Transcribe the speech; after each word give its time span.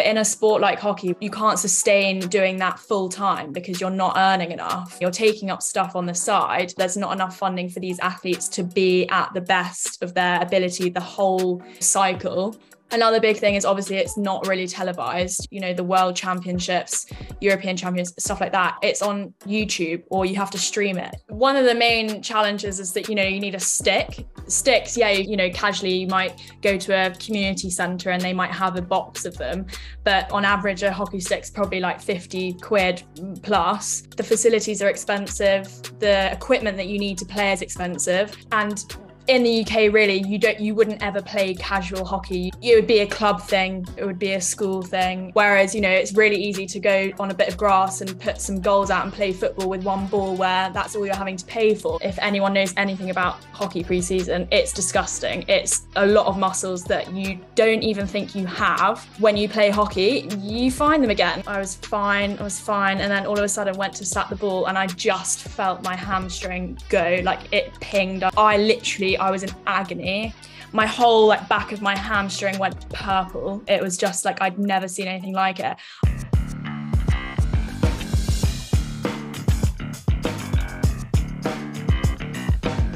But 0.00 0.06
in 0.06 0.16
a 0.16 0.24
sport 0.24 0.62
like 0.62 0.78
hockey, 0.80 1.14
you 1.20 1.30
can't 1.30 1.58
sustain 1.58 2.20
doing 2.20 2.56
that 2.56 2.78
full 2.78 3.10
time 3.10 3.52
because 3.52 3.82
you're 3.82 3.90
not 3.90 4.14
earning 4.16 4.50
enough. 4.50 4.96
You're 4.98 5.10
taking 5.10 5.50
up 5.50 5.60
stuff 5.60 5.94
on 5.94 6.06
the 6.06 6.14
side. 6.14 6.72
There's 6.78 6.96
not 6.96 7.12
enough 7.12 7.36
funding 7.36 7.68
for 7.68 7.80
these 7.80 7.98
athletes 7.98 8.48
to 8.48 8.62
be 8.62 9.06
at 9.08 9.34
the 9.34 9.42
best 9.42 10.02
of 10.02 10.14
their 10.14 10.40
ability 10.40 10.88
the 10.88 11.00
whole 11.00 11.62
cycle. 11.80 12.56
Another 12.92 13.20
big 13.20 13.36
thing 13.36 13.54
is 13.54 13.64
obviously 13.64 13.96
it's 13.96 14.16
not 14.16 14.46
really 14.46 14.66
televised. 14.66 15.46
You 15.50 15.60
know, 15.60 15.72
the 15.72 15.84
world 15.84 16.16
championships, 16.16 17.06
European 17.40 17.76
champions, 17.76 18.12
stuff 18.18 18.40
like 18.40 18.52
that. 18.52 18.78
It's 18.82 19.00
on 19.00 19.32
YouTube 19.46 20.02
or 20.10 20.26
you 20.26 20.34
have 20.36 20.50
to 20.50 20.58
stream 20.58 20.98
it. 20.98 21.14
One 21.28 21.56
of 21.56 21.64
the 21.64 21.74
main 21.74 22.20
challenges 22.20 22.80
is 22.80 22.92
that, 22.94 23.08
you 23.08 23.14
know, 23.14 23.22
you 23.22 23.38
need 23.38 23.54
a 23.54 23.60
stick. 23.60 24.26
Sticks, 24.48 24.96
yeah, 24.96 25.10
you 25.10 25.36
know, 25.36 25.50
casually 25.50 25.94
you 25.94 26.08
might 26.08 26.40
go 26.62 26.76
to 26.76 27.06
a 27.06 27.10
community 27.14 27.70
centre 27.70 28.10
and 28.10 28.20
they 28.20 28.32
might 28.32 28.50
have 28.50 28.76
a 28.76 28.82
box 28.82 29.24
of 29.24 29.36
them. 29.36 29.66
But 30.02 30.30
on 30.32 30.44
average, 30.44 30.82
a 30.82 30.92
hockey 30.92 31.20
stick's 31.20 31.50
probably 31.50 31.78
like 31.80 32.00
50 32.00 32.54
quid 32.54 33.02
plus. 33.42 34.02
The 34.16 34.24
facilities 34.24 34.82
are 34.82 34.88
expensive. 34.88 35.68
The 36.00 36.32
equipment 36.32 36.76
that 36.76 36.88
you 36.88 36.98
need 36.98 37.18
to 37.18 37.24
play 37.24 37.52
is 37.52 37.62
expensive. 37.62 38.36
And 38.50 38.84
in 39.30 39.44
the 39.44 39.62
UK, 39.62 39.92
really, 39.92 40.24
you 40.26 40.38
don't, 40.38 40.58
you 40.58 40.74
wouldn't 40.74 41.00
ever 41.04 41.22
play 41.22 41.54
casual 41.54 42.04
hockey. 42.04 42.52
It 42.60 42.74
would 42.74 42.88
be 42.88 42.98
a 42.98 43.06
club 43.06 43.40
thing. 43.40 43.86
It 43.96 44.04
would 44.04 44.18
be 44.18 44.32
a 44.32 44.40
school 44.40 44.82
thing. 44.82 45.30
Whereas, 45.34 45.72
you 45.72 45.80
know, 45.80 45.88
it's 45.88 46.14
really 46.14 46.36
easy 46.36 46.66
to 46.66 46.80
go 46.80 47.12
on 47.20 47.30
a 47.30 47.34
bit 47.34 47.48
of 47.48 47.56
grass 47.56 48.00
and 48.00 48.18
put 48.18 48.40
some 48.40 48.60
goals 48.60 48.90
out 48.90 49.04
and 49.04 49.12
play 49.12 49.32
football 49.32 49.68
with 49.68 49.84
one 49.84 50.08
ball, 50.08 50.34
where 50.34 50.70
that's 50.70 50.96
all 50.96 51.06
you're 51.06 51.14
having 51.14 51.36
to 51.36 51.44
pay 51.46 51.76
for. 51.76 52.00
If 52.02 52.18
anyone 52.18 52.52
knows 52.52 52.74
anything 52.76 53.10
about 53.10 53.36
hockey 53.52 53.84
pre-season, 53.84 54.48
it's 54.50 54.72
disgusting. 54.72 55.44
It's 55.46 55.86
a 55.94 56.04
lot 56.04 56.26
of 56.26 56.36
muscles 56.36 56.82
that 56.86 57.12
you 57.12 57.38
don't 57.54 57.84
even 57.84 58.08
think 58.08 58.34
you 58.34 58.46
have. 58.46 59.04
When 59.20 59.36
you 59.36 59.48
play 59.48 59.70
hockey, 59.70 60.28
you 60.40 60.72
find 60.72 61.04
them 61.04 61.10
again. 61.10 61.44
I 61.46 61.60
was 61.60 61.76
fine. 61.76 62.36
I 62.40 62.42
was 62.42 62.58
fine, 62.58 62.98
and 62.98 63.08
then 63.12 63.26
all 63.26 63.38
of 63.38 63.44
a 63.44 63.48
sudden 63.48 63.76
went 63.76 63.94
to 63.94 64.04
slap 64.04 64.28
the 64.28 64.34
ball, 64.34 64.66
and 64.66 64.76
I 64.76 64.88
just 64.88 65.42
felt 65.42 65.84
my 65.84 65.94
hamstring 65.94 66.76
go 66.88 67.20
like 67.22 67.52
it 67.52 67.72
pinged. 67.78 68.24
I 68.36 68.56
literally 68.56 69.19
I 69.20 69.30
was 69.30 69.42
in 69.42 69.50
agony. 69.66 70.34
My 70.72 70.86
whole 70.86 71.26
like 71.26 71.46
back 71.46 71.72
of 71.72 71.82
my 71.82 71.94
hamstring 71.94 72.58
went 72.58 72.88
purple. 72.88 73.62
It 73.68 73.82
was 73.82 73.98
just 73.98 74.24
like 74.24 74.40
I'd 74.40 74.58
never 74.58 74.88
seen 74.88 75.08
anything 75.08 75.34
like 75.34 75.60
it. 75.60 75.76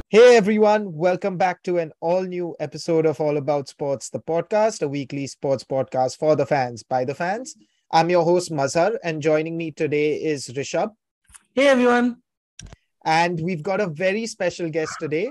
Hey 0.09 0.37
everyone, 0.37 0.95
welcome 0.95 1.37
back 1.37 1.63
to 1.65 1.77
an 1.77 1.93
all 2.01 2.23
new 2.23 2.57
episode 2.59 3.05
of 3.05 3.21
All 3.21 3.37
About 3.37 3.69
Sports, 3.69 4.09
the 4.09 4.21
podcast, 4.21 4.81
a 4.81 4.89
weekly 4.89 5.27
sports 5.27 5.63
podcast 5.63 6.17
for 6.19 6.37
the 6.37 6.47
fans 6.47 6.83
by 6.83 7.05
the 7.05 7.15
fans. 7.15 7.55
I'm 7.91 8.09
your 8.09 8.25
host 8.25 8.51
Mazhar, 8.51 8.97
and 9.05 9.21
joining 9.21 9.59
me 9.59 9.73
today 9.73 10.15
is 10.15 10.49
Rishabh. 10.49 10.93
Hey 11.55 11.67
everyone. 11.67 12.23
And 13.05 13.39
we've 13.41 13.63
got 13.63 13.83
a 13.83 13.89
very 13.89 14.27
special 14.27 14.71
guest 14.71 14.95
today 14.99 15.31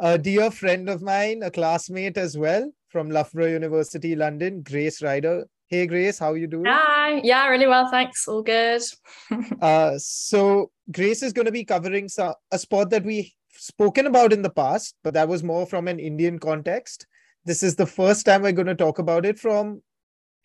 a 0.00 0.16
dear 0.16 0.50
friend 0.50 0.88
of 0.88 1.02
mine, 1.02 1.42
a 1.42 1.50
classmate 1.50 2.16
as 2.16 2.38
well 2.38 2.70
from 2.88 3.10
Loughborough 3.10 3.48
University, 3.48 4.14
London, 4.14 4.62
Grace 4.62 5.02
Ryder. 5.02 5.46
Hey, 5.66 5.86
Grace, 5.86 6.18
how 6.18 6.32
are 6.32 6.36
you 6.36 6.46
doing? 6.46 6.64
Hi, 6.66 7.20
yeah, 7.22 7.46
really 7.48 7.66
well, 7.66 7.90
thanks. 7.90 8.26
All 8.26 8.42
good. 8.42 8.80
uh, 9.60 9.98
so, 9.98 10.70
Grace 10.90 11.22
is 11.22 11.32
going 11.32 11.46
to 11.46 11.52
be 11.52 11.64
covering 11.64 12.08
a 12.50 12.58
sport 12.58 12.90
that 12.90 13.04
we 13.04 13.34
spoken 13.50 14.06
about 14.06 14.32
in 14.32 14.42
the 14.42 14.50
past, 14.50 14.94
but 15.02 15.14
that 15.14 15.28
was 15.28 15.42
more 15.42 15.66
from 15.66 15.88
an 15.88 15.98
Indian 15.98 16.38
context. 16.38 17.06
This 17.44 17.62
is 17.62 17.76
the 17.76 17.86
first 17.86 18.24
time 18.24 18.42
we're 18.42 18.52
going 18.52 18.66
to 18.66 18.74
talk 18.74 18.98
about 18.98 19.26
it 19.26 19.38
from 19.38 19.82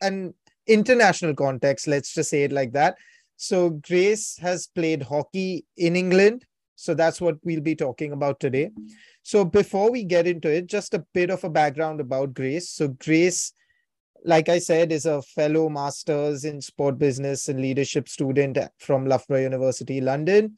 an 0.01 0.33
international 0.67 1.35
context. 1.35 1.87
Let's 1.87 2.13
just 2.13 2.29
say 2.29 2.43
it 2.43 2.51
like 2.51 2.73
that. 2.73 2.95
So, 3.37 3.69
Grace 3.69 4.37
has 4.39 4.67
played 4.67 5.03
hockey 5.03 5.65
in 5.77 5.95
England. 5.95 6.45
So, 6.75 6.93
that's 6.93 7.21
what 7.21 7.37
we'll 7.43 7.61
be 7.61 7.75
talking 7.75 8.11
about 8.11 8.39
today. 8.39 8.71
So 9.23 9.45
before 9.45 9.89
we 9.89 10.03
get 10.03 10.27
into 10.27 10.53
it, 10.53 10.67
just 10.67 10.93
a 10.93 11.05
bit 11.13 11.29
of 11.29 11.43
a 11.45 11.49
background 11.49 12.01
about 12.01 12.33
Grace. 12.33 12.69
So 12.69 12.89
Grace, 12.89 13.53
like 14.25 14.49
I 14.49 14.59
said, 14.59 14.91
is 14.91 15.05
a 15.05 15.21
fellow 15.21 15.69
masters 15.69 16.43
in 16.43 16.59
sport 16.59 16.99
business 16.99 17.47
and 17.47 17.61
leadership 17.61 18.09
student 18.09 18.57
from 18.79 19.07
Loughborough 19.07 19.41
University, 19.41 20.01
London. 20.01 20.57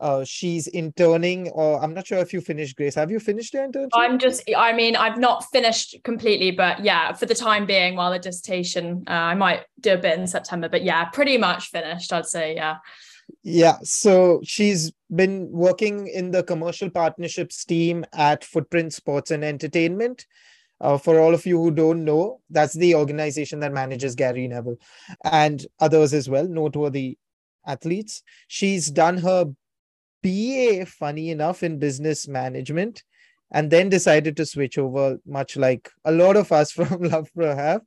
Uh, 0.00 0.22
she's 0.22 0.68
interning, 0.68 1.48
or 1.48 1.82
I'm 1.82 1.92
not 1.92 2.06
sure 2.06 2.18
if 2.18 2.32
you 2.32 2.42
finished, 2.42 2.76
Grace. 2.76 2.94
Have 2.94 3.10
you 3.10 3.18
finished 3.18 3.54
your 3.54 3.66
internship? 3.66 3.88
I'm 3.94 4.18
just, 4.18 4.42
I 4.56 4.72
mean, 4.74 4.94
I've 4.94 5.18
not 5.18 5.44
finished 5.50 5.96
completely, 6.04 6.50
but 6.50 6.84
yeah, 6.84 7.14
for 7.14 7.26
the 7.26 7.34
time 7.34 7.66
being, 7.66 7.96
while 7.96 8.12
the 8.12 8.18
dissertation, 8.18 9.02
uh, 9.08 9.12
I 9.12 9.34
might 9.34 9.64
do 9.80 9.94
a 9.94 9.98
bit 9.98 10.18
in 10.18 10.26
September, 10.26 10.68
but 10.68 10.84
yeah, 10.84 11.06
pretty 11.06 11.36
much 11.38 11.70
finished, 11.70 12.12
I'd 12.12 12.26
say, 12.26 12.54
yeah. 12.54 12.76
Yeah, 13.42 13.78
so 13.82 14.40
she's 14.44 14.92
been 15.14 15.50
working 15.50 16.08
in 16.08 16.30
the 16.30 16.42
commercial 16.42 16.90
partnerships 16.90 17.64
team 17.64 18.04
at 18.12 18.44
Footprint 18.44 18.92
Sports 18.92 19.30
and 19.30 19.44
Entertainment. 19.44 20.26
Uh, 20.80 20.96
for 20.96 21.18
all 21.18 21.34
of 21.34 21.44
you 21.44 21.60
who 21.60 21.70
don't 21.72 22.04
know, 22.04 22.40
that's 22.50 22.74
the 22.74 22.94
organization 22.94 23.58
that 23.60 23.72
manages 23.72 24.14
Gary 24.14 24.46
Neville 24.46 24.76
and 25.24 25.66
others 25.80 26.14
as 26.14 26.28
well, 26.28 26.46
noteworthy 26.46 27.18
athletes. 27.66 28.22
She's 28.46 28.88
done 28.88 29.18
her 29.18 29.46
BA, 30.22 30.86
funny 30.86 31.30
enough, 31.30 31.62
in 31.62 31.78
business 31.78 32.28
management 32.28 33.02
and 33.50 33.70
then 33.70 33.88
decided 33.88 34.36
to 34.36 34.46
switch 34.46 34.78
over, 34.78 35.18
much 35.26 35.56
like 35.56 35.90
a 36.04 36.12
lot 36.12 36.36
of 36.36 36.52
us 36.52 36.70
from 36.72 37.02
Love 37.02 37.30
Loughborough 37.34 37.56
have. 37.56 37.82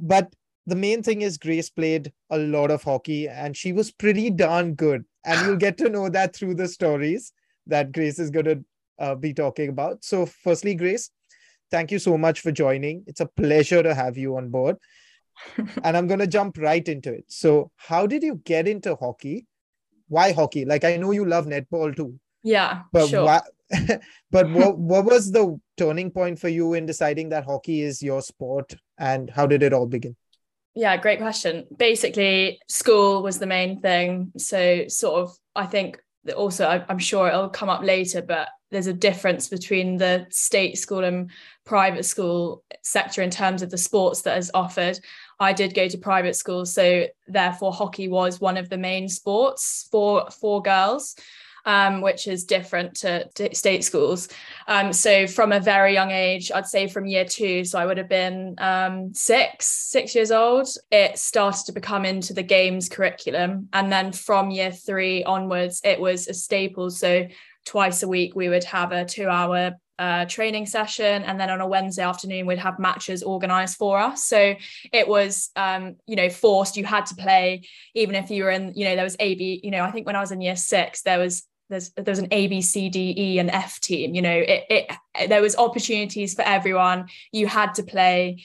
But 0.00 0.32
the 0.68 0.76
main 0.76 1.02
thing 1.02 1.22
is 1.22 1.38
Grace 1.38 1.70
played 1.70 2.12
a 2.28 2.36
lot 2.38 2.70
of 2.70 2.82
hockey 2.82 3.26
and 3.26 3.56
she 3.56 3.72
was 3.72 3.90
pretty 3.90 4.28
darn 4.28 4.74
good. 4.74 5.04
And 5.24 5.46
you'll 5.46 5.56
get 5.56 5.78
to 5.78 5.88
know 5.88 6.10
that 6.10 6.36
through 6.36 6.54
the 6.56 6.68
stories 6.68 7.32
that 7.66 7.92
Grace 7.92 8.18
is 8.18 8.30
going 8.30 8.44
to 8.44 8.64
uh, 8.98 9.14
be 9.14 9.32
talking 9.32 9.70
about. 9.70 10.04
So, 10.04 10.26
firstly, 10.26 10.74
Grace, 10.74 11.10
thank 11.70 11.90
you 11.90 11.98
so 11.98 12.18
much 12.18 12.40
for 12.40 12.52
joining. 12.52 13.04
It's 13.06 13.20
a 13.20 13.26
pleasure 13.26 13.82
to 13.82 13.94
have 13.94 14.18
you 14.18 14.36
on 14.36 14.50
board. 14.50 14.76
and 15.84 15.96
I'm 15.96 16.06
going 16.06 16.20
to 16.20 16.26
jump 16.26 16.58
right 16.58 16.86
into 16.86 17.12
it. 17.12 17.24
So, 17.28 17.70
how 17.76 18.06
did 18.06 18.22
you 18.22 18.36
get 18.44 18.68
into 18.68 18.94
hockey? 18.94 19.46
Why 20.08 20.32
hockey? 20.32 20.66
Like, 20.66 20.84
I 20.84 20.96
know 20.96 21.12
you 21.12 21.24
love 21.24 21.46
netball 21.46 21.96
too. 21.96 22.18
Yeah, 22.42 22.82
but 22.92 23.08
sure. 23.08 23.24
Why, 23.24 23.40
but 24.30 24.50
what, 24.50 24.78
what 24.78 25.04
was 25.06 25.32
the 25.32 25.58
turning 25.78 26.10
point 26.10 26.38
for 26.38 26.48
you 26.48 26.74
in 26.74 26.84
deciding 26.84 27.30
that 27.30 27.44
hockey 27.44 27.82
is 27.82 28.02
your 28.02 28.20
sport 28.20 28.74
and 28.98 29.30
how 29.30 29.46
did 29.46 29.62
it 29.62 29.72
all 29.72 29.86
begin? 29.86 30.16
Yeah, 30.74 30.96
great 30.96 31.18
question. 31.18 31.66
Basically, 31.76 32.60
school 32.68 33.22
was 33.22 33.38
the 33.38 33.46
main 33.46 33.80
thing. 33.80 34.32
So, 34.36 34.86
sort 34.88 35.22
of, 35.22 35.36
I 35.56 35.66
think 35.66 36.00
that 36.24 36.36
also, 36.36 36.84
I'm 36.88 36.98
sure 36.98 37.28
it'll 37.28 37.48
come 37.48 37.68
up 37.68 37.82
later, 37.82 38.22
but 38.22 38.48
there's 38.70 38.86
a 38.86 38.92
difference 38.92 39.48
between 39.48 39.96
the 39.96 40.26
state 40.30 40.78
school 40.78 41.02
and 41.02 41.30
private 41.64 42.04
school 42.04 42.62
sector 42.82 43.22
in 43.22 43.30
terms 43.30 43.62
of 43.62 43.70
the 43.70 43.78
sports 43.78 44.22
that 44.22 44.38
is 44.38 44.50
offered. 44.54 45.00
I 45.40 45.52
did 45.52 45.74
go 45.74 45.88
to 45.88 45.98
private 45.98 46.36
school, 46.36 46.66
so 46.66 47.06
therefore 47.26 47.72
hockey 47.72 48.08
was 48.08 48.40
one 48.40 48.56
of 48.56 48.68
the 48.68 48.78
main 48.78 49.08
sports 49.08 49.88
for 49.90 50.28
for 50.30 50.62
girls 50.62 51.16
um, 51.68 52.00
which 52.00 52.26
is 52.26 52.44
different 52.44 52.94
to, 52.96 53.28
state 53.52 53.84
schools. 53.84 54.28
Um, 54.66 54.90
so 54.90 55.26
from 55.26 55.52
a 55.52 55.60
very 55.60 55.92
young 55.92 56.10
age, 56.10 56.50
I'd 56.50 56.66
say 56.66 56.88
from 56.88 57.04
year 57.04 57.26
two, 57.26 57.62
so 57.62 57.78
I 57.78 57.84
would 57.84 57.98
have 57.98 58.08
been 58.08 58.54
um, 58.56 59.12
six, 59.12 59.66
six 59.66 60.14
years 60.14 60.30
old, 60.30 60.66
it 60.90 61.18
started 61.18 61.66
to 61.66 61.72
become 61.72 62.06
into 62.06 62.32
the 62.32 62.42
games 62.42 62.88
curriculum. 62.88 63.68
And 63.74 63.92
then 63.92 64.12
from 64.12 64.50
year 64.50 64.72
three 64.72 65.22
onwards, 65.24 65.82
it 65.84 66.00
was 66.00 66.26
a 66.26 66.32
staple. 66.32 66.90
So 66.90 67.28
twice 67.66 68.02
a 68.02 68.08
week, 68.08 68.34
we 68.34 68.48
would 68.48 68.64
have 68.64 68.92
a 68.92 69.04
two 69.04 69.28
hour 69.28 69.74
uh, 69.98 70.24
training 70.24 70.64
session 70.64 71.24
and 71.24 71.40
then 71.40 71.50
on 71.50 71.60
a 71.60 71.66
wednesday 71.66 72.04
afternoon 72.04 72.46
we'd 72.46 72.56
have 72.56 72.78
matches 72.78 73.24
organized 73.24 73.76
for 73.76 73.98
us 73.98 74.24
so 74.24 74.54
it 74.92 75.08
was 75.08 75.50
um, 75.56 75.96
you 76.06 76.14
know 76.14 76.30
forced 76.30 76.76
you 76.76 76.84
had 76.84 77.04
to 77.04 77.16
play 77.16 77.62
even 77.96 78.14
if 78.14 78.30
you 78.30 78.44
were 78.44 78.50
in 78.50 78.72
you 78.76 78.84
know 78.84 78.94
there 78.94 79.02
was 79.02 79.16
ab 79.18 79.40
you 79.40 79.72
know 79.72 79.82
i 79.82 79.90
think 79.90 80.06
when 80.06 80.14
i 80.14 80.20
was 80.20 80.30
in 80.30 80.40
year 80.40 80.54
six 80.54 81.02
there 81.02 81.18
was 81.18 81.48
there's 81.68 81.90
there's 81.90 82.18
an 82.18 82.28
A 82.30 82.46
B 82.46 82.60
C 82.62 82.88
D 82.88 83.14
E 83.16 83.38
and 83.38 83.50
F 83.50 83.80
team. 83.80 84.14
You 84.14 84.22
know, 84.22 84.38
it, 84.38 84.64
it 84.70 85.28
there 85.28 85.42
was 85.42 85.56
opportunities 85.56 86.34
for 86.34 86.42
everyone. 86.42 87.08
You 87.32 87.46
had 87.46 87.74
to 87.74 87.82
play. 87.82 88.44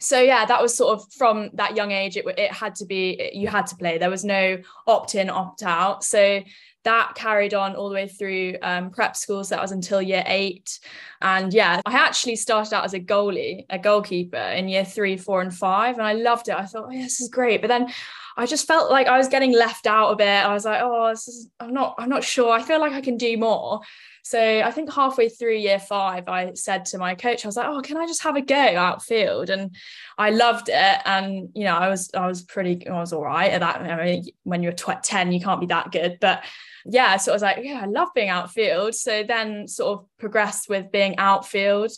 So 0.00 0.20
yeah, 0.20 0.44
that 0.46 0.62
was 0.62 0.76
sort 0.76 0.98
of 0.98 1.12
from 1.12 1.50
that 1.54 1.76
young 1.76 1.90
age. 1.90 2.16
It 2.16 2.24
it 2.38 2.52
had 2.52 2.74
to 2.76 2.86
be 2.86 3.30
you 3.32 3.48
had 3.48 3.66
to 3.68 3.76
play. 3.76 3.98
There 3.98 4.10
was 4.10 4.24
no 4.24 4.58
opt 4.86 5.14
in 5.14 5.30
opt 5.30 5.62
out. 5.62 6.04
So 6.04 6.42
that 6.84 7.14
carried 7.16 7.54
on 7.54 7.74
all 7.74 7.88
the 7.88 7.94
way 7.94 8.08
through 8.08 8.56
um, 8.62 8.90
prep 8.90 9.16
schools. 9.16 9.48
That 9.48 9.60
was 9.60 9.72
until 9.72 10.00
year 10.00 10.22
eight. 10.26 10.78
And 11.20 11.52
yeah, 11.52 11.80
I 11.84 11.92
actually 11.92 12.36
started 12.36 12.72
out 12.72 12.84
as 12.84 12.94
a 12.94 13.00
goalie, 13.00 13.66
a 13.68 13.78
goalkeeper 13.78 14.36
in 14.36 14.68
year 14.68 14.84
three, 14.84 15.16
four, 15.16 15.42
and 15.42 15.54
five. 15.54 15.96
And 15.96 16.06
I 16.06 16.14
loved 16.14 16.48
it. 16.48 16.54
I 16.54 16.64
thought, 16.64 16.86
oh, 16.86 16.90
yeah, 16.90 17.02
this 17.02 17.20
is 17.20 17.28
great. 17.28 17.60
But 17.60 17.68
then 17.68 17.92
I 18.38 18.46
just 18.46 18.68
felt 18.68 18.88
like 18.88 19.08
I 19.08 19.18
was 19.18 19.26
getting 19.26 19.52
left 19.52 19.88
out 19.88 20.12
a 20.12 20.16
bit. 20.16 20.26
I 20.28 20.54
was 20.54 20.64
like, 20.64 20.80
oh, 20.80 21.08
is, 21.08 21.50
I'm 21.58 21.74
not, 21.74 21.96
I'm 21.98 22.08
not 22.08 22.22
sure. 22.22 22.52
I 22.52 22.62
feel 22.62 22.78
like 22.78 22.92
I 22.92 23.00
can 23.00 23.16
do 23.16 23.36
more. 23.36 23.80
So 24.22 24.40
I 24.40 24.70
think 24.70 24.92
halfway 24.92 25.28
through 25.28 25.56
year 25.56 25.80
five, 25.80 26.28
I 26.28 26.52
said 26.54 26.84
to 26.86 26.98
my 26.98 27.16
coach, 27.16 27.44
I 27.44 27.48
was 27.48 27.56
like, 27.56 27.66
oh, 27.66 27.80
can 27.80 27.96
I 27.96 28.06
just 28.06 28.22
have 28.22 28.36
a 28.36 28.40
go 28.40 28.54
outfield? 28.54 29.50
And 29.50 29.74
I 30.16 30.30
loved 30.30 30.68
it. 30.68 30.98
And, 31.04 31.48
you 31.54 31.64
know, 31.64 31.74
I 31.74 31.88
was, 31.88 32.10
I 32.14 32.28
was 32.28 32.42
pretty, 32.42 32.86
I 32.86 33.00
was 33.00 33.12
all 33.12 33.24
right 33.24 33.50
at 33.50 33.60
that. 33.60 33.82
I 33.82 34.04
mean, 34.04 34.24
when 34.44 34.62
you're 34.62 34.72
10, 34.72 35.32
you 35.32 35.40
can't 35.40 35.60
be 35.60 35.66
that 35.66 35.90
good. 35.90 36.18
But 36.20 36.44
yeah, 36.86 37.16
so 37.16 37.32
I 37.32 37.34
was 37.34 37.42
like, 37.42 37.58
yeah, 37.62 37.80
I 37.82 37.86
love 37.86 38.10
being 38.14 38.28
outfield. 38.28 38.94
So 38.94 39.24
then 39.24 39.66
sort 39.66 39.98
of 39.98 40.06
progressed 40.16 40.68
with 40.68 40.92
being 40.92 41.18
outfield 41.18 41.90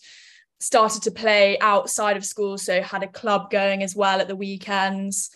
started 0.58 1.02
to 1.02 1.10
play 1.10 1.58
outside 1.60 2.16
of 2.16 2.24
school 2.24 2.58
so 2.58 2.82
had 2.82 3.02
a 3.02 3.08
club 3.08 3.50
going 3.50 3.82
as 3.82 3.96
well 3.96 4.20
at 4.20 4.28
the 4.28 4.36
weekends 4.36 5.30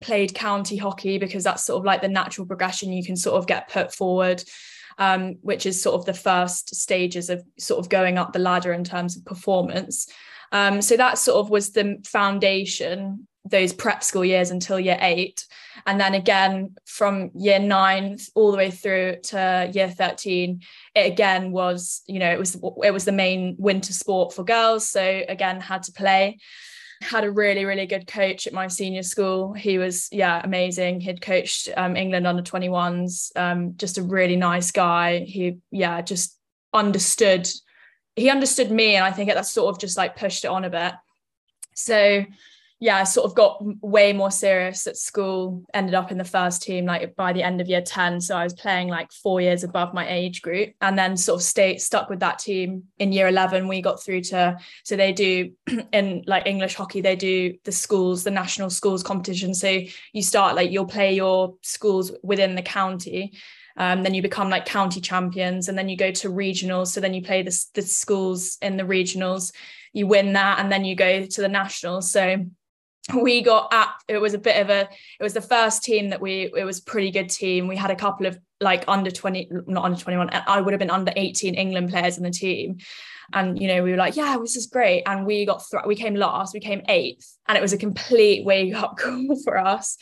played 0.00 0.34
county 0.34 0.76
hockey 0.76 1.18
because 1.18 1.44
that's 1.44 1.64
sort 1.64 1.78
of 1.78 1.84
like 1.84 2.00
the 2.00 2.08
natural 2.08 2.46
progression 2.46 2.92
you 2.92 3.04
can 3.04 3.16
sort 3.16 3.36
of 3.36 3.46
get 3.46 3.68
put 3.68 3.92
forward 3.92 4.42
um, 4.98 5.36
which 5.42 5.64
is 5.64 5.80
sort 5.80 5.94
of 5.94 6.04
the 6.04 6.14
first 6.14 6.74
stages 6.74 7.30
of 7.30 7.42
sort 7.58 7.78
of 7.78 7.88
going 7.88 8.18
up 8.18 8.32
the 8.32 8.38
ladder 8.38 8.72
in 8.72 8.84
terms 8.84 9.16
of 9.16 9.24
performance. 9.24 10.08
Um, 10.50 10.82
so 10.82 10.96
that 10.96 11.18
sort 11.18 11.38
of 11.38 11.50
was 11.50 11.70
the 11.70 12.02
foundation 12.06 13.26
those 13.44 13.72
prep 13.72 14.04
school 14.04 14.24
years 14.24 14.50
until 14.50 14.78
year 14.78 14.98
eight. 15.00 15.46
And 15.86 15.98
then 15.98 16.14
again 16.14 16.74
from 16.84 17.30
year 17.34 17.58
nine 17.58 18.18
all 18.34 18.50
the 18.50 18.58
way 18.58 18.70
through 18.70 19.20
to 19.24 19.70
year 19.72 19.88
13 19.88 20.60
it 20.94 21.12
again 21.12 21.50
was 21.50 22.02
you 22.06 22.18
know 22.18 22.30
it 22.30 22.38
was 22.38 22.56
it 22.82 22.90
was 22.90 23.06
the 23.06 23.12
main 23.12 23.56
winter 23.58 23.92
sport 23.92 24.34
for 24.34 24.44
girls. 24.44 24.90
So 24.90 25.22
again 25.28 25.60
had 25.60 25.84
to 25.84 25.92
play 25.92 26.38
had 27.00 27.24
a 27.24 27.30
really 27.30 27.64
really 27.64 27.86
good 27.86 28.06
coach 28.06 28.46
at 28.46 28.52
my 28.52 28.68
senior 28.68 29.02
school. 29.02 29.52
He 29.52 29.78
was 29.78 30.08
yeah 30.12 30.40
amazing. 30.42 31.00
He'd 31.00 31.20
coached 31.20 31.68
um, 31.76 31.96
england 31.96 32.26
under 32.26 32.42
21s 32.42 33.30
um, 33.36 33.74
just 33.76 33.98
a 33.98 34.02
really 34.02 34.36
nice 34.36 34.70
guy. 34.70 35.20
He 35.20 35.58
yeah 35.70 36.00
just 36.00 36.36
understood 36.74 37.48
he 38.14 38.28
understood 38.28 38.70
me 38.70 38.94
and 38.94 39.04
i 39.04 39.10
think 39.10 39.32
that 39.32 39.46
sort 39.46 39.74
of 39.74 39.80
just 39.80 39.96
like 39.96 40.16
pushed 40.16 40.44
it 40.44 40.48
on 40.48 40.64
a 40.64 40.70
bit. 40.70 40.92
So 41.74 42.24
yeah, 42.80 42.98
I 42.98 43.04
sort 43.04 43.26
of 43.26 43.34
got 43.34 43.58
way 43.82 44.12
more 44.12 44.30
serious 44.30 44.86
at 44.86 44.96
school, 44.96 45.64
ended 45.74 45.94
up 45.94 46.12
in 46.12 46.18
the 46.18 46.24
first 46.24 46.62
team 46.62 46.86
like 46.86 47.16
by 47.16 47.32
the 47.32 47.42
end 47.42 47.60
of 47.60 47.68
year 47.68 47.82
10. 47.82 48.20
So 48.20 48.36
I 48.36 48.44
was 48.44 48.54
playing 48.54 48.86
like 48.86 49.10
four 49.10 49.40
years 49.40 49.64
above 49.64 49.92
my 49.92 50.08
age 50.08 50.42
group 50.42 50.74
and 50.80 50.96
then 50.96 51.16
sort 51.16 51.40
of 51.40 51.44
stayed 51.44 51.80
stuck 51.80 52.08
with 52.08 52.20
that 52.20 52.38
team 52.38 52.84
in 53.00 53.12
year 53.12 53.26
11. 53.26 53.66
We 53.66 53.82
got 53.82 54.00
through 54.00 54.20
to, 54.22 54.58
so 54.84 54.94
they 54.94 55.12
do 55.12 55.52
in 55.92 56.22
like 56.28 56.46
English 56.46 56.76
hockey, 56.76 57.00
they 57.00 57.16
do 57.16 57.54
the 57.64 57.72
schools, 57.72 58.22
the 58.22 58.30
national 58.30 58.70
schools 58.70 59.02
competition. 59.02 59.54
So 59.54 59.80
you 60.12 60.22
start 60.22 60.54
like 60.54 60.70
you'll 60.70 60.86
play 60.86 61.14
your 61.14 61.54
schools 61.62 62.12
within 62.22 62.54
the 62.54 62.62
county. 62.62 63.32
Um, 63.76 64.04
then 64.04 64.14
you 64.14 64.22
become 64.22 64.50
like 64.50 64.66
county 64.66 65.00
champions 65.00 65.68
and 65.68 65.76
then 65.76 65.88
you 65.88 65.96
go 65.96 66.12
to 66.12 66.30
regionals. 66.30 66.88
So 66.88 67.00
then 67.00 67.14
you 67.14 67.22
play 67.22 67.42
the, 67.42 67.64
the 67.74 67.82
schools 67.82 68.56
in 68.62 68.76
the 68.76 68.84
regionals, 68.84 69.52
you 69.92 70.06
win 70.06 70.32
that, 70.34 70.58
and 70.58 70.70
then 70.70 70.84
you 70.84 70.94
go 70.94 71.24
to 71.26 71.40
the 71.40 71.48
nationals. 71.48 72.10
So 72.10 72.44
we 73.14 73.42
got 73.42 73.72
at 73.72 73.88
it 74.06 74.18
was 74.18 74.34
a 74.34 74.38
bit 74.38 74.60
of 74.60 74.70
a 74.70 74.80
it 74.80 75.22
was 75.22 75.34
the 75.34 75.40
first 75.40 75.82
team 75.82 76.10
that 76.10 76.20
we 76.20 76.50
it 76.56 76.64
was 76.64 76.80
pretty 76.80 77.10
good 77.10 77.30
team. 77.30 77.66
We 77.66 77.76
had 77.76 77.90
a 77.90 77.96
couple 77.96 78.26
of 78.26 78.38
like 78.60 78.84
under 78.88 79.10
20 79.10 79.50
not 79.68 79.84
under 79.84 79.96
21 79.96 80.30
i 80.48 80.60
would 80.60 80.72
have 80.72 80.80
been 80.80 80.90
under 80.90 81.12
18 81.14 81.54
england 81.54 81.90
players 81.90 82.18
in 82.18 82.24
the 82.24 82.30
team. 82.30 82.78
And 83.32 83.60
you 83.60 83.68
know 83.68 83.82
we 83.82 83.90
were 83.90 83.96
like 83.96 84.16
yeah 84.16 84.36
this 84.40 84.56
is 84.56 84.66
great. 84.66 85.02
And 85.06 85.26
we 85.26 85.46
got 85.46 85.62
th- 85.70 85.84
we 85.86 85.96
came 85.96 86.14
last 86.14 86.54
we 86.54 86.60
came 86.60 86.82
eighth 86.88 87.36
and 87.46 87.56
it 87.56 87.60
was 87.62 87.72
a 87.72 87.78
complete 87.78 88.44
wake 88.44 88.74
up 88.74 88.98
call 88.98 89.36
for 89.44 89.56
us. 89.56 89.96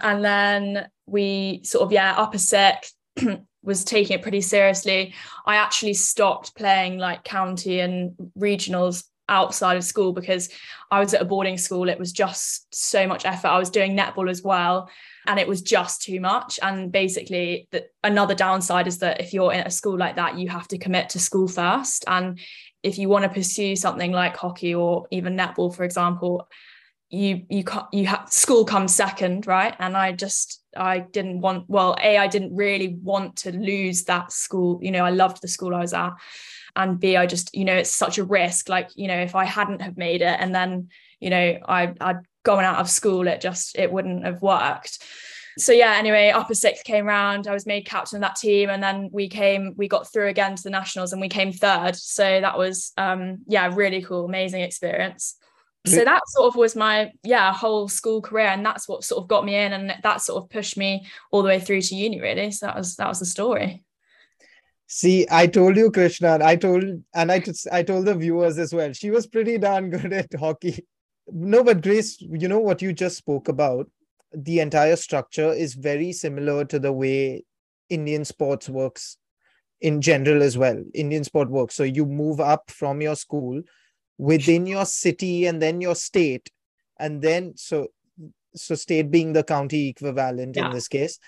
And 0.00 0.24
then 0.24 0.88
we 1.06 1.60
sort 1.64 1.84
of 1.84 1.92
yeah 1.92 2.14
upper 2.16 2.38
sixth 2.38 2.94
was 3.62 3.84
taking 3.84 4.18
it 4.18 4.22
pretty 4.22 4.40
seriously. 4.40 5.14
I 5.46 5.56
actually 5.56 5.94
stopped 5.94 6.56
playing 6.56 6.98
like 6.98 7.24
county 7.24 7.80
and 7.80 8.12
regionals 8.38 9.04
outside 9.30 9.76
of 9.76 9.84
school 9.84 10.12
because 10.12 10.50
I 10.90 11.00
was 11.00 11.14
at 11.14 11.22
a 11.22 11.24
boarding 11.24 11.56
school. 11.56 11.88
It 11.88 11.98
was 11.98 12.12
just 12.12 12.74
so 12.74 13.06
much 13.06 13.24
effort. 13.24 13.48
I 13.48 13.58
was 13.58 13.70
doing 13.70 13.96
netball 13.96 14.28
as 14.28 14.42
well, 14.42 14.90
and 15.26 15.38
it 15.38 15.48
was 15.48 15.62
just 15.62 16.02
too 16.02 16.20
much. 16.20 16.58
And 16.62 16.92
basically, 16.92 17.68
the, 17.70 17.86
another 18.04 18.34
downside 18.34 18.86
is 18.86 18.98
that 18.98 19.20
if 19.20 19.32
you're 19.32 19.52
in 19.52 19.66
a 19.66 19.70
school 19.70 19.96
like 19.96 20.16
that, 20.16 20.36
you 20.38 20.48
have 20.48 20.68
to 20.68 20.78
commit 20.78 21.10
to 21.10 21.18
school 21.18 21.48
first. 21.48 22.04
And 22.06 22.38
if 22.82 22.98
you 22.98 23.08
want 23.08 23.22
to 23.24 23.30
pursue 23.30 23.76
something 23.76 24.12
like 24.12 24.36
hockey 24.36 24.74
or 24.74 25.06
even 25.10 25.36
netball, 25.36 25.74
for 25.74 25.84
example, 25.84 26.48
you 27.08 27.44
you 27.48 27.64
you 27.92 28.06
have 28.06 28.32
school 28.32 28.64
comes 28.64 28.94
second, 28.94 29.46
right? 29.46 29.74
And 29.78 29.96
I 29.96 30.12
just 30.12 30.62
I 30.76 31.00
didn't 31.00 31.40
want 31.40 31.64
well, 31.68 31.96
a 32.02 32.18
I 32.18 32.26
didn't 32.26 32.54
really 32.54 32.98
want 33.02 33.36
to 33.38 33.52
lose 33.52 34.04
that 34.04 34.32
school. 34.32 34.78
You 34.82 34.90
know, 34.90 35.04
I 35.04 35.10
loved 35.10 35.42
the 35.42 35.48
school 35.48 35.74
I 35.74 35.80
was 35.80 35.92
at 35.92 36.12
and 36.76 37.00
b 37.00 37.16
i 37.16 37.26
just 37.26 37.54
you 37.54 37.64
know 37.64 37.74
it's 37.74 37.90
such 37.90 38.18
a 38.18 38.24
risk. 38.24 38.68
Like 38.68 38.90
you 38.96 39.08
know 39.08 39.18
if 39.18 39.34
i 39.34 39.44
hadn't 39.44 39.82
have 39.82 39.96
made 39.96 40.22
it 40.22 40.36
and 40.40 40.54
then 40.54 40.88
you 41.20 41.30
know 41.30 41.58
i 41.68 41.92
i'd 42.00 42.20
gone 42.42 42.64
out 42.64 42.78
of 42.78 42.88
school 42.88 43.28
it 43.28 43.40
just 43.40 43.78
it 43.78 43.92
wouldn't 43.92 44.24
have 44.24 44.42
worked. 44.42 45.02
So 45.58 45.72
yeah 45.72 45.94
anyway 45.96 46.30
upper 46.30 46.54
sixth 46.54 46.84
came 46.84 47.06
round. 47.06 47.46
I 47.46 47.52
was 47.52 47.66
made 47.66 47.86
captain 47.86 48.16
of 48.16 48.22
that 48.22 48.36
team 48.36 48.70
and 48.70 48.82
then 48.82 49.10
we 49.12 49.28
came 49.28 49.74
we 49.76 49.88
got 49.88 50.10
through 50.10 50.28
again 50.28 50.56
to 50.56 50.62
the 50.62 50.70
nationals 50.70 51.12
and 51.12 51.20
we 51.20 51.28
came 51.28 51.52
third. 51.52 51.96
So 51.96 52.40
that 52.40 52.56
was 52.56 52.92
um 52.96 53.38
yeah 53.46 53.74
really 53.74 54.02
cool 54.02 54.24
amazing 54.24 54.62
experience. 54.62 55.36
So 55.86 56.04
that 56.04 56.20
sort 56.28 56.48
of 56.48 56.56
was 56.56 56.76
my 56.76 57.10
yeah 57.24 57.52
whole 57.52 57.88
school 57.88 58.20
career 58.20 58.48
and 58.48 58.64
that's 58.64 58.86
what 58.86 59.02
sort 59.02 59.22
of 59.22 59.28
got 59.28 59.44
me 59.46 59.54
in 59.54 59.72
and 59.72 59.94
that 60.02 60.20
sort 60.20 60.42
of 60.42 60.50
pushed 60.50 60.76
me 60.76 61.06
all 61.30 61.42
the 61.42 61.48
way 61.48 61.58
through 61.58 61.80
to 61.82 61.94
uni 61.94 62.20
really. 62.20 62.50
So 62.50 62.66
that 62.66 62.76
was 62.76 62.96
that 62.96 63.08
was 63.08 63.18
the 63.18 63.26
story 63.26 63.82
See, 64.92 65.24
I 65.30 65.46
told 65.46 65.76
you, 65.76 65.88
Krishna, 65.92 66.40
I 66.42 66.56
told, 66.56 66.82
and 67.14 67.30
I, 67.30 67.38
t- 67.38 67.52
I 67.70 67.84
told 67.84 68.06
the 68.06 68.14
viewers 68.16 68.58
as 68.58 68.74
well. 68.74 68.92
She 68.92 69.12
was 69.12 69.24
pretty 69.24 69.56
darn 69.56 69.88
good 69.90 70.12
at 70.12 70.34
hockey. 70.34 70.84
No, 71.28 71.62
but 71.62 71.80
Grace, 71.80 72.20
you 72.20 72.48
know 72.48 72.58
what 72.58 72.82
you 72.82 72.92
just 72.92 73.16
spoke 73.16 73.46
about? 73.46 73.88
The 74.34 74.58
entire 74.58 74.96
structure 74.96 75.52
is 75.52 75.74
very 75.74 76.10
similar 76.10 76.64
to 76.64 76.80
the 76.80 76.92
way 76.92 77.44
Indian 77.88 78.24
sports 78.24 78.68
works 78.68 79.16
in 79.80 80.00
general 80.00 80.42
as 80.42 80.58
well. 80.58 80.82
Indian 80.92 81.22
sport 81.22 81.50
works. 81.50 81.76
So 81.76 81.84
you 81.84 82.04
move 82.04 82.40
up 82.40 82.68
from 82.68 83.00
your 83.00 83.14
school 83.14 83.62
within 84.18 84.66
your 84.66 84.86
city 84.86 85.46
and 85.46 85.62
then 85.62 85.80
your 85.80 85.94
state. 85.94 86.50
And 86.98 87.22
then, 87.22 87.52
so, 87.54 87.92
so 88.56 88.74
state 88.74 89.12
being 89.12 89.34
the 89.34 89.44
county 89.44 89.90
equivalent 89.90 90.56
yeah. 90.56 90.66
in 90.66 90.72
this 90.72 90.88
case 90.88 91.20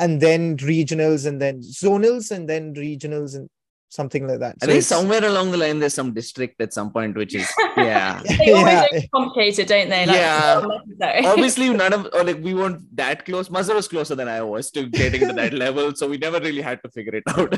and 0.00 0.20
then 0.20 0.56
regionals 0.56 1.26
and 1.26 1.40
then 1.40 1.60
zonals 1.60 2.30
and 2.30 2.48
then 2.48 2.74
regionals 2.74 3.36
and 3.36 3.48
something 3.90 4.26
like 4.26 4.38
that. 4.38 4.56
So 4.60 4.68
I 4.68 4.72
think 4.72 4.84
somewhere 4.84 5.24
along 5.24 5.50
the 5.50 5.58
line 5.58 5.78
there's 5.78 5.94
some 5.94 6.14
district 6.14 6.60
at 6.60 6.72
some 6.72 6.90
point, 6.90 7.16
which 7.16 7.34
is 7.34 7.48
yeah. 7.76 8.22
they 8.38 8.52
always 8.52 8.82
yeah. 8.92 9.00
complicated, 9.14 9.68
don't 9.68 9.90
they? 9.90 10.06
Like, 10.06 10.16
yeah. 10.16 10.62
Oh, 10.64 10.80
Obviously, 11.32 11.68
none 11.68 11.92
of 11.92 12.08
or 12.14 12.24
like 12.24 12.40
we 12.42 12.54
weren't 12.54 12.96
that 12.96 13.26
close. 13.26 13.50
Mazhar 13.50 13.74
was 13.74 13.88
closer 13.88 14.14
than 14.14 14.28
I 14.28 14.42
was 14.42 14.70
to 14.72 14.86
getting 14.86 15.28
to 15.28 15.34
that 15.34 15.52
level, 15.52 15.94
so 15.94 16.08
we 16.08 16.16
never 16.16 16.40
really 16.40 16.62
had 16.62 16.82
to 16.82 16.88
figure 16.90 17.16
it 17.16 17.24
out. 17.28 17.52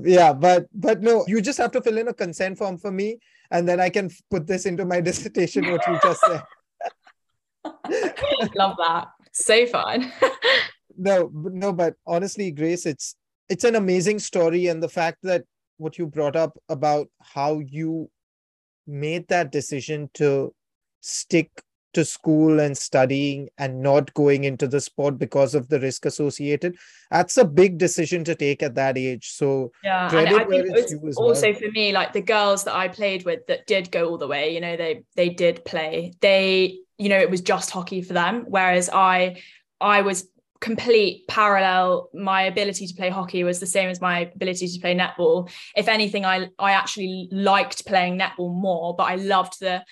yeah, 0.00 0.34
but 0.34 0.66
but 0.74 1.00
no, 1.00 1.24
you 1.26 1.40
just 1.40 1.58
have 1.58 1.70
to 1.72 1.80
fill 1.80 1.96
in 1.96 2.08
a 2.08 2.14
consent 2.14 2.58
form 2.58 2.76
for 2.76 2.92
me, 2.92 3.18
and 3.50 3.66
then 3.66 3.80
I 3.80 3.88
can 3.88 4.10
put 4.30 4.46
this 4.46 4.66
into 4.66 4.84
my 4.84 5.00
dissertation. 5.00 5.70
What 5.70 5.86
you 5.86 5.98
just 6.02 6.20
said. 6.20 6.42
Love 8.56 8.76
that. 8.78 9.08
So 9.32 9.64
fun 9.66 10.12
no 11.00 11.30
no 11.34 11.72
but 11.72 11.94
honestly 12.06 12.50
grace 12.50 12.84
it's 12.84 13.16
it's 13.48 13.64
an 13.64 13.74
amazing 13.74 14.18
story 14.18 14.66
and 14.66 14.82
the 14.82 14.88
fact 14.88 15.18
that 15.22 15.44
what 15.78 15.98
you 15.98 16.06
brought 16.06 16.36
up 16.36 16.56
about 16.68 17.08
how 17.22 17.58
you 17.58 18.10
made 18.86 19.26
that 19.28 19.50
decision 19.50 20.10
to 20.12 20.54
stick 21.00 21.50
to 21.92 22.04
school 22.04 22.60
and 22.60 22.76
studying 22.76 23.48
and 23.58 23.82
not 23.82 24.12
going 24.14 24.44
into 24.44 24.68
the 24.68 24.80
sport 24.80 25.18
because 25.18 25.54
of 25.54 25.68
the 25.68 25.80
risk 25.80 26.04
associated 26.04 26.76
that's 27.10 27.36
a 27.36 27.44
big 27.44 27.78
decision 27.78 28.22
to 28.22 28.34
take 28.34 28.62
at 28.62 28.74
that 28.74 28.96
age 28.96 29.30
so 29.30 29.72
yeah 29.82 30.14
and 30.14 30.28
I 30.28 30.44
think 30.44 30.66
it 30.66 31.02
was 31.02 31.16
also 31.16 31.50
well. 31.50 31.58
for 31.58 31.70
me 31.72 31.92
like 31.92 32.12
the 32.12 32.20
girls 32.20 32.64
that 32.64 32.76
i 32.76 32.86
played 32.86 33.24
with 33.24 33.46
that 33.48 33.66
did 33.66 33.90
go 33.90 34.08
all 34.08 34.18
the 34.18 34.28
way 34.28 34.54
you 34.54 34.60
know 34.60 34.76
they 34.76 35.02
they 35.16 35.30
did 35.30 35.64
play 35.64 36.12
they 36.20 36.78
you 36.98 37.08
know 37.08 37.18
it 37.18 37.30
was 37.30 37.40
just 37.40 37.70
hockey 37.70 38.02
for 38.02 38.12
them 38.12 38.44
whereas 38.46 38.88
i 38.92 39.42
i 39.80 40.02
was 40.02 40.28
complete 40.60 41.26
parallel. 41.26 42.10
My 42.12 42.42
ability 42.42 42.86
to 42.86 42.94
play 42.94 43.08
hockey 43.08 43.44
was 43.44 43.60
the 43.60 43.66
same 43.66 43.88
as 43.88 44.00
my 44.00 44.30
ability 44.34 44.68
to 44.68 44.80
play 44.80 44.94
netball. 44.94 45.50
If 45.74 45.88
anything 45.88 46.24
i 46.24 46.48
i 46.58 46.72
actually 46.72 47.28
liked 47.32 47.86
playing 47.86 48.18
netball 48.18 48.54
more 48.54 48.94
but 48.94 49.04
i 49.04 49.14
loved 49.16 49.58
the 49.60 49.82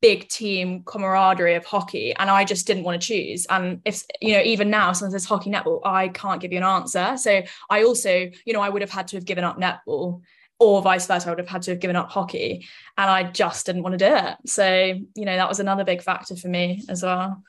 big 0.00 0.28
team 0.28 0.82
camaraderie 0.84 1.54
of 1.54 1.64
hockey 1.64 2.12
and 2.16 2.28
i 2.28 2.44
just 2.44 2.66
didn't 2.66 2.84
want 2.84 3.00
to 3.00 3.06
choose. 3.06 3.46
And 3.50 3.80
if 3.84 4.04
you 4.20 4.34
know 4.34 4.42
even 4.42 4.70
now 4.70 4.92
someone 4.92 5.12
says 5.12 5.24
hockey 5.24 5.50
netball 5.50 5.80
i 5.84 6.08
can't 6.08 6.40
give 6.40 6.52
you 6.52 6.58
an 6.58 6.64
answer. 6.64 7.16
So 7.16 7.42
i 7.68 7.82
also 7.82 8.30
you 8.44 8.52
know 8.52 8.60
i 8.60 8.68
would 8.68 8.82
have 8.82 8.90
had 8.90 9.08
to 9.08 9.16
have 9.16 9.24
given 9.24 9.44
up 9.44 9.58
netball 9.58 10.22
or 10.60 10.80
vice 10.80 11.06
versa 11.06 11.26
i 11.26 11.30
would 11.30 11.40
have 11.40 11.48
had 11.48 11.62
to 11.62 11.72
have 11.72 11.80
given 11.80 11.96
up 11.96 12.10
hockey 12.10 12.64
and 12.96 13.10
i 13.10 13.24
just 13.24 13.66
didn't 13.66 13.82
want 13.82 13.98
to 13.98 14.08
do 14.08 14.14
it. 14.14 14.36
So 14.46 15.00
you 15.16 15.24
know 15.24 15.36
that 15.36 15.48
was 15.48 15.58
another 15.58 15.84
big 15.84 16.02
factor 16.02 16.36
for 16.36 16.48
me 16.48 16.84
as 16.88 17.02
well 17.02 17.42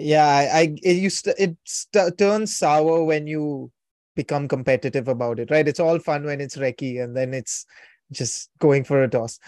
Yeah, 0.00 0.26
I, 0.26 0.58
I 0.58 0.76
it 0.82 0.96
used 0.96 1.26
it 1.26 1.56
st- 1.64 2.16
turns 2.16 2.56
sour 2.56 3.04
when 3.04 3.26
you 3.26 3.70
become 4.16 4.48
competitive 4.48 5.08
about 5.08 5.38
it, 5.38 5.50
right? 5.50 5.66
It's 5.68 5.80
all 5.80 5.98
fun 5.98 6.24
when 6.24 6.40
it's 6.40 6.56
recce 6.56 7.02
and 7.02 7.16
then 7.16 7.34
it's 7.34 7.66
just 8.12 8.50
going 8.58 8.84
for 8.84 9.02
a 9.02 9.08
toss. 9.08 9.38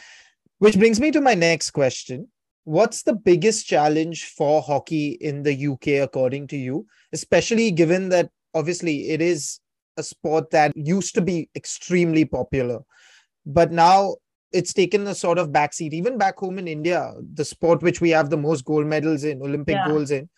Which 0.59 0.79
brings 0.79 1.01
me 1.01 1.11
to 1.13 1.21
my 1.21 1.35
next 1.35 1.71
question. 1.73 2.29
What's 2.65 3.03
the 3.03 3.15
biggest 3.15 3.67
challenge 3.67 4.27
for 4.27 4.63
hockey 4.63 5.19
in 5.21 5.43
the 5.43 5.55
UK, 5.55 6.03
according 6.03 6.47
to 6.49 6.57
you, 6.57 6.87
especially 7.13 7.71
given 7.73 8.11
that 8.11 8.31
obviously 8.55 9.11
it 9.11 9.21
is 9.21 9.59
a 9.97 10.03
sport 10.03 10.51
that 10.51 10.77
used 10.77 11.15
to 11.17 11.21
be 11.23 11.49
extremely 11.57 12.25
popular, 12.25 12.81
but 13.47 13.73
now 13.73 14.17
it's 14.53 14.73
taken 14.73 15.07
a 15.07 15.15
sort 15.15 15.39
of 15.39 15.51
backseat. 15.51 15.93
Even 15.93 16.19
back 16.19 16.39
home 16.39 16.59
in 16.59 16.69
India, 16.69 17.13
the 17.35 17.45
sport 17.45 17.83
which 17.83 18.01
we 18.01 18.11
have 18.11 18.31
the 18.31 18.37
most 18.37 18.65
gold 18.65 18.87
medals 18.87 19.25
in, 19.25 19.43
Olympic 19.43 19.75
yeah. 19.75 19.89
golds 19.89 20.11
in, 20.11 20.29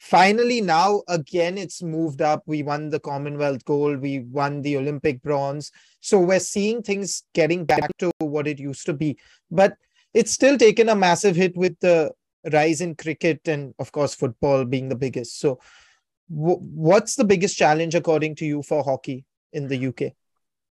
finally 0.00 0.62
now 0.62 1.02
again 1.08 1.58
it's 1.58 1.82
moved 1.82 2.22
up. 2.22 2.42
We 2.46 2.62
won 2.62 2.88
the 2.88 2.98
commonwealth 2.98 3.64
gold 3.64 4.00
we 4.00 4.20
won 4.20 4.62
the 4.62 4.76
olympic 4.76 5.22
bronze. 5.22 5.70
So 6.00 6.18
we're 6.18 6.40
seeing 6.40 6.82
things 6.82 7.22
getting 7.34 7.64
back 7.66 7.90
to 7.98 8.10
what 8.18 8.48
it 8.48 8.58
used 8.58 8.86
to 8.86 8.94
be. 8.94 9.18
But 9.50 9.74
it's 10.14 10.32
still 10.32 10.56
taken 10.56 10.88
a 10.88 10.96
massive 10.96 11.36
hit 11.36 11.56
with 11.56 11.78
the 11.80 12.12
rise 12.50 12.80
in 12.80 12.94
cricket 12.94 13.46
and 13.46 13.74
of 13.78 13.92
course 13.92 14.14
football 14.14 14.64
being 14.64 14.88
the 14.88 14.96
biggest. 14.96 15.38
So 15.38 15.60
w- 16.30 16.58
what's 16.58 17.16
the 17.16 17.24
biggest 17.24 17.56
challenge 17.58 17.94
according 17.94 18.36
to 18.36 18.46
you 18.46 18.62
for 18.62 18.82
hockey 18.82 19.24
in 19.52 19.68
the 19.68 19.86
uk 19.88 20.00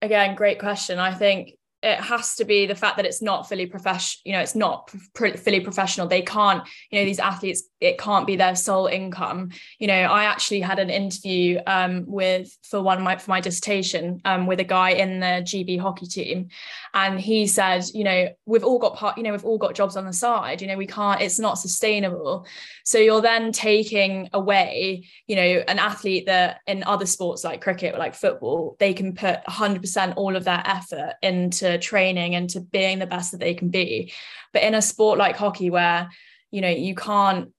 again 0.01 0.35
great 0.35 0.59
question. 0.59 0.99
I 0.99 1.13
think 1.13 1.58
it 1.81 1.99
has 1.99 2.35
to 2.35 2.45
be 2.45 2.65
the 2.65 2.75
fact 2.75 2.97
that 2.97 3.05
it's 3.05 3.21
not 3.21 3.47
fully 3.47 3.65
professional 3.65 4.21
you 4.25 4.33
know 4.33 4.39
it's 4.39 4.55
not 4.55 4.93
pr- 5.13 5.37
fully 5.37 5.59
professional. 5.59 6.07
They 6.07 6.21
can't 6.21 6.67
you 6.91 6.99
know 6.99 7.05
these 7.05 7.19
athletes 7.19 7.63
it 7.79 7.97
can't 7.97 8.27
be 8.27 8.35
their 8.35 8.55
sole 8.55 8.87
income. 8.87 9.51
You 9.79 9.87
know 9.87 9.93
i 9.93 10.25
actually 10.25 10.59
had 10.59 10.79
an 10.79 10.89
interview 10.89 11.59
um, 11.67 12.03
with 12.05 12.55
for 12.63 12.81
one 12.81 13.01
my 13.01 13.17
for 13.17 13.31
my 13.31 13.41
dissertation 13.41 14.21
um, 14.25 14.47
with 14.47 14.59
a 14.59 14.63
guy 14.63 14.91
in 14.91 15.19
the 15.19 15.41
gb 15.43 15.79
hockey 15.79 16.07
team. 16.07 16.49
And 16.93 17.19
he 17.19 17.47
said 17.47 17.85
you 17.93 18.03
know 18.03 18.29
we've 18.45 18.63
all 18.63 18.79
got 18.79 18.95
part 18.95 19.17
you 19.17 19.23
know 19.23 19.31
we've 19.31 19.45
all 19.45 19.57
got 19.57 19.75
jobs 19.75 19.95
on 19.95 20.05
the 20.05 20.13
side. 20.13 20.61
You 20.61 20.67
know 20.67 20.77
we 20.77 20.87
can't 20.87 21.21
it's 21.21 21.39
not 21.39 21.59
sustainable. 21.59 22.45
So 22.83 22.97
you're 22.97 23.21
then 23.21 23.51
taking 23.51 24.29
away 24.33 25.07
you 25.27 25.35
know 25.35 25.63
an 25.67 25.79
athlete 25.79 26.25
that 26.25 26.59
in 26.67 26.83
other 26.83 27.05
sports 27.05 27.43
like 27.43 27.61
cricket 27.61 27.97
like 27.97 28.15
football 28.15 28.75
they 28.79 28.93
can 28.93 29.13
put 29.13 29.43
100% 29.45 30.13
all 30.17 30.35
of 30.35 30.43
their 30.43 30.61
effort 30.65 31.13
into 31.21 31.68
training 31.77 32.35
and 32.35 32.49
to 32.51 32.61
being 32.61 32.99
the 32.99 33.07
best 33.07 33.31
that 33.31 33.39
they 33.39 33.53
can 33.53 33.69
be. 33.69 34.13
But 34.53 34.63
in 34.63 34.75
a 34.75 34.81
sport 34.81 35.19
like 35.19 35.35
hockey 35.35 35.69
where 35.69 36.09
you 36.51 36.61
know 36.61 36.69
you 36.69 36.95
can't 36.95 37.51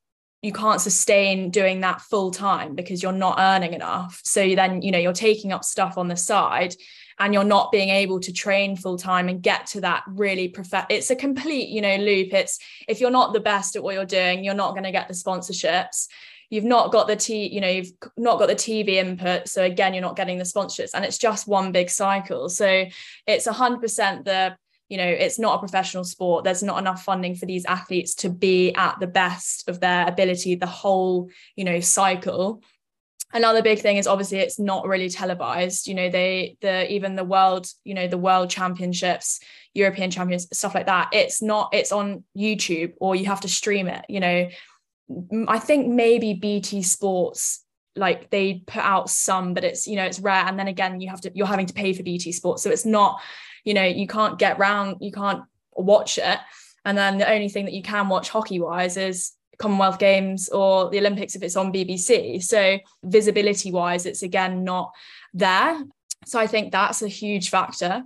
you 0.42 0.52
can't 0.52 0.80
sustain 0.80 1.50
doing 1.50 1.80
that 1.80 2.00
full 2.00 2.30
time 2.30 2.74
because 2.74 3.02
you're 3.02 3.12
not 3.12 3.38
earning 3.38 3.74
enough. 3.74 4.20
So 4.24 4.54
then 4.54 4.82
you 4.82 4.90
know 4.90 4.98
you're 4.98 5.12
taking 5.12 5.52
up 5.52 5.64
stuff 5.64 5.98
on 5.98 6.08
the 6.08 6.16
side 6.16 6.74
and 7.18 7.34
you're 7.34 7.44
not 7.44 7.70
being 7.70 7.90
able 7.90 8.18
to 8.20 8.32
train 8.32 8.76
full 8.76 8.96
time 8.96 9.28
and 9.28 9.42
get 9.42 9.66
to 9.66 9.82
that 9.82 10.02
really 10.08 10.48
prof- 10.48 10.86
it's 10.88 11.10
a 11.10 11.16
complete 11.16 11.68
you 11.68 11.80
know 11.80 11.96
loop. 11.96 12.32
It's 12.32 12.58
if 12.88 13.00
you're 13.00 13.10
not 13.10 13.32
the 13.32 13.40
best 13.40 13.76
at 13.76 13.82
what 13.82 13.94
you're 13.94 14.04
doing 14.04 14.42
you're 14.44 14.54
not 14.54 14.72
going 14.72 14.84
to 14.84 14.92
get 14.92 15.08
the 15.08 15.14
sponsorships 15.14 16.06
you've 16.50 16.64
not 16.64 16.92
got 16.92 17.06
the 17.06 17.16
t 17.16 17.46
you 17.46 17.60
know 17.60 17.68
you've 17.68 17.92
not 18.16 18.38
got 18.38 18.48
the 18.48 18.54
tv 18.54 18.90
input 18.90 19.48
so 19.48 19.62
again 19.62 19.94
you're 19.94 20.02
not 20.02 20.16
getting 20.16 20.36
the 20.36 20.44
sponsorships 20.44 20.90
and 20.94 21.04
it's 21.04 21.18
just 21.18 21.48
one 21.48 21.72
big 21.72 21.88
cycle. 21.88 22.48
So 22.48 22.86
it's 23.26 23.46
100% 23.46 24.24
the 24.24 24.56
you 24.88 24.96
know 24.96 25.06
it's 25.06 25.38
not 25.38 25.54
a 25.54 25.58
professional 25.60 26.04
sport. 26.04 26.44
There's 26.44 26.64
not 26.64 26.78
enough 26.78 27.04
funding 27.04 27.36
for 27.36 27.46
these 27.46 27.64
athletes 27.64 28.14
to 28.16 28.28
be 28.28 28.74
at 28.74 28.98
the 28.98 29.06
best 29.06 29.68
of 29.68 29.80
their 29.80 30.06
ability 30.06 30.56
the 30.56 30.66
whole 30.66 31.30
you 31.56 31.64
know 31.64 31.80
cycle. 31.80 32.62
Another 33.32 33.62
big 33.62 33.78
thing 33.78 33.96
is 33.96 34.08
obviously 34.08 34.38
it's 34.38 34.58
not 34.58 34.88
really 34.88 35.08
televised 35.08 35.86
you 35.86 35.94
know 35.94 36.10
they 36.10 36.56
the 36.60 36.92
even 36.92 37.14
the 37.14 37.22
world 37.22 37.68
you 37.84 37.94
know 37.94 38.08
the 38.08 38.18
world 38.18 38.50
championships 38.50 39.38
european 39.72 40.10
champions 40.10 40.48
stuff 40.52 40.74
like 40.74 40.86
that 40.86 41.10
it's 41.12 41.40
not 41.40 41.72
it's 41.72 41.92
on 41.92 42.24
youtube 42.36 42.92
or 43.00 43.14
you 43.14 43.26
have 43.26 43.40
to 43.40 43.46
stream 43.48 43.86
it 43.86 44.04
you 44.08 44.18
know 44.18 44.48
I 45.48 45.58
think 45.58 45.88
maybe 45.88 46.34
BT 46.34 46.82
Sports 46.82 47.64
like 47.96 48.30
they 48.30 48.62
put 48.66 48.82
out 48.82 49.10
some 49.10 49.52
but 49.52 49.64
it's 49.64 49.86
you 49.86 49.96
know 49.96 50.04
it's 50.04 50.20
rare. 50.20 50.44
And 50.46 50.58
then 50.58 50.68
again 50.68 51.00
you 51.00 51.08
have 51.08 51.20
to 51.22 51.32
you're 51.34 51.46
having 51.46 51.66
to 51.66 51.74
pay 51.74 51.92
for 51.92 52.02
BT 52.02 52.32
Sports. 52.32 52.62
So 52.62 52.70
it's 52.70 52.86
not 52.86 53.20
you 53.64 53.74
know 53.74 53.84
you 53.84 54.06
can't 54.06 54.38
get 54.38 54.58
round 54.58 54.96
you 55.00 55.12
can't 55.12 55.42
watch 55.72 56.18
it. 56.18 56.38
And 56.84 56.96
then 56.96 57.18
the 57.18 57.30
only 57.30 57.48
thing 57.48 57.66
that 57.66 57.74
you 57.74 57.82
can 57.82 58.08
watch 58.08 58.30
hockey 58.30 58.60
wise 58.60 58.96
is 58.96 59.32
Commonwealth 59.58 59.98
Games 59.98 60.48
or 60.48 60.88
the 60.90 60.98
Olympics 60.98 61.34
if 61.34 61.42
it's 61.42 61.56
on 61.56 61.72
BBC 61.72 62.42
so 62.42 62.78
visibility 63.02 63.70
wise 63.70 64.06
it's 64.06 64.22
again 64.22 64.64
not 64.64 64.92
there. 65.34 65.82
So 66.26 66.38
I 66.38 66.46
think 66.46 66.70
that's 66.70 67.02
a 67.02 67.08
huge 67.08 67.50
factor. 67.50 68.02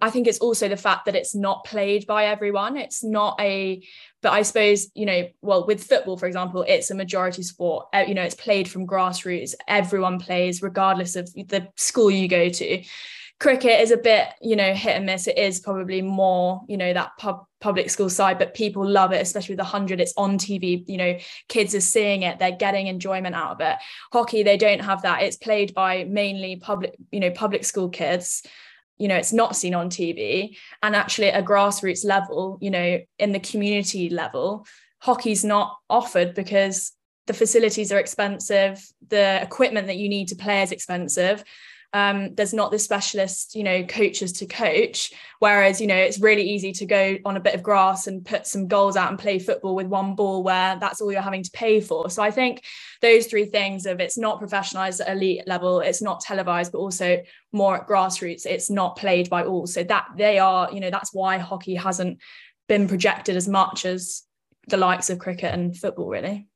I 0.00 0.10
think 0.10 0.26
it's 0.26 0.38
also 0.38 0.68
the 0.68 0.76
fact 0.76 1.04
that 1.04 1.14
it's 1.14 1.34
not 1.34 1.64
played 1.64 2.06
by 2.06 2.26
everyone. 2.26 2.76
It's 2.76 3.04
not 3.04 3.38
a 3.40 3.82
but 4.22 4.32
I 4.32 4.42
suppose, 4.42 4.88
you 4.94 5.06
know, 5.06 5.28
well, 5.42 5.66
with 5.66 5.84
football, 5.84 6.16
for 6.16 6.26
example, 6.26 6.64
it's 6.66 6.90
a 6.90 6.94
majority 6.94 7.42
sport. 7.42 7.86
Uh, 7.94 8.04
you 8.06 8.14
know, 8.14 8.22
it's 8.22 8.34
played 8.34 8.68
from 8.68 8.86
grassroots. 8.86 9.54
Everyone 9.68 10.18
plays, 10.18 10.62
regardless 10.62 11.14
of 11.16 11.32
the 11.34 11.68
school 11.76 12.10
you 12.10 12.28
go 12.28 12.48
to. 12.48 12.84
Cricket 13.38 13.80
is 13.80 13.92
a 13.92 13.96
bit, 13.96 14.26
you 14.42 14.56
know, 14.56 14.74
hit 14.74 14.96
and 14.96 15.06
miss. 15.06 15.28
It 15.28 15.38
is 15.38 15.60
probably 15.60 16.02
more, 16.02 16.62
you 16.68 16.76
know, 16.76 16.92
that 16.92 17.12
pub, 17.18 17.46
public 17.60 17.88
school 17.88 18.10
side, 18.10 18.36
but 18.36 18.54
people 18.54 18.84
love 18.84 19.12
it, 19.12 19.22
especially 19.22 19.52
with 19.52 19.58
the 19.58 19.64
100. 19.64 20.00
It's 20.00 20.14
on 20.16 20.38
TV, 20.38 20.82
you 20.88 20.96
know, 20.96 21.16
kids 21.48 21.72
are 21.76 21.80
seeing 21.80 22.22
it, 22.22 22.40
they're 22.40 22.50
getting 22.50 22.88
enjoyment 22.88 23.36
out 23.36 23.52
of 23.52 23.60
it. 23.60 23.76
Hockey, 24.12 24.42
they 24.42 24.56
don't 24.56 24.80
have 24.80 25.02
that. 25.02 25.22
It's 25.22 25.36
played 25.36 25.72
by 25.72 26.02
mainly 26.02 26.56
public, 26.56 26.96
you 27.12 27.20
know, 27.20 27.30
public 27.30 27.64
school 27.64 27.88
kids 27.88 28.42
you 28.98 29.08
know 29.08 29.16
it's 29.16 29.32
not 29.32 29.56
seen 29.56 29.74
on 29.74 29.88
tv 29.88 30.56
and 30.82 30.94
actually 30.94 31.28
at 31.28 31.40
a 31.40 31.46
grassroots 31.46 32.04
level 32.04 32.58
you 32.60 32.70
know 32.70 32.98
in 33.18 33.32
the 33.32 33.40
community 33.40 34.10
level 34.10 34.66
hockey's 34.98 35.44
not 35.44 35.76
offered 35.88 36.34
because 36.34 36.92
the 37.26 37.34
facilities 37.34 37.92
are 37.92 37.98
expensive 37.98 38.84
the 39.08 39.40
equipment 39.42 39.86
that 39.86 39.96
you 39.96 40.08
need 40.08 40.28
to 40.28 40.36
play 40.36 40.62
is 40.62 40.72
expensive 40.72 41.44
um, 41.94 42.34
there's 42.34 42.52
not 42.52 42.70
the 42.70 42.78
specialist 42.78 43.54
you 43.54 43.64
know 43.64 43.82
coaches 43.84 44.32
to 44.34 44.46
coach. 44.46 45.12
Whereas 45.38 45.80
you 45.80 45.86
know 45.86 45.96
it's 45.96 46.20
really 46.20 46.42
easy 46.42 46.72
to 46.72 46.86
go 46.86 47.16
on 47.24 47.36
a 47.36 47.40
bit 47.40 47.54
of 47.54 47.62
grass 47.62 48.06
and 48.06 48.24
put 48.24 48.46
some 48.46 48.68
goals 48.68 48.96
out 48.96 49.08
and 49.08 49.18
play 49.18 49.38
football 49.38 49.74
with 49.74 49.86
one 49.86 50.14
ball 50.14 50.42
where 50.42 50.76
that's 50.78 51.00
all 51.00 51.10
you're 51.10 51.22
having 51.22 51.42
to 51.42 51.50
pay 51.52 51.80
for. 51.80 52.10
So 52.10 52.22
i 52.22 52.30
think 52.30 52.64
those 53.00 53.26
three 53.26 53.46
things 53.46 53.86
of 53.86 54.00
it's 54.00 54.18
not 54.18 54.40
professionalized 54.40 55.00
at 55.00 55.08
elite 55.08 55.46
level 55.46 55.80
it's 55.80 56.02
not 56.02 56.20
televised 56.20 56.72
but 56.72 56.78
also 56.78 57.22
more 57.52 57.76
at 57.76 57.88
grassroots 57.88 58.44
it's 58.44 58.68
not 58.68 58.96
played 58.96 59.30
by 59.30 59.44
all. 59.44 59.66
So 59.66 59.82
that 59.84 60.08
they 60.16 60.38
are 60.38 60.70
you 60.72 60.80
know 60.80 60.90
that's 60.90 61.14
why 61.14 61.38
hockey 61.38 61.74
hasn't 61.74 62.18
been 62.68 62.86
projected 62.86 63.36
as 63.36 63.48
much 63.48 63.86
as 63.86 64.24
the 64.66 64.76
likes 64.76 65.08
of 65.08 65.18
cricket 65.18 65.54
and 65.54 65.74
football 65.74 66.08
really 66.08 66.46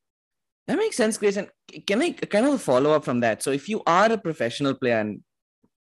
that 0.68 0.78
makes 0.78 0.96
sense, 0.96 1.18
Grace. 1.18 1.36
And 1.36 1.48
can 1.86 2.02
I 2.02 2.12
kind 2.12 2.46
of 2.46 2.62
follow 2.62 2.92
up 2.92 3.04
from 3.04 3.20
that? 3.20 3.42
So, 3.42 3.50
if 3.50 3.68
you 3.68 3.82
are 3.86 4.10
a 4.12 4.18
professional 4.18 4.74
player, 4.74 4.98
and 4.98 5.22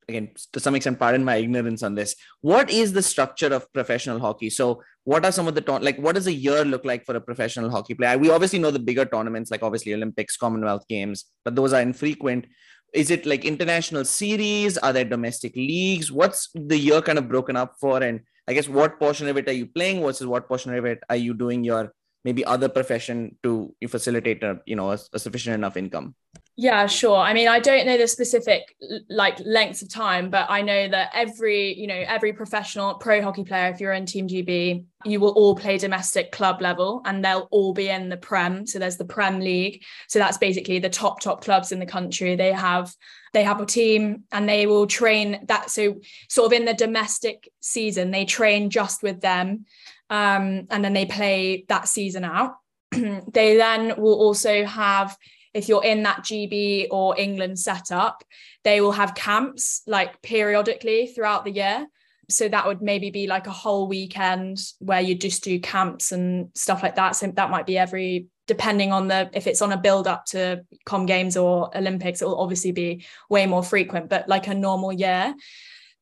again, 0.09 0.31
to 0.53 0.61
some 0.61 0.75
extent, 0.75 0.99
pardon 0.99 1.25
my 1.25 1.37
ignorance 1.37 1.83
on 1.83 1.95
this, 1.95 2.15
what 2.41 2.71
is 2.71 2.93
the 2.93 3.03
structure 3.03 3.53
of 3.53 3.71
professional 3.73 4.19
hockey? 4.19 4.51
So, 4.51 4.83
what 5.05 5.25
are 5.25 5.33
some 5.33 5.49
of 5.49 5.55
the 5.55 5.61
ta- 5.61 5.79
like? 5.83 5.99
What 5.99 6.15
does 6.15 6.27
a 6.27 6.33
year 6.33 6.65
look 6.65 6.85
like 6.85 7.05
for 7.05 7.17
a 7.17 7.21
professional 7.21 7.71
hockey 7.71 7.95
player? 7.95 8.17
We 8.19 8.31
obviously 8.31 8.59
know 8.59 8.71
the 8.71 8.79
bigger 8.79 9.05
tournaments, 9.05 9.51
like 9.51 9.63
obviously 9.63 9.95
Olympics, 9.95 10.37
Commonwealth 10.37 10.87
Games, 10.89 11.27
but 11.45 11.55
those 11.57 11.73
are 11.73 11.81
infrequent. 11.81 12.47
Is 12.93 13.11
it 13.11 13.25
like 13.25 13.45
international 13.45 14.05
series? 14.05 14.77
Are 14.79 14.93
there 14.93 15.05
domestic 15.05 15.55
leagues? 15.55 16.11
What's 16.11 16.49
the 16.55 16.77
year 16.77 17.01
kind 17.01 17.19
of 17.19 17.29
broken 17.29 17.57
up 17.57 17.75
for? 17.81 18.03
And 18.03 18.21
I 18.49 18.53
guess 18.53 18.69
what 18.69 18.99
portion 18.99 19.29
of 19.29 19.37
it 19.37 19.49
are 19.49 19.53
you 19.53 19.67
playing 19.67 20.03
versus 20.03 20.27
what 20.27 20.49
portion 20.49 20.75
of 20.75 20.85
it 20.85 20.99
are 21.09 21.17
you 21.17 21.35
doing 21.35 21.63
your 21.63 21.93
maybe 22.25 22.45
other 22.45 22.69
profession 22.69 23.37
to 23.43 23.75
facilitate 23.89 24.43
a 24.43 24.61
you 24.67 24.77
know 24.77 24.91
a, 24.91 24.99
a, 25.13 25.19
sufficient 25.19 25.55
enough 25.55 25.77
income? 25.77 26.15
Yeah 26.57 26.87
sure. 26.87 27.17
I 27.17 27.33
mean 27.33 27.49
i 27.49 27.61
don't 27.61 27.87
know 27.87 27.97
the 27.97 28.09
specific 28.09 28.75
like 29.09 29.39
lengths 29.45 29.83
of 29.83 29.89
time 29.89 30.31
but 30.31 30.47
i 30.51 30.63
know 30.63 30.89
that 30.89 31.11
every 31.15 31.79
you 31.79 31.87
know 31.87 32.03
every 32.07 32.33
professional 32.33 32.95
pro 32.95 33.23
hockey 33.23 33.45
player 33.45 33.69
if 33.69 33.81
you're 33.81 33.93
in 33.93 34.07
team 34.07 34.29
gb 34.29 34.85
you 35.05 35.19
will 35.19 35.31
all 35.31 35.55
play 35.55 35.79
domestic 35.79 36.31
club 36.31 36.61
level 36.61 37.01
and 37.07 37.25
they'll 37.25 37.49
all 37.51 37.73
be 37.73 37.89
in 37.89 38.11
the 38.11 38.17
prem. 38.19 38.67
So 38.67 38.79
there's 38.79 38.99
the 38.99 39.05
prem 39.05 39.41
league. 39.41 39.83
So 40.09 40.19
that's 40.19 40.37
basically 40.37 40.79
the 40.79 40.91
top 40.91 41.21
top 41.21 41.43
clubs 41.43 41.73
in 41.73 41.79
the 41.79 41.87
country. 41.87 42.37
They 42.37 42.53
have 42.53 42.95
they 43.33 43.45
have 43.45 43.61
a 43.61 43.67
team 43.67 44.25
and 44.33 44.49
they 44.49 44.67
will 44.67 44.87
train 44.87 45.45
that 45.47 45.71
so 45.71 46.01
sort 46.29 46.47
of 46.47 46.53
in 46.53 46.65
the 46.65 46.75
domestic 46.75 47.49
season 47.61 48.11
they 48.11 48.25
train 48.25 48.71
just 48.71 49.03
with 49.03 49.21
them 49.21 49.67
um, 50.11 50.67
and 50.71 50.85
then 50.85 50.93
they 50.93 51.07
play 51.07 51.65
that 51.69 51.89
season 51.89 52.25
out. 52.25 52.57
they 52.91 53.57
then 53.57 53.95
will 53.97 54.21
also 54.21 54.65
have, 54.65 55.17
if 55.55 55.69
you're 55.69 55.85
in 55.85 56.03
that 56.03 56.25
GB 56.25 56.89
or 56.91 57.19
England 57.19 57.59
setup, 57.59 58.25
they 58.65 58.81
will 58.81 58.93
have 58.93 59.15
camps 59.15 59.83
like 59.87 60.21
periodically 60.21 61.07
throughout 61.07 61.45
the 61.45 61.53
year. 61.53 61.87
So 62.29 62.49
that 62.49 62.67
would 62.67 62.83
maybe 62.83 63.11
be 63.11 63.27
like 63.27 63.47
a 63.47 63.53
whole 63.53 63.89
weekend 63.89 64.59
where 64.79 65.01
you 65.01 65.15
just 65.15 65.43
do 65.43 65.59
camps 65.59 66.13
and 66.13 66.51
stuff 66.55 66.83
like 66.83 66.97
that. 66.97 67.17
So 67.17 67.29
that 67.29 67.51
might 67.51 67.67
be 67.67 67.79
every 67.79 68.27
depending 68.51 68.91
on 68.91 69.07
the 69.07 69.31
if 69.33 69.47
it's 69.47 69.63
on 69.63 69.71
a 69.71 69.77
build 69.77 70.09
up 70.09 70.25
to 70.25 70.61
com 70.85 71.07
games 71.07 71.37
or 71.37 71.71
olympics 71.77 72.21
it 72.21 72.25
will 72.25 72.41
obviously 72.41 72.73
be 72.73 73.05
way 73.29 73.47
more 73.47 73.63
frequent 73.63 74.11
but 74.11 74.29
like 74.29 74.49
a 74.49 74.55
normal 74.55 74.93
year 74.93 75.33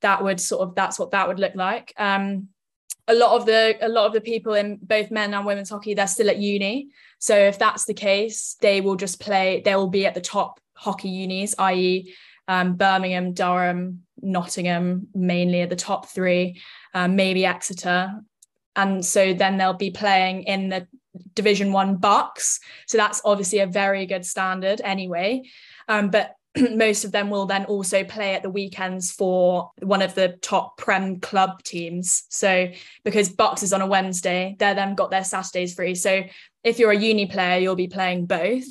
that 0.00 0.24
would 0.24 0.40
sort 0.40 0.66
of 0.66 0.74
that's 0.74 0.98
what 0.98 1.10
that 1.10 1.28
would 1.28 1.38
look 1.38 1.54
like 1.54 1.92
um 1.98 2.48
a 3.08 3.14
lot 3.14 3.34
of 3.34 3.46
the 3.46 3.76
a 3.80 3.88
lot 3.88 4.06
of 4.06 4.12
the 4.12 4.20
people 4.20 4.54
in 4.54 4.78
both 4.82 5.10
men 5.10 5.34
and 5.34 5.46
women's 5.46 5.70
hockey 5.70 5.94
they're 5.94 6.06
still 6.06 6.30
at 6.30 6.36
uni. 6.38 6.88
So 7.18 7.34
if 7.34 7.58
that's 7.58 7.86
the 7.86 7.94
case 7.94 8.56
they 8.60 8.80
will 8.80 8.96
just 8.96 9.18
play 9.18 9.62
they 9.64 9.74
will 9.74 9.88
be 9.88 10.06
at 10.06 10.14
the 10.14 10.20
top 10.20 10.60
hockey 10.74 11.08
unis 11.08 11.56
i.e 11.58 12.14
um, 12.46 12.76
birmingham 12.76 13.32
durham 13.32 14.04
nottingham 14.22 15.08
mainly 15.14 15.62
are 15.62 15.66
the 15.66 15.74
top 15.74 16.06
three 16.08 16.60
um, 16.94 17.16
maybe 17.16 17.44
exeter. 17.44 18.12
And 18.76 19.04
so 19.04 19.34
then 19.34 19.56
they'll 19.56 19.72
be 19.72 19.90
playing 19.90 20.44
in 20.44 20.68
the 20.68 20.86
division 21.34 21.72
one 21.72 21.96
BUCS 21.96 22.60
so 22.86 22.96
that's 22.96 23.20
obviously 23.24 23.58
a 23.58 23.66
very 23.66 24.06
good 24.06 24.24
standard 24.24 24.80
anyway. 24.84 25.42
Um, 25.88 26.10
but 26.10 26.34
most 26.74 27.04
of 27.04 27.12
them 27.12 27.30
will 27.30 27.46
then 27.46 27.64
also 27.66 28.04
play 28.04 28.34
at 28.34 28.42
the 28.42 28.50
weekends 28.50 29.12
for 29.12 29.70
one 29.80 30.02
of 30.02 30.14
the 30.14 30.38
top 30.42 30.76
prem 30.78 31.20
club 31.20 31.62
teams. 31.62 32.24
So 32.28 32.68
because 33.04 33.28
BUCS 33.30 33.62
is 33.62 33.72
on 33.72 33.80
a 33.80 33.86
wednesday 33.86 34.56
they're 34.58 34.74
then 34.74 34.94
got 34.94 35.10
their 35.10 35.24
saturdays 35.24 35.74
free. 35.74 35.94
So 35.94 36.24
if 36.64 36.78
you're 36.78 36.90
a 36.90 36.96
uni 36.96 37.26
player 37.26 37.58
you'll 37.58 37.76
be 37.76 37.88
playing 37.88 38.26
both. 38.26 38.64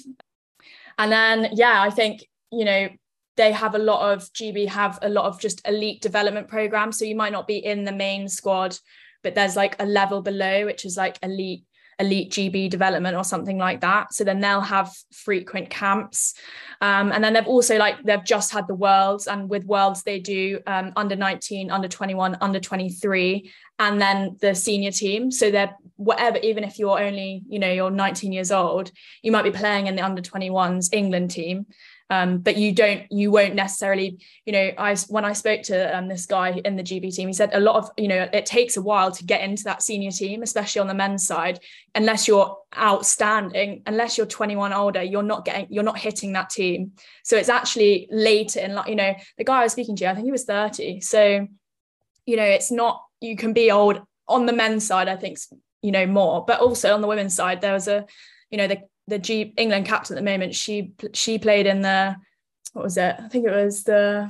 And 0.98 1.12
then 1.12 1.50
yeah 1.54 1.82
i 1.82 1.90
think 1.90 2.26
you 2.52 2.66
know 2.66 2.90
they 3.36 3.52
have 3.52 3.76
a 3.76 3.80
lot 3.80 4.14
of 4.14 4.24
gb 4.34 4.68
have 4.68 4.98
a 5.04 5.10
lot 5.10 5.26
of 5.26 5.40
just 5.40 5.68
elite 5.68 6.02
development 6.02 6.48
programs. 6.48 6.98
So 6.98 7.06
you 7.06 7.16
might 7.16 7.32
not 7.32 7.48
be 7.48 7.58
in 7.58 7.84
the 7.84 7.92
main 7.92 8.28
squad 8.28 8.78
but 9.24 9.36
there's 9.36 9.56
like 9.56 9.76
a 9.80 9.86
level 9.86 10.22
below 10.22 10.66
which 10.66 10.86
is 10.86 10.98
like 10.98 11.18
elite 11.22 11.64
elite 12.00 12.32
GB 12.32 12.70
development 12.70 13.18
or 13.18 13.24
something 13.24 13.58
like 13.58 13.82
that. 13.82 14.14
So 14.14 14.24
then 14.24 14.40
they'll 14.40 14.62
have 14.62 14.94
frequent 15.12 15.70
camps. 15.70 16.36
Um, 16.82 17.12
and 17.12 17.24
then 17.24 17.34
they've 17.34 17.48
also 17.48 17.78
like 17.78 18.04
they've 18.04 18.24
just 18.24 18.52
had 18.52 18.68
the 18.68 18.76
worlds 18.76 19.28
and 19.28 19.50
with 19.50 19.66
worlds 19.66 20.04
they 20.04 20.20
do 20.20 20.60
um, 20.68 20.94
under 20.96 21.16
19, 21.16 21.72
under 21.72 21.88
21, 21.88 22.38
under 22.42 22.60
23, 22.60 23.52
and 23.80 24.02
then 24.02 24.38
the 24.42 24.54
senior 24.54 24.92
team. 24.92 25.32
So 25.32 25.50
they're 25.50 25.76
whatever, 25.96 26.38
even 26.38 26.64
if 26.64 26.78
you're 26.78 27.00
only, 27.00 27.44
you 27.48 27.58
know, 27.58 27.72
you're 27.72 27.90
19 27.90 28.32
years 28.32 28.52
old, 28.52 28.92
you 29.24 29.32
might 29.32 29.44
be 29.44 29.52
playing 29.52 29.88
in 29.88 29.96
the 29.96 30.04
under 30.04 30.22
21s 30.22 30.90
England 30.94 31.32
team 31.32 31.66
um, 32.10 32.38
but 32.40 32.58
you 32.58 32.72
don't 32.72 33.12
you 33.12 33.32
won't 33.32 33.56
necessarily 33.56 34.18
you 34.46 34.54
know 34.54 34.72
i 34.78 34.96
when 35.10 35.26
i 35.26 35.34
spoke 35.34 35.62
to 35.64 35.98
um, 35.98 36.08
this 36.08 36.26
guy 36.26 36.62
in 36.64 36.76
the 36.76 36.84
gb 36.84 37.14
team 37.14 37.28
he 37.28 37.34
said 37.34 37.50
a 37.54 37.60
lot 37.60 37.76
of 37.76 37.90
you 37.98 38.08
know 38.08 38.28
it 38.32 38.46
takes 38.46 38.78
a 38.78 38.82
while 38.82 39.12
to 39.12 39.26
get 39.26 39.42
into 39.42 39.64
that 39.64 39.82
senior 39.82 40.12
team 40.12 40.42
especially 40.42 40.80
on 40.80 40.88
the 40.88 40.94
men's 40.94 41.26
side 41.26 41.60
unless 41.96 42.28
you're 42.28 42.58
outstanding 42.78 43.82
unless 43.86 44.18
you're 44.18 44.28
21 44.28 44.72
older 44.72 45.04
you're 45.04 45.24
not 45.24 45.44
getting 45.44 45.68
you're 45.70 45.84
not 45.84 45.98
hitting 45.98 46.34
that 46.34 46.50
team. 46.50 46.92
So 47.24 47.38
it's 47.38 47.50
actually 47.50 48.08
later 48.12 48.60
in 48.60 48.74
like 48.74 48.88
you 48.88 48.96
know 48.96 49.14
the 49.38 49.44
guy 49.44 49.60
i 49.60 49.64
was 49.64 49.72
speaking 49.72 49.96
to 49.98 50.10
i 50.10 50.14
think 50.14 50.26
he 50.26 50.32
was 50.32 50.46
30 50.46 51.02
so 51.02 51.48
you 52.26 52.38
know 52.38 52.44
it's 52.44 52.72
not 52.72 53.04
you 53.20 53.36
can 53.36 53.54
be 53.54 53.72
old 53.72 54.02
on 54.28 54.46
the 54.46 54.54
men's 54.54 54.86
side 54.86 55.08
i 55.08 55.16
think 55.16 55.38
you 55.82 55.92
know 55.92 56.06
more 56.06 56.46
but 56.46 56.60
also 56.60 56.94
on 56.94 57.02
the 57.02 57.08
women's 57.08 57.36
side 57.36 57.62
there 57.62 57.74
was 57.74 57.88
a 57.88 58.06
you 58.50 58.58
know 58.58 58.68
the 58.68 58.82
the 59.08 59.20
G 59.20 59.54
England 59.58 59.86
captain 59.86 60.18
at 60.18 60.24
the 60.24 60.30
moment, 60.30 60.56
she 60.56 60.94
she 61.14 61.40
played 61.40 61.66
in 61.66 61.82
the 61.82 62.16
what 62.74 62.84
was 62.84 62.98
it? 62.98 63.16
I 63.18 63.28
think 63.28 63.48
it 63.48 63.52
was 63.52 63.84
the 63.84 64.30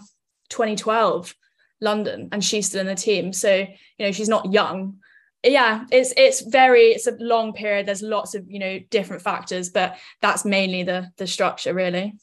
2012 0.49 1.33
London, 1.81 2.29
and 2.31 2.43
she's 2.43 2.67
still 2.67 2.81
in 2.81 2.87
the 2.87 2.95
team. 2.95 3.33
So 3.33 3.55
you 3.55 4.05
know 4.05 4.11
she's 4.11 4.29
not 4.29 4.51
young. 4.51 4.97
Yeah, 5.43 5.85
it's 5.91 6.13
it's 6.17 6.41
very 6.41 6.87
it's 6.87 7.07
a 7.07 7.17
long 7.19 7.53
period. 7.53 7.85
There's 7.85 8.01
lots 8.01 8.35
of 8.35 8.49
you 8.49 8.59
know 8.59 8.79
different 8.89 9.21
factors, 9.21 9.69
but 9.69 9.97
that's 10.21 10.45
mainly 10.45 10.83
the 10.83 11.11
the 11.17 11.27
structure 11.27 11.73
really. 11.73 12.13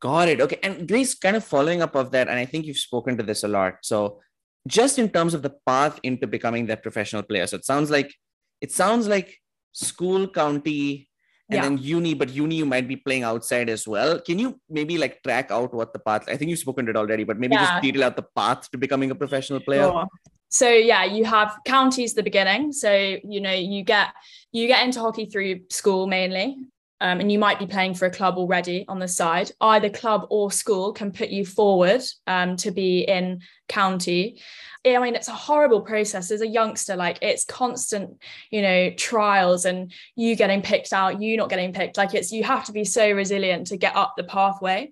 Got 0.00 0.28
it. 0.28 0.40
Okay, 0.40 0.58
and 0.62 0.88
Grace, 0.88 1.14
kind 1.14 1.36
of 1.36 1.44
following 1.44 1.82
up 1.82 1.94
of 1.94 2.10
that, 2.12 2.28
and 2.28 2.38
I 2.38 2.46
think 2.46 2.64
you've 2.64 2.78
spoken 2.78 3.18
to 3.18 3.22
this 3.22 3.44
a 3.44 3.48
lot. 3.48 3.78
So 3.82 4.20
just 4.66 4.98
in 4.98 5.10
terms 5.10 5.34
of 5.34 5.42
the 5.42 5.54
path 5.66 6.00
into 6.02 6.26
becoming 6.26 6.66
that 6.66 6.82
professional 6.82 7.22
player, 7.22 7.46
so 7.46 7.56
it 7.56 7.66
sounds 7.66 7.90
like 7.90 8.14
it 8.60 8.72
sounds 8.72 9.08
like 9.08 9.38
school, 9.72 10.26
county, 10.26 11.09
and 11.50 11.56
yeah. 11.56 11.62
then 11.62 11.78
uni 11.78 12.14
but 12.14 12.30
uni 12.30 12.56
you 12.56 12.66
might 12.66 12.86
be 12.86 12.96
playing 12.96 13.22
outside 13.22 13.68
as 13.68 13.86
well 13.86 14.20
can 14.20 14.38
you 14.38 14.58
maybe 14.68 14.96
like 14.96 15.22
track 15.22 15.50
out 15.50 15.74
what 15.74 15.92
the 15.92 15.98
path 15.98 16.24
i 16.28 16.36
think 16.36 16.48
you've 16.48 16.58
spoken 16.58 16.84
to 16.86 16.90
it 16.90 16.96
already 16.96 17.24
but 17.24 17.38
maybe 17.38 17.54
yeah. 17.54 17.66
just 17.66 17.82
detail 17.82 18.04
out 18.04 18.16
the 18.16 18.26
path 18.36 18.70
to 18.70 18.78
becoming 18.78 19.10
a 19.10 19.14
professional 19.14 19.60
player 19.60 19.82
sure. 19.82 20.06
so 20.48 20.68
yeah 20.68 21.04
you 21.04 21.24
have 21.24 21.58
counties 21.64 22.14
the 22.14 22.22
beginning 22.22 22.72
so 22.72 22.92
you 23.24 23.40
know 23.40 23.52
you 23.52 23.82
get 23.82 24.08
you 24.52 24.66
get 24.66 24.84
into 24.84 25.00
hockey 25.00 25.26
through 25.26 25.60
school 25.70 26.06
mainly 26.06 26.56
um, 27.02 27.18
and 27.18 27.32
you 27.32 27.38
might 27.38 27.58
be 27.58 27.66
playing 27.66 27.94
for 27.94 28.04
a 28.04 28.10
club 28.10 28.36
already 28.36 28.84
on 28.86 28.98
the 28.98 29.08
side 29.08 29.50
either 29.60 29.88
club 29.88 30.26
or 30.30 30.52
school 30.52 30.92
can 30.92 31.10
put 31.10 31.30
you 31.30 31.44
forward 31.44 32.02
um, 32.26 32.56
to 32.56 32.70
be 32.70 33.00
in 33.00 33.40
county 33.68 34.40
I 34.86 34.98
mean, 34.98 35.14
it's 35.14 35.28
a 35.28 35.32
horrible 35.32 35.82
process 35.82 36.30
as 36.30 36.40
a 36.40 36.46
youngster. 36.46 36.96
Like 36.96 37.18
it's 37.20 37.44
constant, 37.44 38.20
you 38.50 38.62
know, 38.62 38.90
trials 38.90 39.66
and 39.66 39.92
you 40.16 40.36
getting 40.36 40.62
picked 40.62 40.92
out, 40.92 41.20
you 41.20 41.36
not 41.36 41.50
getting 41.50 41.72
picked. 41.72 41.98
Like 41.98 42.14
it's 42.14 42.32
you 42.32 42.44
have 42.44 42.64
to 42.66 42.72
be 42.72 42.84
so 42.84 43.10
resilient 43.12 43.66
to 43.68 43.76
get 43.76 43.94
up 43.94 44.14
the 44.16 44.24
pathway. 44.24 44.90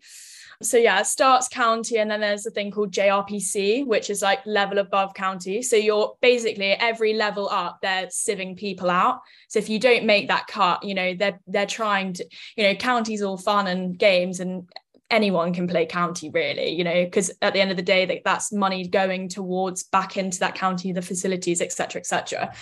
So 0.61 0.77
yeah, 0.77 1.01
it 1.01 1.07
starts 1.07 1.47
county, 1.47 1.99
and 1.99 2.11
then 2.11 2.21
there's 2.21 2.45
a 2.45 2.51
thing 2.51 2.73
called 2.73 2.91
JRPC, 2.91 3.87
which 3.87 4.11
is 4.11 4.23
like 4.23 4.45
level 4.45 4.79
above 4.79 5.15
county. 5.15 5.63
So 5.63 5.77
you're 5.77 6.17
basically 6.21 6.73
every 6.73 7.15
level 7.15 7.49
up, 7.49 7.79
they're 7.81 8.09
sieving 8.09 8.57
people 8.57 8.91
out. 8.91 9.21
So 9.47 9.61
if 9.61 9.69
you 9.69 9.79
don't 9.79 10.05
make 10.05 10.27
that 10.29 10.49
cut, 10.49 10.83
you 10.83 10.95
know, 10.95 11.15
they're 11.15 11.39
they're 11.47 11.65
trying 11.65 12.15
to, 12.15 12.27
you 12.57 12.65
know, 12.65 12.75
county's 12.75 13.23
all 13.23 13.37
fun 13.37 13.69
and 13.69 13.97
games 13.97 14.41
and 14.41 14.69
anyone 15.11 15.55
can 15.55 15.67
play 15.67 15.87
county 15.87 16.31
really 16.31 16.69
you 16.71 16.85
know 16.85 17.05
because 17.05 17.31
at 17.41 17.53
the 17.55 17.61
end 17.61 17.71
of 17.71 17.77
the 17.77 17.83
day 17.83 18.05
that, 18.05 18.23
that's 18.25 18.53
money 18.53 18.87
going 18.87 19.29
towards 19.29 19.85
back 19.85 20.17
into 20.17 20.39
that 20.39 20.55
county 20.55 20.93
the 20.93 21.03
facilities 21.03 21.61
etc 21.61 22.01
etc 22.01 22.53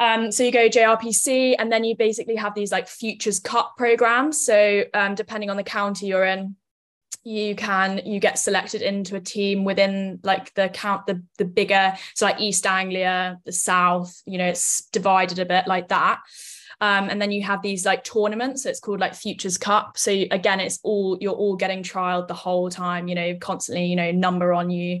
um, 0.00 0.30
so 0.30 0.44
you 0.44 0.52
go 0.52 0.68
JRPC 0.68 1.56
and 1.58 1.72
then 1.72 1.82
you 1.82 1.96
basically 1.96 2.36
have 2.36 2.54
these 2.54 2.70
like 2.70 2.86
futures 2.86 3.40
cup 3.40 3.74
programs. 3.76 4.40
So 4.40 4.84
um, 4.94 5.16
depending 5.16 5.50
on 5.50 5.56
the 5.56 5.64
county 5.64 6.06
you're 6.06 6.24
in 6.24 6.54
you 7.24 7.54
can 7.54 8.00
you 8.06 8.20
get 8.20 8.38
selected 8.38 8.80
into 8.80 9.16
a 9.16 9.20
team 9.20 9.64
within 9.64 10.20
like 10.22 10.54
the 10.54 10.68
count 10.68 11.06
the 11.06 11.22
the 11.36 11.44
bigger 11.44 11.92
so 12.14 12.24
like 12.24 12.40
East 12.40 12.66
Anglia 12.66 13.38
the 13.44 13.52
South 13.52 14.22
you 14.24 14.38
know 14.38 14.46
it's 14.46 14.86
divided 14.92 15.38
a 15.38 15.44
bit 15.44 15.66
like 15.66 15.88
that 15.88 16.20
um, 16.80 17.10
and 17.10 17.20
then 17.20 17.32
you 17.32 17.42
have 17.42 17.62
these 17.62 17.84
like 17.84 18.04
tournaments. 18.04 18.62
So 18.62 18.70
it's 18.70 18.80
called 18.80 19.00
like 19.00 19.14
Futures 19.14 19.58
Cup. 19.58 19.98
So 19.98 20.12
again, 20.30 20.60
it's 20.60 20.78
all 20.82 21.18
you're 21.20 21.32
all 21.32 21.56
getting 21.56 21.82
trialed 21.82 22.28
the 22.28 22.34
whole 22.34 22.70
time. 22.70 23.08
You 23.08 23.14
know, 23.14 23.36
constantly. 23.40 23.86
You 23.86 23.96
know, 23.96 24.12
number 24.12 24.52
on 24.52 24.70
you. 24.70 25.00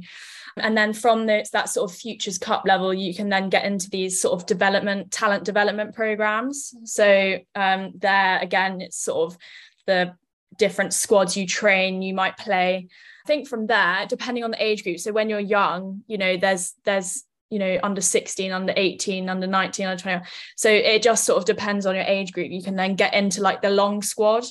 And 0.56 0.76
then 0.76 0.92
from 0.92 1.26
this, 1.26 1.50
that 1.50 1.68
sort 1.68 1.90
of 1.90 1.96
Futures 1.96 2.38
Cup 2.38 2.64
level, 2.66 2.92
you 2.92 3.14
can 3.14 3.28
then 3.28 3.48
get 3.48 3.64
into 3.64 3.88
these 3.90 4.20
sort 4.20 4.40
of 4.40 4.46
development, 4.46 5.12
talent 5.12 5.44
development 5.44 5.94
programs. 5.94 6.74
So 6.84 7.38
um, 7.54 7.92
there 7.96 8.40
again, 8.40 8.80
it's 8.80 8.98
sort 8.98 9.32
of 9.32 9.38
the 9.86 10.14
different 10.56 10.92
squads 10.92 11.36
you 11.36 11.46
train, 11.46 12.02
you 12.02 12.14
might 12.14 12.36
play. 12.36 12.88
I 13.24 13.26
think 13.26 13.46
from 13.46 13.66
there, 13.66 14.06
depending 14.08 14.42
on 14.42 14.50
the 14.50 14.62
age 14.62 14.82
group. 14.82 14.98
So 14.98 15.12
when 15.12 15.28
you're 15.28 15.38
young, 15.38 16.02
you 16.06 16.18
know, 16.18 16.36
there's 16.36 16.74
there's 16.84 17.24
you 17.50 17.58
know 17.58 17.78
under 17.82 18.00
16 18.00 18.52
under 18.52 18.74
18 18.76 19.28
under 19.28 19.46
19 19.46 19.86
under 19.86 20.02
20 20.02 20.24
so 20.56 20.70
it 20.70 21.02
just 21.02 21.24
sort 21.24 21.38
of 21.38 21.44
depends 21.44 21.86
on 21.86 21.94
your 21.94 22.04
age 22.04 22.32
group. 22.32 22.50
You 22.50 22.62
can 22.62 22.76
then 22.76 22.94
get 22.94 23.14
into 23.14 23.40
like 23.42 23.62
the 23.62 23.70
long 23.70 24.02
squad 24.02 24.44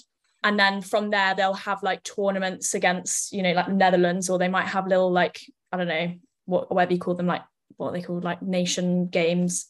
and 0.43 0.59
then 0.59 0.81
from 0.81 1.09
there 1.09 1.35
they'll 1.35 1.53
have 1.53 1.83
like 1.83 2.03
tournaments 2.03 2.73
against 2.73 3.31
you 3.33 3.43
know 3.43 3.53
like 3.53 3.69
netherlands 3.69 4.29
or 4.29 4.37
they 4.37 4.47
might 4.47 4.67
have 4.67 4.87
little 4.87 5.11
like 5.11 5.41
i 5.71 5.77
don't 5.77 5.87
know 5.87 6.13
what 6.45 6.71
whatever 6.73 6.93
you 6.93 6.99
call 6.99 7.15
them 7.15 7.27
like 7.27 7.43
what 7.77 7.93
they 7.93 8.01
call 8.01 8.19
like 8.19 8.41
nation 8.41 9.07
games. 9.07 9.67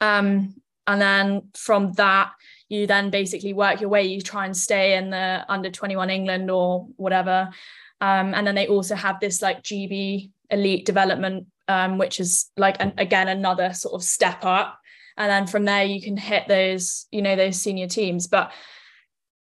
Um 0.00 0.54
and 0.86 1.00
then 1.00 1.42
from 1.54 1.92
that 1.92 2.32
you 2.68 2.86
then 2.86 3.10
basically 3.10 3.52
work 3.52 3.80
your 3.80 3.90
way 3.90 4.04
you 4.04 4.20
try 4.20 4.46
and 4.46 4.56
stay 4.56 4.96
in 4.96 5.10
the 5.10 5.44
under 5.48 5.70
21 5.70 6.10
england 6.10 6.50
or 6.50 6.86
whatever. 6.96 7.50
Um, 8.00 8.32
and 8.32 8.46
then 8.46 8.54
they 8.54 8.66
also 8.66 8.94
have 8.94 9.20
this 9.20 9.42
like 9.42 9.62
gb 9.62 10.30
elite 10.48 10.86
development 10.86 11.46
um, 11.70 11.98
which 11.98 12.18
is 12.18 12.50
like 12.56 12.76
an, 12.80 12.92
again 12.98 13.28
another 13.28 13.72
sort 13.72 13.94
of 13.94 14.02
step 14.02 14.44
up. 14.44 14.78
And 15.16 15.30
then 15.30 15.46
from 15.46 15.64
there 15.64 15.84
you 15.84 16.02
can 16.02 16.16
hit 16.16 16.48
those 16.48 17.06
you 17.10 17.22
know 17.22 17.36
those 17.36 17.60
senior 17.60 17.86
teams. 17.86 18.26
But 18.26 18.52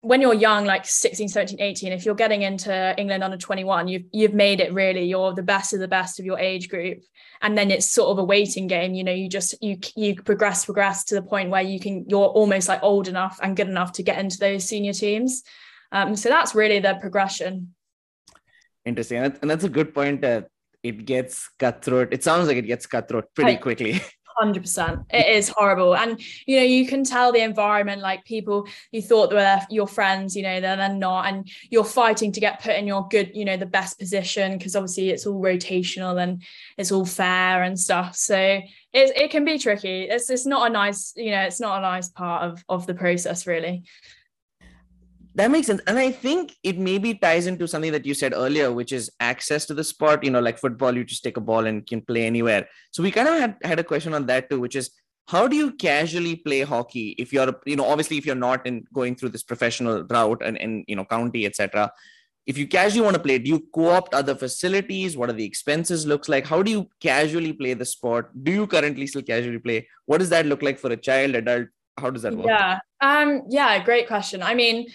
when 0.00 0.20
you're 0.20 0.34
young 0.34 0.64
like 0.64 0.86
16 0.86 1.26
17 1.28 1.60
18 1.60 1.92
if 1.92 2.04
you're 2.04 2.14
getting 2.14 2.42
into 2.42 2.94
england 2.96 3.24
under 3.24 3.36
21 3.36 3.88
you've 3.88 4.04
you've 4.12 4.32
made 4.32 4.60
it 4.60 4.72
really 4.72 5.02
you're 5.02 5.34
the 5.34 5.42
best 5.42 5.72
of 5.72 5.80
the 5.80 5.88
best 5.88 6.20
of 6.20 6.26
your 6.26 6.38
age 6.38 6.68
group. 6.68 6.98
And 7.42 7.58
then 7.58 7.70
it's 7.70 7.90
sort 7.90 8.10
of 8.10 8.18
a 8.18 8.24
waiting 8.24 8.66
game 8.66 8.94
you 8.94 9.04
know 9.04 9.12
you 9.12 9.28
just 9.28 9.60
you 9.62 9.78
you 9.96 10.14
progress 10.22 10.66
progress 10.66 11.04
to 11.04 11.14
the 11.14 11.22
point 11.22 11.50
where 11.50 11.62
you 11.62 11.80
can 11.80 12.04
you're 12.08 12.26
almost 12.26 12.68
like 12.68 12.82
old 12.82 13.08
enough 13.08 13.40
and 13.42 13.56
good 13.56 13.68
enough 13.68 13.92
to 13.92 14.02
get 14.02 14.18
into 14.18 14.38
those 14.38 14.64
senior 14.64 14.92
teams. 14.92 15.42
Um, 15.90 16.14
so 16.16 16.28
that's 16.28 16.54
really 16.54 16.80
the 16.80 16.94
progression. 17.00 17.74
Interesting. 18.84 19.18
And 19.18 19.50
that's 19.50 19.64
a 19.64 19.68
good 19.68 19.94
point 19.94 20.24
uh, 20.24 20.42
it 20.82 21.04
gets 21.04 21.50
cutthroat. 21.58 22.12
It 22.12 22.22
sounds 22.24 22.48
like 22.48 22.56
it 22.56 22.62
gets 22.66 22.86
cutthroat 22.86 23.34
pretty 23.34 23.56
quickly. 23.56 24.00
100% 24.40 25.04
it 25.10 25.26
is 25.36 25.48
horrible. 25.48 25.96
And 25.96 26.20
you 26.46 26.56
know 26.56 26.62
you 26.62 26.86
can 26.86 27.04
tell 27.04 27.32
the 27.32 27.40
environment 27.40 28.02
like 28.02 28.24
people 28.24 28.66
you 28.92 29.02
thought 29.02 29.32
were 29.32 29.60
your 29.70 29.86
friends 29.86 30.36
you 30.36 30.42
know 30.42 30.60
they're, 30.60 30.76
they're 30.76 30.94
not 30.94 31.26
and 31.26 31.50
you're 31.70 31.84
fighting 31.84 32.32
to 32.32 32.40
get 32.40 32.62
put 32.62 32.76
in 32.76 32.86
your 32.86 33.06
good 33.08 33.32
you 33.34 33.44
know 33.44 33.56
the 33.56 33.66
best 33.66 33.98
position 33.98 34.56
because 34.56 34.76
obviously 34.76 35.10
it's 35.10 35.26
all 35.26 35.40
rotational 35.40 36.22
and 36.22 36.42
it's 36.76 36.92
all 36.92 37.04
fair 37.04 37.62
and 37.62 37.78
stuff. 37.78 38.16
So 38.16 38.36
it, 38.36 39.16
it 39.16 39.30
can 39.30 39.44
be 39.44 39.58
tricky. 39.58 40.02
It's, 40.02 40.30
it's 40.30 40.46
not 40.46 40.70
a 40.70 40.72
nice 40.72 41.12
you 41.16 41.30
know 41.30 41.42
it's 41.42 41.60
not 41.60 41.78
a 41.78 41.82
nice 41.82 42.08
part 42.08 42.44
of 42.44 42.64
of 42.68 42.86
the 42.86 42.94
process 42.94 43.46
really 43.46 43.84
that 45.38 45.52
makes 45.52 45.68
sense. 45.68 45.80
And 45.86 45.98
i 45.98 46.10
think 46.10 46.56
it 46.64 46.78
maybe 46.78 47.14
ties 47.14 47.46
into 47.46 47.68
something 47.68 47.92
that 47.92 48.04
you 48.04 48.12
said 48.12 48.34
earlier 48.34 48.72
which 48.72 48.92
is 48.92 49.10
access 49.20 49.66
to 49.66 49.74
the 49.74 49.84
sport. 49.84 50.24
You 50.24 50.30
know 50.30 50.40
like 50.40 50.58
football 50.58 50.94
you 50.94 51.04
just 51.04 51.22
take 51.22 51.36
a 51.36 51.40
ball 51.40 51.66
and 51.66 51.86
can 51.86 52.00
play 52.02 52.26
anywhere. 52.26 52.68
So 52.90 53.02
we 53.02 53.12
kind 53.12 53.28
of 53.28 53.38
had, 53.38 53.56
had 53.62 53.78
a 53.78 53.84
question 53.84 54.14
on 54.14 54.26
that 54.26 54.50
too 54.50 54.60
which 54.60 54.76
is 54.76 54.90
how 55.28 55.46
do 55.46 55.56
you 55.56 55.72
casually 55.72 56.36
play 56.36 56.62
hockey 56.62 57.14
if 57.18 57.32
you're 57.32 57.54
you 57.66 57.76
know 57.76 57.86
obviously 57.86 58.18
if 58.18 58.26
you're 58.26 58.44
not 58.44 58.66
in 58.66 58.84
going 58.92 59.14
through 59.14 59.28
this 59.28 59.42
professional 59.42 60.04
route 60.04 60.42
and 60.44 60.56
in 60.56 60.84
you 60.88 60.96
know 60.96 61.04
county 61.04 61.46
etc 61.46 61.92
if 62.46 62.58
you 62.58 62.66
casually 62.66 63.04
want 63.04 63.14
to 63.14 63.22
play 63.22 63.38
do 63.38 63.50
you 63.50 63.60
co-opt 63.74 64.14
other 64.14 64.34
facilities? 64.34 65.16
What 65.16 65.30
are 65.30 65.34
the 65.34 65.44
expenses 65.44 66.06
looks 66.06 66.28
like? 66.28 66.46
How 66.46 66.62
do 66.62 66.70
you 66.70 66.88
casually 66.98 67.52
play 67.52 67.74
the 67.74 67.84
sport? 67.84 68.30
Do 68.42 68.50
you 68.50 68.66
currently 68.66 69.06
still 69.06 69.22
casually 69.22 69.58
play? 69.58 69.86
What 70.06 70.18
does 70.18 70.30
that 70.30 70.46
look 70.46 70.62
like 70.62 70.78
for 70.78 70.90
a 70.90 70.96
child 70.96 71.34
adult? 71.34 71.68
How 71.98 72.10
does 72.10 72.22
that 72.22 72.34
work? 72.34 72.46
Yeah 72.46 72.78
um 73.00 73.42
yeah 73.48 73.84
great 73.84 74.08
question. 74.08 74.42
I 74.42 74.54
mean 74.54 74.86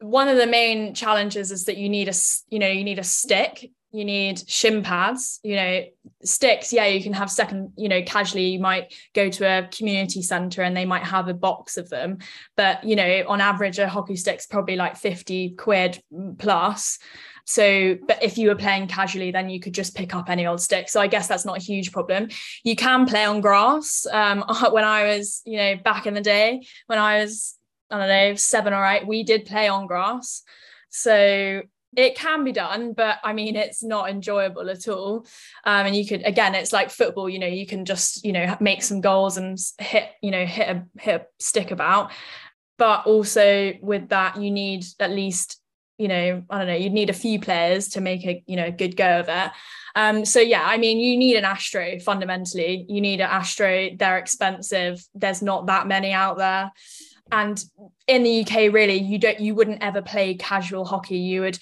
one 0.00 0.28
of 0.28 0.36
the 0.36 0.46
main 0.46 0.94
challenges 0.94 1.50
is 1.50 1.64
that 1.64 1.76
you 1.76 1.88
need 1.88 2.08
a 2.08 2.14
you 2.48 2.58
know 2.58 2.68
you 2.68 2.84
need 2.84 2.98
a 2.98 3.04
stick. 3.04 3.70
You 3.92 4.04
need 4.04 4.42
shin 4.50 4.82
pads 4.82 5.38
you 5.44 5.54
know 5.54 5.84
sticks 6.24 6.72
yeah 6.72 6.86
you 6.86 7.00
can 7.00 7.12
have 7.12 7.30
second 7.30 7.74
you 7.76 7.88
know 7.88 8.02
casually 8.02 8.46
you 8.46 8.58
might 8.58 8.92
go 9.14 9.28
to 9.30 9.44
a 9.44 9.68
community 9.68 10.20
center 10.20 10.62
and 10.62 10.76
they 10.76 10.84
might 10.84 11.04
have 11.04 11.28
a 11.28 11.34
box 11.34 11.76
of 11.76 11.88
them. 11.90 12.18
But 12.56 12.82
you 12.82 12.96
know 12.96 13.24
on 13.28 13.40
average 13.40 13.78
a 13.78 13.88
hockey 13.88 14.16
stick's 14.16 14.46
probably 14.46 14.74
like 14.74 14.96
50 14.96 15.50
quid 15.50 16.02
plus. 16.38 16.98
So 17.46 17.96
but 18.08 18.20
if 18.20 18.36
you 18.36 18.48
were 18.48 18.56
playing 18.56 18.88
casually 18.88 19.30
then 19.30 19.48
you 19.48 19.60
could 19.60 19.74
just 19.74 19.94
pick 19.94 20.12
up 20.12 20.28
any 20.28 20.44
old 20.44 20.60
stick. 20.60 20.88
So 20.88 21.00
i 21.00 21.06
guess 21.06 21.28
that's 21.28 21.44
not 21.44 21.58
a 21.58 21.62
huge 21.62 21.92
problem. 21.92 22.30
You 22.64 22.74
can 22.74 23.06
play 23.06 23.24
on 23.24 23.40
grass. 23.40 24.06
Um, 24.10 24.44
when 24.72 24.82
i 24.82 25.04
was 25.04 25.40
you 25.46 25.56
know 25.56 25.76
back 25.76 26.08
in 26.08 26.14
the 26.14 26.20
day 26.20 26.66
when 26.88 26.98
i 26.98 27.20
was 27.20 27.56
I 27.90 27.98
don't 27.98 28.08
know, 28.08 28.34
seven 28.34 28.72
or 28.72 28.84
eight, 28.86 29.06
we 29.06 29.22
did 29.22 29.44
play 29.44 29.68
on 29.68 29.86
grass. 29.86 30.42
So 30.90 31.62
it 31.96 32.16
can 32.16 32.44
be 32.44 32.52
done, 32.52 32.92
but 32.92 33.18
I 33.22 33.32
mean, 33.32 33.56
it's 33.56 33.82
not 33.82 34.10
enjoyable 34.10 34.68
at 34.70 34.88
all. 34.88 35.26
Um, 35.64 35.86
and 35.86 35.96
you 35.96 36.06
could, 36.06 36.22
again, 36.24 36.54
it's 36.54 36.72
like 36.72 36.90
football, 36.90 37.28
you 37.28 37.38
know, 37.38 37.46
you 37.46 37.66
can 37.66 37.84
just, 37.84 38.24
you 38.24 38.32
know, 38.32 38.56
make 38.60 38.82
some 38.82 39.00
goals 39.00 39.36
and 39.36 39.58
hit, 39.78 40.10
you 40.22 40.30
know, 40.30 40.44
hit 40.44 40.68
a, 40.68 40.84
hit 41.00 41.20
a 41.20 41.26
stick 41.42 41.70
about. 41.70 42.10
But 42.78 43.06
also 43.06 43.74
with 43.80 44.08
that, 44.08 44.40
you 44.40 44.50
need 44.50 44.84
at 44.98 45.10
least, 45.10 45.60
you 45.98 46.08
know, 46.08 46.42
I 46.50 46.58
don't 46.58 46.66
know, 46.66 46.74
you'd 46.74 46.92
need 46.92 47.10
a 47.10 47.14
few 47.14 47.38
players 47.38 47.88
to 47.90 48.00
make 48.00 48.26
a, 48.26 48.42
you 48.46 48.56
know, 48.56 48.72
good 48.72 48.96
go 48.96 49.20
of 49.20 49.28
it. 49.28 49.52
Um, 49.94 50.24
so 50.24 50.40
yeah, 50.40 50.64
I 50.64 50.76
mean, 50.76 50.98
you 50.98 51.16
need 51.16 51.36
an 51.36 51.44
Astro 51.44 52.00
fundamentally. 52.00 52.84
You 52.88 53.00
need 53.00 53.20
an 53.20 53.30
Astro. 53.30 53.90
They're 53.96 54.18
expensive. 54.18 55.04
There's 55.14 55.42
not 55.42 55.66
that 55.66 55.86
many 55.86 56.12
out 56.12 56.38
there 56.38 56.72
and 57.32 57.64
in 58.06 58.22
the 58.22 58.42
UK 58.42 58.72
really 58.72 58.96
you 58.96 59.18
don't 59.18 59.40
you 59.40 59.54
wouldn't 59.54 59.82
ever 59.82 60.02
play 60.02 60.34
casual 60.34 60.84
hockey. 60.84 61.18
You 61.18 61.42
would 61.42 61.58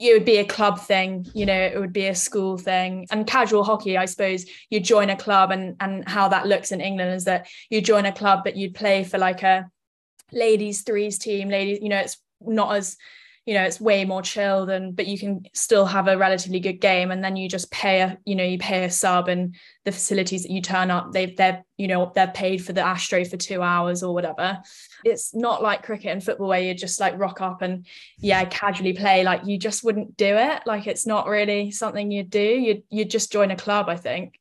it 0.00 0.12
would 0.12 0.24
be 0.24 0.38
a 0.38 0.44
club 0.44 0.80
thing 0.80 1.24
you 1.34 1.46
know 1.46 1.58
it 1.58 1.78
would 1.78 1.92
be 1.92 2.06
a 2.06 2.14
school 2.14 2.58
thing. 2.58 3.06
And 3.10 3.26
casual 3.26 3.64
hockey 3.64 3.96
i 3.96 4.06
suppose 4.06 4.44
you 4.70 4.80
join 4.80 5.10
a 5.10 5.16
club 5.16 5.50
and 5.50 5.76
and 5.80 6.06
how 6.08 6.28
that 6.28 6.46
looks 6.46 6.72
in 6.72 6.80
england 6.80 7.14
is 7.14 7.24
that 7.24 7.46
you 7.70 7.80
join 7.80 8.06
a 8.06 8.12
club 8.12 8.40
but 8.44 8.56
you'd 8.56 8.74
play 8.74 9.04
for 9.04 9.18
like 9.18 9.42
a 9.42 9.70
ladies 10.32 10.82
threes 10.82 11.18
team 11.18 11.48
ladies 11.48 11.78
you 11.80 11.88
know 11.88 11.98
it's 11.98 12.18
not 12.40 12.74
as 12.74 12.96
you 13.46 13.52
know 13.52 13.62
it's 13.62 13.80
way 13.80 14.04
more 14.04 14.22
chill 14.22 14.64
than 14.64 14.92
but 14.92 15.06
you 15.06 15.18
can 15.18 15.44
still 15.52 15.84
have 15.84 16.08
a 16.08 16.16
relatively 16.16 16.60
good 16.60 16.80
game. 16.80 17.10
And 17.10 17.22
then 17.22 17.36
you 17.36 17.48
just 17.48 17.70
pay 17.70 18.00
a 18.00 18.18
you 18.24 18.34
know 18.34 18.44
you 18.44 18.58
pay 18.58 18.84
a 18.84 18.90
sub 18.90 19.28
and 19.28 19.54
the 19.84 19.92
facilities 19.92 20.42
that 20.42 20.50
you 20.50 20.62
turn 20.62 20.90
up 20.90 21.12
they've 21.12 21.36
they're 21.36 21.64
you 21.76 21.86
know 21.86 22.10
they're 22.14 22.28
paid 22.28 22.64
for 22.64 22.72
the 22.72 22.80
astro 22.80 23.24
for 23.24 23.36
two 23.36 23.62
hours 23.62 24.02
or 24.02 24.14
whatever. 24.14 24.62
It's 25.04 25.34
not 25.34 25.62
like 25.62 25.82
cricket 25.82 26.12
and 26.12 26.24
football 26.24 26.48
where 26.48 26.60
you 26.60 26.74
just 26.74 27.00
like 27.00 27.18
rock 27.18 27.40
up 27.40 27.60
and 27.60 27.86
yeah 28.18 28.44
casually 28.46 28.94
play. 28.94 29.24
Like 29.24 29.44
you 29.44 29.58
just 29.58 29.84
wouldn't 29.84 30.16
do 30.16 30.36
it. 30.36 30.62
Like 30.64 30.86
it's 30.86 31.06
not 31.06 31.28
really 31.28 31.70
something 31.70 32.10
you'd 32.10 32.30
do. 32.30 32.40
You'd 32.40 32.82
you'd 32.88 33.10
just 33.10 33.30
join 33.30 33.50
a 33.50 33.56
club 33.56 33.88
i 33.88 33.96
think. 33.96 34.38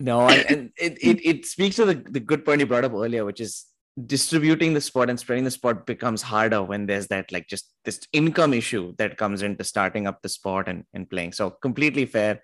No 0.00 0.28
and 0.28 0.72
it, 0.76 0.98
it 1.00 1.24
it 1.24 1.46
speaks 1.46 1.76
to 1.76 1.84
the, 1.84 1.94
the 1.94 2.20
good 2.20 2.44
point 2.44 2.60
you 2.60 2.66
brought 2.66 2.84
up 2.84 2.92
earlier 2.92 3.24
which 3.24 3.40
is 3.40 3.66
distributing 4.06 4.74
the 4.74 4.80
sport 4.80 5.08
and 5.08 5.18
spreading 5.18 5.44
the 5.44 5.50
sport 5.50 5.86
becomes 5.86 6.20
harder 6.22 6.62
when 6.62 6.86
there's 6.86 7.06
that 7.08 7.30
like 7.30 7.46
just 7.46 7.72
this 7.84 8.00
income 8.12 8.52
issue 8.52 8.94
that 8.98 9.16
comes 9.16 9.42
into 9.42 9.62
starting 9.62 10.06
up 10.06 10.20
the 10.22 10.28
sport 10.28 10.68
and, 10.68 10.84
and 10.94 11.08
playing. 11.08 11.32
So 11.32 11.50
completely 11.50 12.06
fair. 12.06 12.40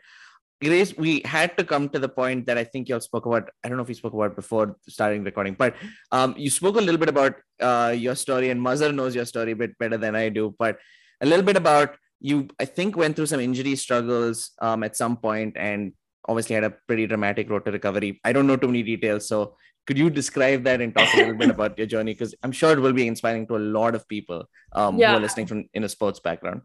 Grace 0.62 0.96
we 0.96 1.22
had 1.24 1.56
to 1.56 1.64
come 1.64 1.88
to 1.88 1.98
the 1.98 2.06
point 2.06 2.44
that 2.44 2.58
i 2.58 2.64
think 2.64 2.86
you 2.86 2.94
all 2.94 3.00
spoke 3.00 3.24
about 3.24 3.48
i 3.64 3.68
don't 3.68 3.78
know 3.78 3.82
if 3.82 3.88
you 3.88 3.94
spoke 3.94 4.12
about 4.12 4.36
before 4.36 4.76
starting 4.86 5.24
recording 5.24 5.54
but 5.54 5.74
um, 6.12 6.34
you 6.36 6.50
spoke 6.50 6.76
a 6.76 6.80
little 6.82 6.98
bit 6.98 7.08
about 7.08 7.34
uh, 7.60 7.94
your 7.96 8.14
story 8.14 8.50
and 8.50 8.60
Mazhar 8.60 8.94
knows 8.94 9.14
your 9.14 9.24
story 9.24 9.52
a 9.52 9.56
bit 9.56 9.78
better 9.78 9.96
than 9.96 10.14
i 10.14 10.28
do 10.28 10.54
but 10.58 10.76
a 11.22 11.24
little 11.24 11.46
bit 11.46 11.56
about 11.56 11.96
you 12.20 12.46
i 12.60 12.66
think 12.66 12.94
went 12.94 13.16
through 13.16 13.24
some 13.24 13.40
injury 13.40 13.74
struggles 13.74 14.50
um, 14.60 14.82
at 14.82 14.98
some 14.98 15.16
point 15.16 15.56
and 15.56 15.94
obviously 16.28 16.54
had 16.54 16.64
a 16.64 16.70
pretty 16.86 17.06
dramatic 17.06 17.50
road 17.50 17.64
to 17.64 17.72
recovery. 17.72 18.20
I 18.24 18.32
don't 18.32 18.46
know 18.46 18.56
too 18.56 18.66
many 18.66 18.82
details 18.82 19.28
so 19.28 19.56
could 19.86 19.98
you 19.98 20.10
describe 20.10 20.64
that 20.64 20.80
and 20.80 20.94
talk 20.94 21.12
a 21.14 21.16
little 21.18 21.34
bit 21.34 21.50
about 21.50 21.76
your 21.78 21.86
journey? 21.86 22.12
Because 22.12 22.34
i'm 22.42 22.52
sure 22.52 22.72
it 22.72 22.80
will 22.80 22.92
be 22.92 23.06
inspiring 23.06 23.46
to 23.48 23.56
a 23.56 23.64
lot 23.78 23.94
of 23.94 24.06
people 24.08 24.44
um, 24.72 24.98
yeah. 24.98 25.10
who 25.10 25.16
are 25.16 25.20
listening 25.20 25.46
from 25.46 25.64
in 25.74 25.84
a 25.84 25.88
sports 25.88 26.20
background. 26.20 26.62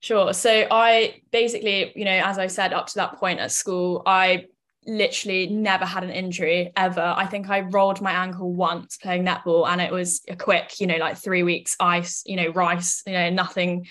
Sure. 0.00 0.32
So 0.32 0.66
i 0.70 1.20
basically 1.32 1.92
you 1.96 2.04
know 2.04 2.22
as 2.24 2.38
i 2.38 2.46
said 2.46 2.72
up 2.72 2.86
to 2.88 2.94
that 2.96 3.16
point 3.16 3.40
at 3.40 3.50
school 3.50 4.02
i 4.06 4.44
literally 4.86 5.48
never 5.48 5.84
had 5.84 6.02
an 6.02 6.10
injury 6.10 6.72
ever. 6.76 7.14
I 7.16 7.26
think 7.26 7.50
i 7.50 7.60
rolled 7.60 8.00
my 8.00 8.12
ankle 8.12 8.52
once 8.52 8.96
playing 8.96 9.24
netball 9.24 9.68
and 9.68 9.80
it 9.80 9.92
was 9.92 10.22
a 10.28 10.36
quick 10.36 10.80
you 10.80 10.86
know 10.86 10.96
like 10.96 11.18
three 11.18 11.42
weeks 11.42 11.76
ice 11.78 12.22
you 12.24 12.36
know 12.36 12.48
rice 12.48 13.02
you 13.06 13.12
know 13.12 13.30
nothing. 13.30 13.86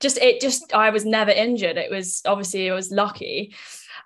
Just 0.00 0.16
it 0.18 0.40
just 0.40 0.72
i 0.74 0.90
was 0.90 1.04
never 1.04 1.32
injured. 1.32 1.76
It 1.76 1.90
was 1.90 2.22
obviously 2.24 2.66
it 2.66 2.72
was 2.72 2.90
lucky 2.90 3.54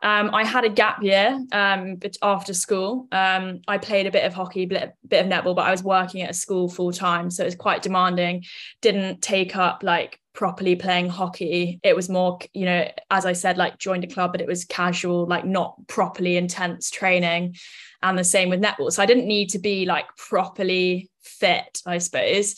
um, 0.02 0.30
I 0.34 0.44
had 0.44 0.64
a 0.64 0.68
gap 0.68 1.02
year 1.02 1.40
um, 1.52 2.00
after 2.22 2.52
school. 2.52 3.06
Um, 3.12 3.60
I 3.68 3.78
played 3.78 4.06
a 4.06 4.10
bit 4.10 4.24
of 4.24 4.34
hockey, 4.34 4.66
bit, 4.66 4.94
bit 5.06 5.24
of 5.24 5.30
netball, 5.30 5.54
but 5.54 5.66
I 5.66 5.70
was 5.70 5.84
working 5.84 6.22
at 6.22 6.30
a 6.30 6.34
school 6.34 6.68
full 6.68 6.92
time, 6.92 7.30
so 7.30 7.44
it 7.44 7.46
was 7.46 7.54
quite 7.54 7.82
demanding. 7.82 8.44
Didn't 8.80 9.22
take 9.22 9.54
up 9.54 9.82
like 9.84 10.18
properly 10.32 10.74
playing 10.74 11.08
hockey. 11.08 11.78
It 11.84 11.94
was 11.94 12.08
more, 12.08 12.40
you 12.52 12.64
know, 12.64 12.90
as 13.10 13.26
I 13.26 13.32
said, 13.32 13.58
like 13.58 13.78
joined 13.78 14.02
a 14.02 14.08
club, 14.08 14.32
but 14.32 14.40
it 14.40 14.48
was 14.48 14.64
casual, 14.64 15.26
like 15.26 15.44
not 15.44 15.76
properly 15.86 16.36
intense 16.36 16.90
training. 16.90 17.54
And 18.02 18.18
the 18.18 18.24
same 18.24 18.48
with 18.48 18.60
netball. 18.60 18.90
So 18.90 19.02
I 19.02 19.06
didn't 19.06 19.28
need 19.28 19.50
to 19.50 19.60
be 19.60 19.86
like 19.86 20.06
properly 20.16 21.10
fit, 21.22 21.80
I 21.86 21.98
suppose 21.98 22.56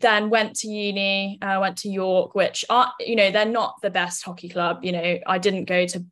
then 0.00 0.30
went 0.30 0.56
to 0.56 0.66
uni 0.66 1.38
uh, 1.42 1.58
went 1.60 1.76
to 1.76 1.90
york 1.90 2.34
which 2.34 2.64
are 2.70 2.90
you 3.00 3.14
know 3.14 3.30
they're 3.30 3.44
not 3.44 3.74
the 3.82 3.90
best 3.90 4.24
hockey 4.24 4.48
club 4.48 4.78
you 4.82 4.92
know 4.92 5.18
i 5.26 5.36
didn't 5.36 5.66
go 5.66 5.84
to 5.84 6.02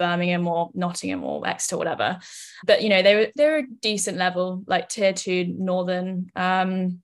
Birmingham 0.00 0.48
or 0.48 0.70
Nottingham 0.74 1.22
or 1.22 1.46
Exeter, 1.46 1.76
whatever. 1.76 2.18
But 2.64 2.82
you 2.82 2.88
know, 2.88 3.02
they 3.02 3.14
were 3.14 3.26
they 3.36 3.44
were 3.44 3.58
a 3.58 3.66
decent 3.80 4.16
level, 4.16 4.64
like 4.66 4.88
tier 4.88 5.12
two 5.12 5.54
Northern. 5.56 6.30
Um, 6.34 7.02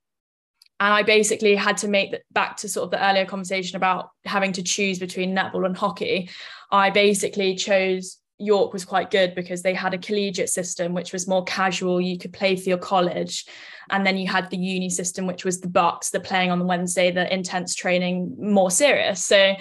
and 0.78 0.92
I 0.92 1.02
basically 1.02 1.54
had 1.54 1.78
to 1.78 1.88
make 1.88 2.10
that 2.10 2.22
back 2.32 2.56
to 2.58 2.68
sort 2.68 2.84
of 2.84 2.90
the 2.90 3.04
earlier 3.06 3.24
conversation 3.24 3.76
about 3.76 4.10
having 4.24 4.52
to 4.54 4.62
choose 4.62 4.98
between 4.98 5.34
netball 5.34 5.64
and 5.64 5.76
hockey. 5.76 6.28
I 6.70 6.90
basically 6.90 7.54
chose 7.54 8.18
York 8.38 8.72
was 8.72 8.84
quite 8.84 9.10
good 9.10 9.34
because 9.34 9.62
they 9.62 9.72
had 9.72 9.94
a 9.94 9.98
collegiate 9.98 10.50
system, 10.50 10.92
which 10.92 11.12
was 11.12 11.26
more 11.26 11.44
casual. 11.44 12.00
You 12.00 12.18
could 12.18 12.32
play 12.32 12.56
for 12.56 12.68
your 12.68 12.78
college. 12.78 13.46
And 13.90 14.06
then 14.06 14.18
you 14.18 14.26
had 14.26 14.50
the 14.50 14.58
uni 14.58 14.90
system, 14.90 15.26
which 15.26 15.44
was 15.44 15.60
the 15.60 15.68
BUCS, 15.68 16.10
the 16.10 16.20
playing 16.20 16.50
on 16.50 16.58
the 16.58 16.64
Wednesday, 16.64 17.10
the 17.10 17.32
intense 17.32 17.74
training, 17.74 18.36
more 18.38 18.70
serious. 18.70 19.24
So 19.24 19.54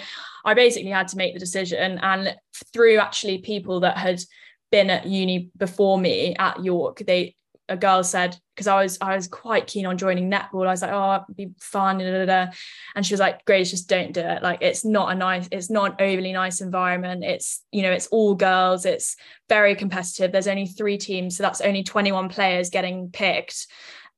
I 0.46 0.54
basically 0.54 0.90
had 0.90 1.08
to 1.08 1.16
make 1.16 1.34
the 1.34 1.40
decision. 1.40 1.98
And 1.98 2.34
through 2.72 2.98
actually 2.98 3.38
people 3.38 3.80
that 3.80 3.98
had 3.98 4.20
been 4.70 4.88
at 4.90 5.06
uni 5.06 5.50
before 5.56 5.98
me 5.98 6.34
at 6.36 6.64
York, 6.64 7.02
they 7.06 7.34
a 7.68 7.76
girl 7.76 8.04
said 8.04 8.38
because 8.54 8.68
I 8.68 8.82
was 8.82 8.96
I 9.00 9.16
was 9.16 9.26
quite 9.26 9.66
keen 9.66 9.86
on 9.86 9.98
joining 9.98 10.30
netball. 10.30 10.66
I 10.66 10.70
was 10.70 10.82
like, 10.82 10.92
oh, 10.92 11.24
it'd 11.24 11.36
be 11.36 11.50
fun, 11.60 12.00
and 12.00 13.04
she 13.04 13.12
was 13.12 13.20
like, 13.20 13.44
Grace, 13.44 13.70
just 13.70 13.88
don't 13.88 14.12
do 14.12 14.20
it. 14.20 14.42
Like, 14.42 14.62
it's 14.62 14.84
not 14.84 15.10
a 15.10 15.14
nice, 15.14 15.48
it's 15.50 15.68
not 15.68 16.00
overly 16.00 16.32
nice 16.32 16.60
environment. 16.60 17.24
It's 17.24 17.64
you 17.72 17.82
know, 17.82 17.90
it's 17.90 18.06
all 18.08 18.34
girls. 18.34 18.86
It's 18.86 19.16
very 19.48 19.74
competitive. 19.74 20.30
There's 20.30 20.48
only 20.48 20.66
three 20.66 20.96
teams, 20.96 21.36
so 21.36 21.42
that's 21.42 21.60
only 21.60 21.82
21 21.82 22.28
players 22.28 22.70
getting 22.70 23.10
picked. 23.10 23.66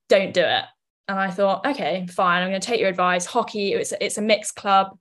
Don't 0.09 0.35
do 0.35 0.43
it. 0.43 0.65
And 1.09 1.19
I 1.19 1.31
thought, 1.31 1.67
okay, 1.67 2.07
fine. 2.11 2.43
I'm 2.43 2.51
going 2.51 2.61
to 2.61 2.67
take 2.67 2.81
your 2.81 2.91
advice. 2.91 3.25
Hockey, 3.25 3.73
it's 3.73 3.95
it's 3.99 4.19
a 4.19 4.23
mixed 4.23 4.57
club 4.57 4.99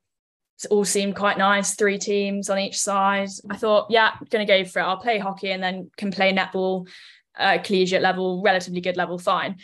all 0.66 0.86
seemed 0.86 1.16
quite 1.16 1.38
nice. 1.38 1.76
Three 1.76 1.98
teams 1.98 2.50
on 2.50 2.58
each 2.58 2.80
side. 2.80 3.30
I 3.50 3.58
thought, 3.58 3.88
yeah, 3.90 4.12
going 4.30 4.46
to 4.46 4.52
go 4.52 4.66
for 4.66 4.80
it. 4.80 4.84
I'll 4.84 4.98
play 4.98 5.20
hockey 5.20 5.52
and 5.52 5.62
then 5.62 5.92
can 5.98 6.12
play 6.12 6.34
netball, 6.34 6.88
uh, 7.38 7.60
collegiate 7.64 8.02
level, 8.02 8.42
relatively 8.42 8.82
good 8.82 8.98
level, 8.98 9.20
fine. 9.20 9.58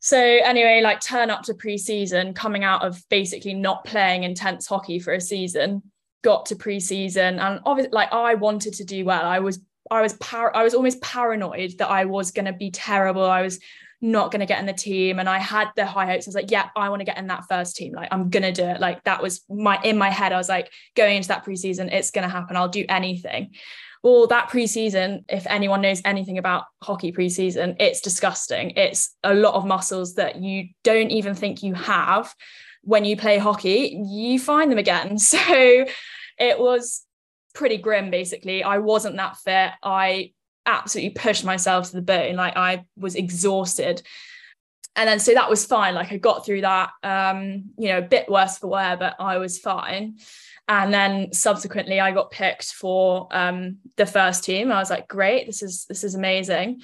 So 0.00 0.18
anyway, 0.18 0.80
like 0.82 1.00
turn 1.00 1.30
up 1.30 1.42
to 1.42 1.54
pre-season, 1.54 2.34
coming 2.34 2.64
out 2.64 2.84
of 2.84 3.00
basically 3.08 3.54
not 3.54 3.84
playing 3.84 4.24
intense 4.24 4.66
hockey 4.66 4.98
for 4.98 5.12
a 5.12 5.20
season, 5.20 5.80
got 6.24 6.46
to 6.46 6.56
pre-season, 6.56 7.38
and 7.38 7.60
obviously, 7.64 7.92
like 7.92 8.12
I 8.12 8.34
wanted 8.34 8.74
to 8.74 8.84
do 8.84 9.04
well. 9.04 9.24
I 9.24 9.38
was, 9.38 9.60
I 9.92 10.02
was, 10.02 10.14
par- 10.14 10.56
I 10.56 10.64
was 10.64 10.74
almost 10.74 11.00
paranoid 11.02 11.78
that 11.78 11.88
I 11.88 12.04
was 12.06 12.32
going 12.32 12.46
to 12.46 12.52
be 12.52 12.72
terrible. 12.72 13.24
I 13.24 13.42
was 13.42 13.60
not 14.02 14.32
going 14.32 14.40
to 14.40 14.46
get 14.46 14.58
in 14.58 14.66
the 14.66 14.72
team. 14.72 15.18
And 15.18 15.28
i 15.28 15.38
had 15.38 15.68
the 15.76 15.86
high 15.86 16.06
hopes. 16.06 16.26
I 16.26 16.30
was 16.30 16.34
like 16.34 16.50
yeah 16.50 16.68
i 16.76 16.88
want 16.88 17.00
to 17.00 17.06
get 17.06 17.16
in 17.16 17.28
that 17.28 17.44
first 17.48 17.76
team. 17.76 17.92
Like 17.94 18.08
i'm 18.10 18.28
going 18.28 18.42
to 18.42 18.52
do 18.52 18.64
it. 18.64 18.80
Like 18.80 19.02
that 19.04 19.22
was 19.22 19.42
my 19.48 19.80
in 19.82 19.96
my 19.96 20.10
head 20.10 20.32
i 20.32 20.36
was 20.36 20.48
like 20.48 20.70
going 20.96 21.16
into 21.16 21.28
that 21.28 21.44
preseason 21.44 21.92
it's 21.92 22.10
going 22.10 22.28
to 22.28 22.34
happen. 22.34 22.56
I'll 22.56 22.68
do 22.68 22.84
anything. 22.88 23.52
Well 24.02 24.26
that 24.26 24.50
preseason 24.50 25.24
if 25.28 25.46
anyone 25.46 25.80
knows 25.80 26.02
anything 26.04 26.36
about 26.36 26.64
hockey 26.82 27.12
preseason 27.12 27.76
it's 27.78 28.00
disgusting. 28.00 28.70
It's 28.70 29.14
a 29.22 29.34
lot 29.34 29.54
of 29.54 29.64
muscles 29.64 30.16
that 30.16 30.42
you 30.42 30.68
don't 30.82 31.10
even 31.10 31.34
think 31.34 31.62
you 31.62 31.74
have 31.74 32.34
when 32.82 33.04
you 33.04 33.16
play 33.16 33.38
hockey. 33.38 34.02
You 34.04 34.38
find 34.38 34.70
them 34.70 34.78
again. 34.78 35.16
So 35.18 35.86
it 36.38 36.58
was 36.58 37.04
pretty 37.54 37.76
grim 37.76 38.10
basically. 38.10 38.64
I 38.64 38.78
wasn't 38.78 39.16
that 39.16 39.36
fit. 39.36 39.70
I 39.82 40.32
absolutely 40.66 41.10
pushed 41.10 41.44
myself 41.44 41.90
to 41.90 41.96
the 41.96 42.02
bone. 42.02 42.36
Like 42.36 42.56
I 42.56 42.84
was 42.96 43.14
exhausted. 43.14 44.02
And 44.94 45.08
then 45.08 45.18
so 45.18 45.32
that 45.34 45.48
was 45.48 45.64
fine. 45.64 45.94
Like 45.94 46.12
I 46.12 46.18
got 46.18 46.44
through 46.44 46.60
that, 46.62 46.90
um, 47.02 47.70
you 47.78 47.88
know, 47.88 47.98
a 47.98 48.02
bit 48.02 48.28
worse 48.28 48.58
for 48.58 48.68
wear, 48.68 48.96
but 48.96 49.16
I 49.18 49.38
was 49.38 49.58
fine. 49.58 50.18
And 50.68 50.92
then 50.92 51.32
subsequently 51.32 51.98
I 51.98 52.12
got 52.12 52.30
picked 52.30 52.72
for 52.72 53.26
um, 53.30 53.78
the 53.96 54.06
first 54.06 54.44
team. 54.44 54.70
I 54.70 54.78
was 54.78 54.90
like, 54.90 55.08
great, 55.08 55.46
this 55.46 55.62
is 55.62 55.86
this 55.86 56.04
is 56.04 56.14
amazing. 56.14 56.82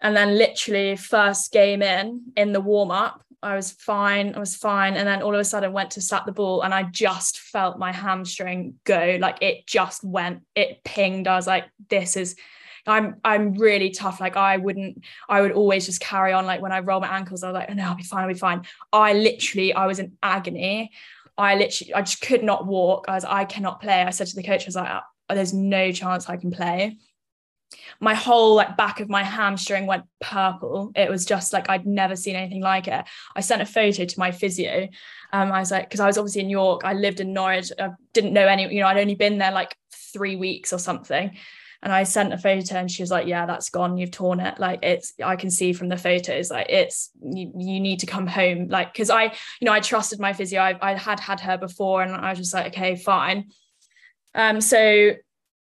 And 0.00 0.14
then 0.14 0.36
literally 0.36 0.96
first 0.96 1.50
game 1.50 1.82
in 1.82 2.32
in 2.36 2.52
the 2.52 2.60
warm 2.60 2.90
up, 2.90 3.24
I 3.42 3.56
was 3.56 3.72
fine. 3.72 4.34
I 4.34 4.38
was 4.38 4.56
fine. 4.56 4.94
And 4.94 5.06
then 5.06 5.22
all 5.22 5.34
of 5.34 5.40
a 5.40 5.44
sudden 5.44 5.72
went 5.72 5.92
to 5.92 6.00
slap 6.00 6.26
the 6.26 6.32
ball 6.32 6.62
and 6.62 6.74
I 6.74 6.84
just 6.84 7.38
felt 7.38 7.78
my 7.78 7.92
hamstring 7.92 8.74
go. 8.84 9.18
Like 9.20 9.38
it 9.40 9.66
just 9.66 10.04
went, 10.04 10.42
it 10.54 10.82
pinged. 10.84 11.28
I 11.28 11.36
was 11.36 11.46
like, 11.46 11.64
this 11.88 12.16
is 12.16 12.36
I'm 12.86 13.16
I'm 13.24 13.54
really 13.54 13.90
tough. 13.90 14.20
Like 14.20 14.36
I 14.36 14.56
wouldn't, 14.56 15.04
I 15.28 15.40
would 15.40 15.52
always 15.52 15.86
just 15.86 16.00
carry 16.00 16.32
on. 16.32 16.46
Like 16.46 16.60
when 16.60 16.72
I 16.72 16.80
roll 16.80 17.00
my 17.00 17.08
ankles, 17.08 17.42
I 17.42 17.48
was 17.48 17.54
like, 17.54 17.68
oh, 17.70 17.74
no, 17.74 17.84
I'll 17.84 17.96
be 17.96 18.02
fine, 18.02 18.22
I'll 18.22 18.28
be 18.28 18.34
fine. 18.34 18.62
I 18.92 19.12
literally, 19.12 19.72
I 19.74 19.86
was 19.86 19.98
in 19.98 20.16
agony. 20.22 20.92
I 21.38 21.54
literally, 21.56 21.94
I 21.94 22.02
just 22.02 22.22
could 22.22 22.42
not 22.42 22.66
walk. 22.66 23.06
I 23.08 23.14
was, 23.14 23.24
I 23.24 23.44
cannot 23.44 23.80
play. 23.80 24.02
I 24.02 24.10
said 24.10 24.28
to 24.28 24.36
the 24.36 24.42
coach, 24.42 24.62
I 24.62 24.66
was 24.66 24.76
like, 24.76 25.02
oh, 25.28 25.34
there's 25.34 25.52
no 25.52 25.92
chance 25.92 26.28
I 26.28 26.36
can 26.36 26.50
play. 26.50 26.98
My 28.00 28.14
whole 28.14 28.54
like 28.54 28.76
back 28.76 29.00
of 29.00 29.08
my 29.08 29.24
hamstring 29.24 29.86
went 29.86 30.04
purple. 30.20 30.92
It 30.94 31.10
was 31.10 31.24
just 31.24 31.52
like 31.52 31.68
I'd 31.68 31.86
never 31.86 32.14
seen 32.14 32.36
anything 32.36 32.62
like 32.62 32.86
it. 32.86 33.04
I 33.34 33.40
sent 33.40 33.60
a 33.60 33.66
photo 33.66 34.04
to 34.04 34.18
my 34.20 34.30
physio. 34.30 34.88
Um, 35.32 35.50
I 35.50 35.58
was 35.58 35.72
like, 35.72 35.88
because 35.88 36.00
I 36.00 36.06
was 36.06 36.16
obviously 36.16 36.42
in 36.42 36.50
York. 36.50 36.82
I 36.84 36.92
lived 36.92 37.20
in 37.20 37.32
Norwich. 37.32 37.72
I 37.78 37.90
didn't 38.12 38.32
know 38.32 38.46
any, 38.46 38.72
you 38.72 38.80
know, 38.80 38.86
I'd 38.86 38.98
only 38.98 39.16
been 39.16 39.38
there 39.38 39.50
like 39.50 39.76
three 39.92 40.36
weeks 40.36 40.72
or 40.72 40.78
something. 40.78 41.36
And 41.86 41.92
I 41.92 42.02
sent 42.02 42.32
a 42.32 42.36
photo 42.36 42.74
and 42.74 42.90
she 42.90 43.00
was 43.00 43.12
like, 43.12 43.28
Yeah, 43.28 43.46
that's 43.46 43.70
gone. 43.70 43.96
You've 43.96 44.10
torn 44.10 44.40
it. 44.40 44.58
Like 44.58 44.80
it's, 44.82 45.12
I 45.24 45.36
can 45.36 45.52
see 45.52 45.72
from 45.72 45.88
the 45.88 45.96
photos, 45.96 46.50
like 46.50 46.66
it's, 46.68 47.10
you, 47.22 47.52
you 47.56 47.78
need 47.78 48.00
to 48.00 48.06
come 48.06 48.26
home. 48.26 48.66
Like, 48.66 48.92
cause 48.92 49.08
I, 49.08 49.26
you 49.60 49.66
know, 49.66 49.72
I 49.72 49.78
trusted 49.78 50.18
my 50.18 50.32
physio. 50.32 50.60
I, 50.60 50.76
I 50.82 50.94
had 50.96 51.20
had 51.20 51.38
her 51.38 51.56
before 51.56 52.02
and 52.02 52.12
I 52.12 52.30
was 52.30 52.40
just 52.40 52.52
like, 52.52 52.66
okay, 52.74 52.96
fine. 52.96 53.50
Um, 54.34 54.60
so 54.60 55.12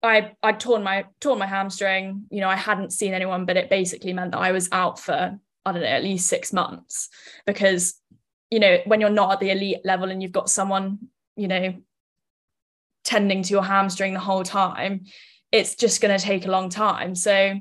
I 0.01 0.31
I'd 0.41 0.59
torn 0.59 0.81
my 0.81 1.05
torn 1.19 1.37
my 1.37 1.45
hamstring. 1.45 2.23
You 2.31 2.41
know, 2.41 2.49
I 2.49 2.55
hadn't 2.55 2.91
seen 2.91 3.13
anyone, 3.13 3.45
but 3.45 3.55
it 3.55 3.69
basically 3.69 4.13
meant 4.13 4.31
that 4.31 4.39
I 4.39 4.51
was 4.51 4.67
out 4.71 4.99
for 4.99 5.37
I 5.63 5.71
don't 5.71 5.83
know 5.83 5.87
at 5.87 6.03
least 6.03 6.25
six 6.25 6.51
months 6.51 7.09
because 7.45 8.01
you 8.49 8.59
know 8.59 8.79
when 8.85 8.99
you're 8.99 9.11
not 9.11 9.33
at 9.33 9.39
the 9.41 9.51
elite 9.51 9.81
level 9.85 10.09
and 10.09 10.23
you've 10.23 10.31
got 10.31 10.49
someone 10.49 10.97
you 11.35 11.47
know 11.47 11.75
tending 13.03 13.43
to 13.43 13.51
your 13.51 13.63
hamstring 13.63 14.15
the 14.15 14.19
whole 14.19 14.43
time, 14.43 15.05
it's 15.51 15.75
just 15.75 16.01
going 16.01 16.17
to 16.17 16.23
take 16.23 16.45
a 16.45 16.51
long 16.51 16.69
time. 16.69 17.15
So 17.15 17.59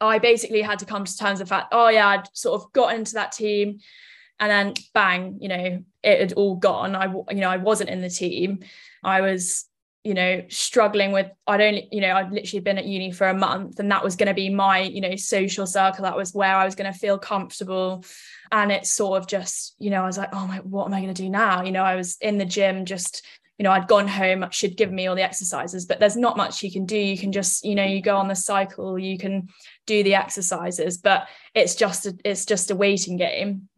I 0.00 0.18
basically 0.18 0.62
had 0.62 0.78
to 0.80 0.86
come 0.86 1.04
to 1.04 1.16
terms 1.16 1.38
with 1.38 1.48
the 1.48 1.54
fact, 1.54 1.68
oh 1.72 1.88
yeah, 1.88 2.08
I'd 2.08 2.28
sort 2.32 2.60
of 2.60 2.72
got 2.72 2.94
into 2.94 3.14
that 3.14 3.32
team 3.32 3.78
and 4.38 4.50
then 4.50 4.74
bang, 4.94 5.38
you 5.40 5.48
know, 5.48 5.84
it 6.02 6.20
had 6.20 6.32
all 6.32 6.56
gone. 6.56 6.96
I, 6.96 7.06
you 7.06 7.40
know, 7.40 7.50
I 7.50 7.58
wasn't 7.58 7.90
in 7.90 8.00
the 8.00 8.10
team. 8.10 8.60
I 9.04 9.20
was, 9.20 9.66
you 10.04 10.14
know, 10.14 10.42
struggling 10.48 11.12
with, 11.12 11.30
I'd 11.46 11.60
only, 11.60 11.88
you 11.92 12.00
know, 12.00 12.14
I'd 12.14 12.32
literally 12.32 12.60
been 12.60 12.78
at 12.78 12.86
uni 12.86 13.12
for 13.12 13.28
a 13.28 13.34
month 13.34 13.78
and 13.78 13.90
that 13.92 14.02
was 14.02 14.16
going 14.16 14.26
to 14.26 14.34
be 14.34 14.50
my, 14.50 14.80
you 14.80 15.00
know, 15.00 15.14
social 15.14 15.66
circle. 15.66 16.02
That 16.02 16.16
was 16.16 16.34
where 16.34 16.56
I 16.56 16.64
was 16.64 16.74
going 16.74 16.92
to 16.92 16.98
feel 16.98 17.18
comfortable. 17.18 18.04
And 18.50 18.72
it's 18.72 18.92
sort 18.92 19.20
of 19.20 19.28
just, 19.28 19.76
you 19.78 19.90
know, 19.90 20.02
I 20.02 20.06
was 20.06 20.18
like, 20.18 20.30
oh 20.32 20.46
my, 20.46 20.56
what 20.58 20.86
am 20.86 20.94
I 20.94 21.00
going 21.00 21.14
to 21.14 21.22
do 21.22 21.30
now? 21.30 21.62
You 21.62 21.72
know, 21.72 21.84
I 21.84 21.94
was 21.94 22.16
in 22.20 22.38
the 22.38 22.44
gym 22.44 22.84
just 22.84 23.24
you 23.62 23.68
know 23.68 23.74
i'd 23.74 23.86
gone 23.86 24.08
home 24.08 24.44
she'd 24.50 24.76
given 24.76 24.96
me 24.96 25.06
all 25.06 25.14
the 25.14 25.22
exercises 25.22 25.86
but 25.86 26.00
there's 26.00 26.16
not 26.16 26.36
much 26.36 26.64
you 26.64 26.72
can 26.72 26.84
do. 26.84 26.98
You 26.98 27.16
can 27.16 27.30
just 27.30 27.64
you 27.64 27.76
know 27.76 27.84
you 27.84 28.02
go 28.02 28.16
on 28.16 28.26
the 28.26 28.34
cycle 28.34 28.98
you 28.98 29.16
can 29.16 29.50
do 29.86 30.02
the 30.02 30.16
exercises 30.16 30.98
but 30.98 31.28
it's 31.54 31.76
just 31.76 32.06
a, 32.06 32.18
it's 32.24 32.44
just 32.44 32.72
a 32.72 32.74
waiting 32.74 33.16
game. 33.16 33.68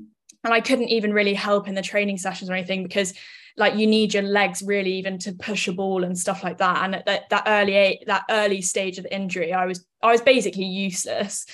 And 0.43 0.55
i 0.55 0.63
couldn't 0.63 0.89
even 0.89 1.13
really 1.13 1.35
help 1.35 1.69
in 1.69 1.75
the 1.75 1.83
training 1.83 2.17
sessions 2.17 2.49
or 2.49 2.55
anything 2.55 2.83
because 2.83 3.13
like 3.59 3.77
you 3.77 3.87
need 3.87 4.15
your 4.15 4.23
legs 4.23 4.63
really 4.63 4.95
even 4.95 5.19
to 5.19 5.33
push 5.35 5.69
a 5.69 5.73
ball 5.75 6.03
and 6.03 6.19
stuff 6.19 6.43
like 6.43 6.59
that. 6.59 6.83
And 6.83 6.95
at 6.95 7.05
that, 7.05 7.29
that 7.29 7.45
early 7.47 8.03
that 8.07 8.25
early 8.31 8.63
stage 8.63 8.97
of 8.97 9.05
the 9.05 9.15
injury 9.15 9.53
i 9.53 9.67
was 9.67 9.85
i 10.03 10.11
was 10.13 10.23
basically 10.23 10.65
useless. 10.65 11.45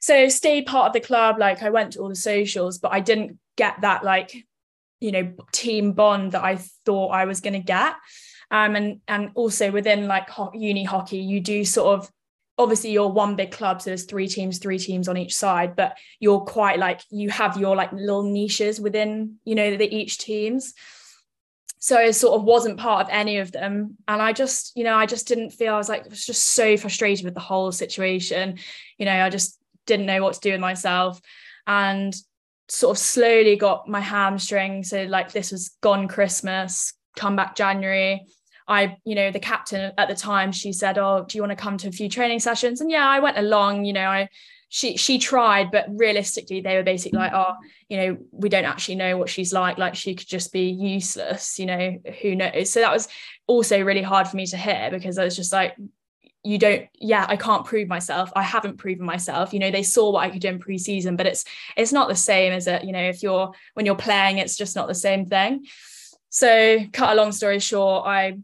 So 0.00 0.28
stayed 0.28 0.66
part 0.66 0.88
of 0.88 0.92
the 0.92 1.06
club. 1.06 1.38
Like 1.38 1.62
i 1.62 1.70
went 1.70 1.92
to 1.92 2.00
all 2.00 2.08
the 2.08 2.16
socials 2.16 2.78
but 2.78 2.92
i 2.92 2.98
didn't 2.98 3.38
get 3.56 3.80
that 3.82 4.02
like 4.02 4.44
you 5.00 5.12
know 5.12 5.32
team 5.52 5.92
bond 5.92 6.32
that 6.32 6.44
I 6.44 6.56
thought 6.86 7.08
I 7.08 7.24
was 7.24 7.40
going 7.40 7.54
to 7.54 7.60
get. 7.60 7.94
Um, 8.52 8.74
and 8.74 9.00
and 9.06 9.30
also 9.34 9.70
within 9.70 10.06
like 10.06 10.28
ho- 10.28 10.52
uni 10.54 10.84
hockey, 10.84 11.18
you 11.18 11.40
do 11.40 11.64
sort 11.64 11.98
of 11.98 12.10
obviously 12.58 12.90
you're 12.90 13.08
one 13.08 13.36
big 13.36 13.52
club, 13.52 13.80
so 13.80 13.90
there's 13.90 14.04
three 14.04 14.28
teams, 14.28 14.58
three 14.58 14.78
teams 14.78 15.08
on 15.08 15.16
each 15.16 15.34
side, 15.34 15.74
but 15.76 15.96
you're 16.18 16.40
quite 16.40 16.78
like 16.78 17.00
you 17.10 17.30
have 17.30 17.56
your 17.56 17.74
like 17.74 17.92
little 17.92 18.22
niches 18.22 18.80
within 18.80 19.36
you 19.44 19.54
know 19.54 19.76
the 19.76 19.92
each 19.94 20.18
teams. 20.18 20.74
So 21.78 21.96
I 21.96 22.10
sort 22.10 22.38
of 22.38 22.44
wasn't 22.44 22.78
part 22.78 23.06
of 23.06 23.08
any 23.10 23.38
of 23.38 23.52
them, 23.52 23.96
and 24.06 24.20
I 24.20 24.32
just 24.32 24.76
you 24.76 24.84
know 24.84 24.94
I 24.94 25.06
just 25.06 25.26
didn't 25.26 25.50
feel 25.50 25.74
I 25.74 25.78
was 25.78 25.88
like 25.88 26.04
I 26.04 26.08
was 26.08 26.26
just 26.26 26.42
so 26.42 26.76
frustrated 26.76 27.24
with 27.24 27.34
the 27.34 27.40
whole 27.40 27.72
situation. 27.72 28.58
You 28.98 29.06
know 29.06 29.24
I 29.24 29.30
just 29.30 29.58
didn't 29.86 30.06
know 30.06 30.22
what 30.22 30.34
to 30.34 30.40
do 30.40 30.52
with 30.52 30.60
myself, 30.60 31.20
and 31.66 32.14
sort 32.70 32.96
of 32.96 32.98
slowly 32.98 33.56
got 33.56 33.88
my 33.88 34.00
hamstring. 34.00 34.84
So 34.84 35.04
like 35.04 35.32
this 35.32 35.52
was 35.52 35.70
gone 35.80 36.08
Christmas, 36.08 36.92
come 37.16 37.36
back 37.36 37.56
January. 37.56 38.26
I, 38.68 38.96
you 39.04 39.16
know, 39.16 39.32
the 39.32 39.40
captain 39.40 39.92
at 39.98 40.08
the 40.08 40.14
time, 40.14 40.52
she 40.52 40.72
said, 40.72 40.96
"Oh, 40.96 41.24
do 41.28 41.36
you 41.36 41.42
want 41.42 41.50
to 41.50 41.56
come 41.56 41.76
to 41.78 41.88
a 41.88 41.92
few 41.92 42.08
training 42.08 42.38
sessions?" 42.38 42.80
And 42.80 42.90
yeah, 42.90 43.06
I 43.06 43.18
went 43.18 43.36
along. 43.36 43.84
You 43.84 43.92
know, 43.94 44.06
I 44.06 44.28
she 44.68 44.96
she 44.96 45.18
tried, 45.18 45.72
but 45.72 45.86
realistically, 45.88 46.60
they 46.60 46.76
were 46.76 46.84
basically 46.84 47.18
like, 47.18 47.32
"Oh, 47.34 47.54
you 47.88 47.96
know, 47.96 48.18
we 48.30 48.48
don't 48.48 48.64
actually 48.64 48.94
know 48.94 49.16
what 49.16 49.28
she's 49.28 49.52
like. 49.52 49.76
Like 49.76 49.96
she 49.96 50.14
could 50.14 50.28
just 50.28 50.52
be 50.52 50.70
useless. 50.70 51.58
You 51.58 51.66
know, 51.66 51.98
who 52.22 52.36
knows?" 52.36 52.70
So 52.70 52.80
that 52.80 52.92
was 52.92 53.08
also 53.48 53.82
really 53.82 54.02
hard 54.02 54.28
for 54.28 54.36
me 54.36 54.46
to 54.46 54.56
hear 54.56 54.88
because 54.92 55.18
I 55.18 55.24
was 55.24 55.34
just 55.34 55.52
like, 55.52 55.74
you 56.42 56.58
don't 56.58 56.86
yeah 56.98 57.26
i 57.28 57.36
can't 57.36 57.66
prove 57.66 57.88
myself. 57.88 58.32
I 58.34 58.42
haven't 58.42 58.78
proven 58.78 59.04
myself. 59.04 59.52
You 59.52 59.60
know 59.60 59.70
they 59.70 59.82
saw 59.82 60.10
what 60.10 60.24
i 60.24 60.30
could 60.30 60.40
do 60.40 60.48
in 60.48 60.58
preseason 60.58 61.16
but 61.16 61.26
it's 61.26 61.44
it's 61.76 61.92
not 61.92 62.08
the 62.08 62.16
same 62.16 62.52
as 62.52 62.66
it? 62.66 62.84
You 62.84 62.92
know 62.92 63.02
if 63.02 63.22
you're 63.22 63.52
when 63.74 63.86
you're 63.86 63.96
playing 63.96 64.38
it's 64.38 64.56
just 64.56 64.76
not 64.76 64.88
the 64.88 64.94
same 64.94 65.26
thing. 65.26 65.66
So 66.30 66.78
cut 66.92 67.12
a 67.12 67.14
long 67.14 67.32
story 67.32 67.58
short 67.58 68.06
i 68.06 68.38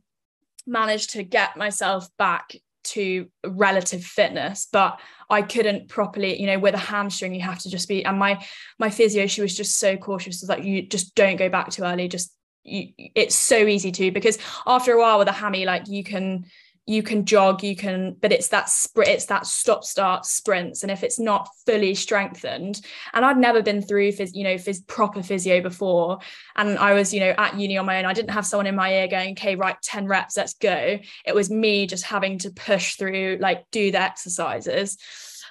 managed 0.66 1.10
to 1.10 1.22
get 1.22 1.56
myself 1.56 2.08
back 2.18 2.56
to 2.82 3.28
relative 3.44 4.04
fitness 4.04 4.68
but 4.72 5.00
i 5.28 5.42
couldn't 5.42 5.88
properly 5.88 6.40
you 6.40 6.46
know 6.46 6.58
with 6.58 6.74
a 6.74 6.78
hamstring 6.78 7.34
you 7.34 7.40
have 7.40 7.58
to 7.58 7.68
just 7.68 7.88
be 7.88 8.04
and 8.04 8.18
my 8.18 8.44
my 8.78 8.90
physio 8.90 9.26
she 9.26 9.42
was 9.42 9.56
just 9.56 9.78
so 9.78 9.96
cautious 9.96 10.40
was 10.40 10.48
like 10.48 10.64
you 10.64 10.82
just 10.82 11.14
don't 11.14 11.36
go 11.36 11.48
back 11.48 11.68
too 11.70 11.82
early 11.82 12.06
just 12.08 12.32
you, 12.62 12.88
it's 12.96 13.34
so 13.34 13.56
easy 13.66 13.90
to 13.90 14.10
because 14.10 14.38
after 14.66 14.92
a 14.92 15.00
while 15.00 15.18
with 15.18 15.28
a 15.28 15.32
hammy 15.32 15.64
like 15.64 15.88
you 15.88 16.04
can 16.04 16.44
you 16.86 17.02
can 17.02 17.24
jog 17.24 17.64
you 17.64 17.74
can 17.74 18.16
but 18.20 18.32
it's 18.32 18.48
that 18.48 18.68
sprint 18.68 19.10
it's 19.10 19.26
that 19.26 19.46
stop 19.46 19.84
start 19.84 20.24
sprints. 20.24 20.82
And 20.82 20.90
if 20.90 21.02
it's 21.02 21.18
not 21.18 21.48
fully 21.66 21.94
strengthened 21.94 22.80
and 23.12 23.24
i'd 23.24 23.36
never 23.36 23.62
been 23.62 23.82
through 23.82 24.12
phys, 24.12 24.30
you 24.34 24.44
know 24.44 24.54
phys, 24.54 24.86
proper 24.86 25.22
physio 25.22 25.60
before 25.60 26.18
and 26.54 26.78
i 26.78 26.94
was 26.94 27.12
you 27.12 27.20
know 27.20 27.34
at 27.36 27.58
uni 27.58 27.76
on 27.76 27.86
my 27.86 27.98
own 27.98 28.04
i 28.04 28.12
didn't 28.12 28.30
have 28.30 28.46
someone 28.46 28.66
in 28.66 28.76
my 28.76 28.92
ear 28.92 29.08
going 29.08 29.32
okay 29.32 29.56
right 29.56 29.76
10 29.82 30.06
reps 30.06 30.36
let's 30.36 30.54
go. 30.54 30.98
It 31.24 31.34
was 31.34 31.50
me 31.50 31.86
just 31.86 32.04
having 32.04 32.38
to 32.38 32.50
push 32.50 32.96
through 32.96 33.38
like 33.40 33.66
do 33.70 33.90
the 33.90 34.00
exercises. 34.00 34.98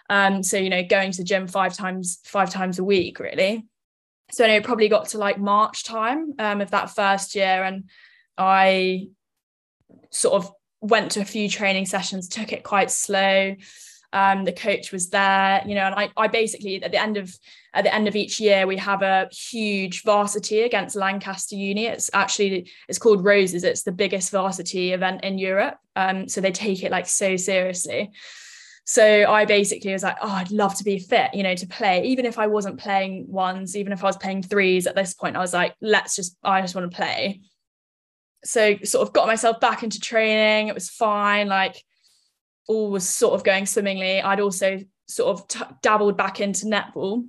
Um 0.09 0.43
so 0.43 0.57
you 0.57 0.69
know 0.69 0.83
going 0.83 1.11
to 1.11 1.17
the 1.17 1.23
gym 1.23 1.47
five 1.47 1.75
times 1.75 2.19
five 2.25 2.49
times 2.49 2.79
a 2.79 2.83
week 2.83 3.19
really. 3.19 3.65
So 4.31 4.43
I 4.43 4.47
know 4.47 4.61
probably 4.61 4.89
got 4.89 5.09
to 5.09 5.17
like 5.17 5.37
March 5.37 5.83
time 5.83 6.33
um, 6.39 6.61
of 6.61 6.71
that 6.71 6.95
first 6.95 7.35
year 7.35 7.63
and 7.63 7.89
I 8.37 9.09
sort 10.11 10.43
of 10.43 10.51
went 10.81 11.11
to 11.11 11.21
a 11.21 11.25
few 11.25 11.49
training 11.49 11.85
sessions, 11.85 12.27
took 12.27 12.53
it 12.53 12.63
quite 12.63 12.91
slow. 12.91 13.55
Um, 14.13 14.45
the 14.45 14.53
coach 14.53 14.93
was 14.93 15.09
there, 15.09 15.61
you 15.65 15.75
know, 15.75 15.81
and 15.81 15.95
I, 15.95 16.09
I 16.15 16.27
basically 16.27 16.81
at 16.81 16.91
the 16.91 17.01
end 17.01 17.17
of 17.17 17.37
at 17.73 17.83
the 17.83 17.93
end 17.93 18.07
of 18.07 18.15
each 18.15 18.39
year 18.39 18.65
we 18.65 18.77
have 18.77 19.01
a 19.01 19.27
huge 19.29 20.03
varsity 20.03 20.61
against 20.61 20.95
Lancaster 20.95 21.55
Uni. 21.55 21.87
It's 21.87 22.09
actually 22.13 22.71
it's 22.87 22.99
called 22.99 23.25
Roses. 23.25 23.65
It's 23.65 23.83
the 23.83 23.91
biggest 23.91 24.31
varsity 24.31 24.93
event 24.93 25.25
in 25.25 25.37
Europe. 25.37 25.77
Um, 25.97 26.29
so 26.29 26.39
they 26.39 26.53
take 26.53 26.83
it 26.83 26.91
like 26.91 27.07
so 27.07 27.35
seriously. 27.35 28.11
So 28.85 29.25
I 29.25 29.45
basically 29.45 29.91
was 29.91 30.03
like, 30.03 30.17
oh, 30.21 30.31
I'd 30.31 30.51
love 30.51 30.75
to 30.75 30.83
be 30.83 30.99
fit, 30.99 31.33
you 31.33 31.41
know, 31.41 31.55
to 31.55 31.67
play. 31.67 32.05
Even 32.05 32.25
if 32.25 32.37
I 32.37 32.45
wasn't 32.45 32.79
playing 32.79 33.25
ones, 33.27 33.75
even 33.75 33.91
if 33.91 34.03
I 34.03 34.07
was 34.07 34.17
playing 34.17 34.43
threes 34.43 34.85
at 34.85 34.95
this 34.95 35.15
point, 35.15 35.35
I 35.35 35.39
was 35.39 35.53
like, 35.53 35.73
let's 35.81 36.15
just, 36.15 36.37
I 36.43 36.61
just 36.61 36.75
want 36.75 36.89
to 36.89 36.95
play. 36.95 37.41
So 38.45 38.77
sort 38.83 39.07
of 39.07 39.13
got 39.13 39.27
myself 39.27 39.59
back 39.59 39.83
into 39.83 39.99
training. 39.99 40.67
It 40.67 40.75
was 40.75 40.89
fine. 40.89 41.47
Like 41.47 41.83
all 42.67 42.91
was 42.91 43.07
sort 43.07 43.33
of 43.33 43.43
going 43.43 43.65
swimmingly. 43.65 44.21
I'd 44.21 44.39
also 44.39 44.79
sort 45.07 45.29
of 45.39 45.47
t- 45.47 45.75
dabbled 45.81 46.17
back 46.17 46.39
into 46.39 46.65
netball, 46.65 47.27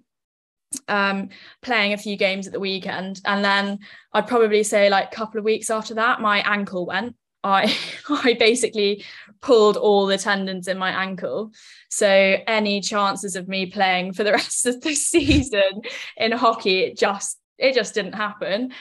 um, 0.89 1.29
playing 1.63 1.93
a 1.93 1.99
few 1.99 2.17
games 2.17 2.47
at 2.47 2.53
the 2.53 2.61
weekend. 2.61 3.21
And 3.25 3.45
then 3.45 3.79
I'd 4.13 4.27
probably 4.27 4.63
say 4.63 4.91
like 4.91 5.13
a 5.13 5.17
couple 5.17 5.39
of 5.39 5.45
weeks 5.45 5.71
after 5.71 5.95
that, 5.95 6.21
my 6.21 6.39
ankle 6.41 6.87
went. 6.87 7.17
I 7.45 7.75
I 8.09 8.35
basically 8.35 9.05
pulled 9.41 9.77
all 9.77 10.07
the 10.07 10.19
tendons 10.19 10.69
in 10.69 10.79
my 10.79 10.91
ankle. 10.91 11.53
So 11.91 12.09
any 12.09 12.81
chances 12.81 13.37
of 13.37 13.49
me 13.49 13.67
playing 13.67 14.13
for 14.13 14.25
the 14.25 14.33
rest 14.41 14.67
of 14.67 14.81
the 14.81 14.95
season 14.95 15.83
in 16.17 16.33
hockey, 16.33 16.81
it 16.81 16.99
just 16.99 17.39
it 17.59 17.75
just 17.75 17.95
didn't 17.95 18.15
happen. 18.15 18.73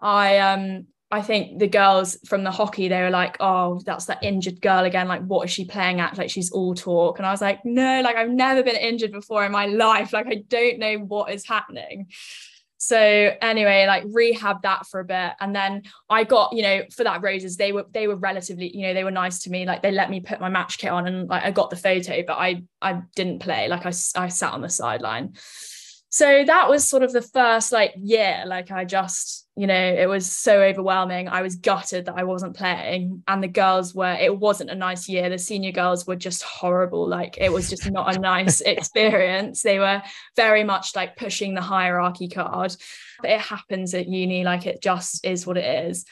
I 0.00 0.38
um 0.38 0.86
I 1.12 1.20
think 1.20 1.58
the 1.58 1.68
girls 1.68 2.16
from 2.26 2.42
the 2.42 2.50
hockey, 2.50 2.88
they 2.88 3.02
were 3.02 3.10
like, 3.10 3.36
oh, 3.38 3.80
that's 3.84 4.06
that 4.06 4.24
injured 4.24 4.62
girl 4.62 4.84
again. 4.84 5.06
Like, 5.06 5.22
what 5.22 5.44
is 5.44 5.50
she 5.50 5.66
playing 5.66 6.00
at? 6.00 6.16
Like, 6.16 6.30
she's 6.30 6.50
all 6.50 6.74
talk. 6.74 7.18
And 7.18 7.26
I 7.26 7.30
was 7.30 7.42
like, 7.42 7.64
no, 7.64 8.00
like, 8.00 8.16
I've 8.16 8.30
never 8.30 8.62
been 8.62 8.76
injured 8.76 9.12
before 9.12 9.44
in 9.44 9.52
my 9.52 9.66
life. 9.66 10.14
Like, 10.14 10.26
I 10.26 10.42
don't 10.48 10.78
know 10.78 10.96
what 10.96 11.30
is 11.30 11.46
happening. 11.46 12.06
So 12.78 12.96
anyway, 12.96 13.86
like 13.86 14.02
rehab 14.08 14.62
that 14.62 14.86
for 14.88 14.98
a 14.98 15.04
bit. 15.04 15.34
And 15.38 15.54
then 15.54 15.82
I 16.10 16.24
got, 16.24 16.52
you 16.52 16.62
know, 16.62 16.82
for 16.90 17.04
that 17.04 17.22
roses, 17.22 17.56
they 17.56 17.70
were 17.70 17.86
they 17.92 18.08
were 18.08 18.16
relatively, 18.16 18.76
you 18.76 18.82
know, 18.88 18.92
they 18.92 19.04
were 19.04 19.12
nice 19.12 19.44
to 19.44 19.50
me. 19.50 19.64
Like 19.64 19.82
they 19.82 19.92
let 19.92 20.10
me 20.10 20.18
put 20.18 20.40
my 20.40 20.48
match 20.48 20.78
kit 20.78 20.90
on 20.90 21.06
and 21.06 21.28
like 21.28 21.44
I 21.44 21.52
got 21.52 21.70
the 21.70 21.76
photo, 21.76 22.24
but 22.26 22.38
I 22.38 22.64
I 22.80 23.02
didn't 23.14 23.38
play. 23.38 23.68
Like 23.68 23.86
I 23.86 23.92
I 24.16 24.26
sat 24.26 24.52
on 24.52 24.62
the 24.62 24.68
sideline 24.68 25.34
so 26.12 26.44
that 26.44 26.68
was 26.68 26.86
sort 26.86 27.02
of 27.02 27.10
the 27.10 27.22
first 27.22 27.72
like 27.72 27.94
year 27.96 28.44
like 28.46 28.70
i 28.70 28.84
just 28.84 29.41
you 29.56 29.66
know 29.66 29.74
it 29.74 30.08
was 30.08 30.30
so 30.30 30.62
overwhelming. 30.62 31.28
I 31.28 31.42
was 31.42 31.56
gutted 31.56 32.06
that 32.06 32.16
i 32.16 32.24
wasn't 32.24 32.56
playing 32.56 33.22
and 33.28 33.42
the 33.42 33.48
girls 33.48 33.94
were 33.94 34.14
it 34.14 34.38
wasn't 34.38 34.70
a 34.70 34.74
nice 34.74 35.08
year. 35.08 35.28
The 35.28 35.38
senior 35.38 35.72
girls 35.72 36.06
were 36.06 36.16
just 36.16 36.42
horrible. 36.42 37.06
Like 37.06 37.36
it 37.38 37.52
was 37.52 37.68
just 37.68 37.90
not 37.90 38.16
a 38.16 38.18
nice 38.18 38.60
experience. 38.76 39.62
They 39.62 39.78
were 39.78 40.02
very 40.36 40.64
much 40.64 40.96
like 40.96 41.16
pushing 41.16 41.54
the 41.54 41.60
hierarchy 41.60 42.28
card. 42.28 42.74
But 43.20 43.30
it 43.30 43.40
happens 43.40 43.94
at 43.94 44.08
uni 44.08 44.42
like 44.42 44.66
it 44.66 44.82
just 44.82 45.24
is 45.24 45.46
what 45.46 45.58
it 45.58 45.86
is. 45.86 46.06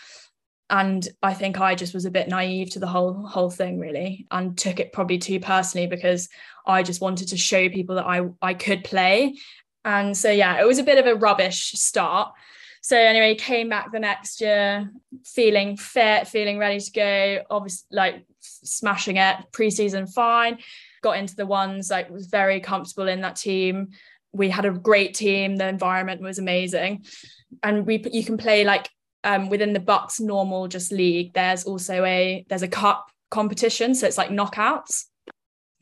And 0.69 1.09
I 1.23 1.35
think 1.35 1.61
I 1.61 1.75
just 1.75 1.95
was 1.95 2.05
a 2.05 2.13
bit 2.13 2.29
naive 2.29 2.71
to 2.73 2.79
the 2.79 2.87
whole 2.87 3.27
whole 3.27 3.51
thing 3.51 3.81
really 3.81 4.27
and 4.31 4.57
took 4.57 4.81
it 4.81 4.93
probably 4.93 5.19
too 5.19 5.41
personally 5.41 5.87
because 5.87 6.29
I 6.67 6.83
just 6.83 7.01
wanted 7.01 7.29
to 7.29 7.39
show 7.39 7.71
people 7.71 7.97
that 7.97 8.07
I 8.07 8.29
I 8.43 8.53
could 8.53 8.85
play. 8.85 9.37
And 9.85 10.15
so, 10.15 10.31
yeah, 10.31 10.61
it 10.61 10.67
was 10.67 10.79
a 10.79 10.85
bit 10.85 10.99
of 10.99 11.07
a 11.07 11.19
rubbish 11.19 11.73
start. 11.73 12.33
So, 12.83 12.97
anyway, 12.97 13.35
came 13.35 13.69
back 13.69 13.93
the 13.93 14.01
next 14.01 14.41
year 14.41 14.91
feeling 15.25 15.77
fit, 15.77 16.29
feeling 16.29 16.59
ready 16.59 16.81
to 16.81 16.93
go, 16.93 17.39
obviously, 17.51 17.87
like 17.93 18.25
smashing 18.41 19.17
it, 19.17 19.37
preseason 19.53 20.11
fine. 20.13 20.59
Got 21.03 21.19
into 21.19 21.37
the 21.37 21.47
ones, 21.47 21.91
like, 21.91 22.11
was 22.11 22.27
very 22.27 22.61
comfortable 22.61 23.09
in 23.09 23.21
that 23.21 23.37
team. 23.37 23.89
We 24.33 24.49
had 24.49 24.65
a 24.65 24.71
great 24.71 25.15
team, 25.15 25.57
the 25.57 25.69
environment 25.69 26.23
was 26.23 26.39
amazing. 26.39 27.05
And 27.63 27.87
we 27.87 28.03
you 28.13 28.25
can 28.25 28.39
play 28.39 28.65
like 28.65 28.89
um, 29.25 29.51
within 29.51 29.73
the 29.73 29.81
BUCS 29.81 30.21
normal 30.21 30.69
just 30.69 30.93
league, 30.93 31.35
there's 31.35 31.65
also 31.65 32.05
a 32.05 32.45
there's 32.49 32.63
a 32.63 32.69
cup 32.69 33.11
competition. 33.31 33.95
So 33.95 34.07
it's 34.07 34.19
like 34.19 34.31
knockouts 34.31 35.05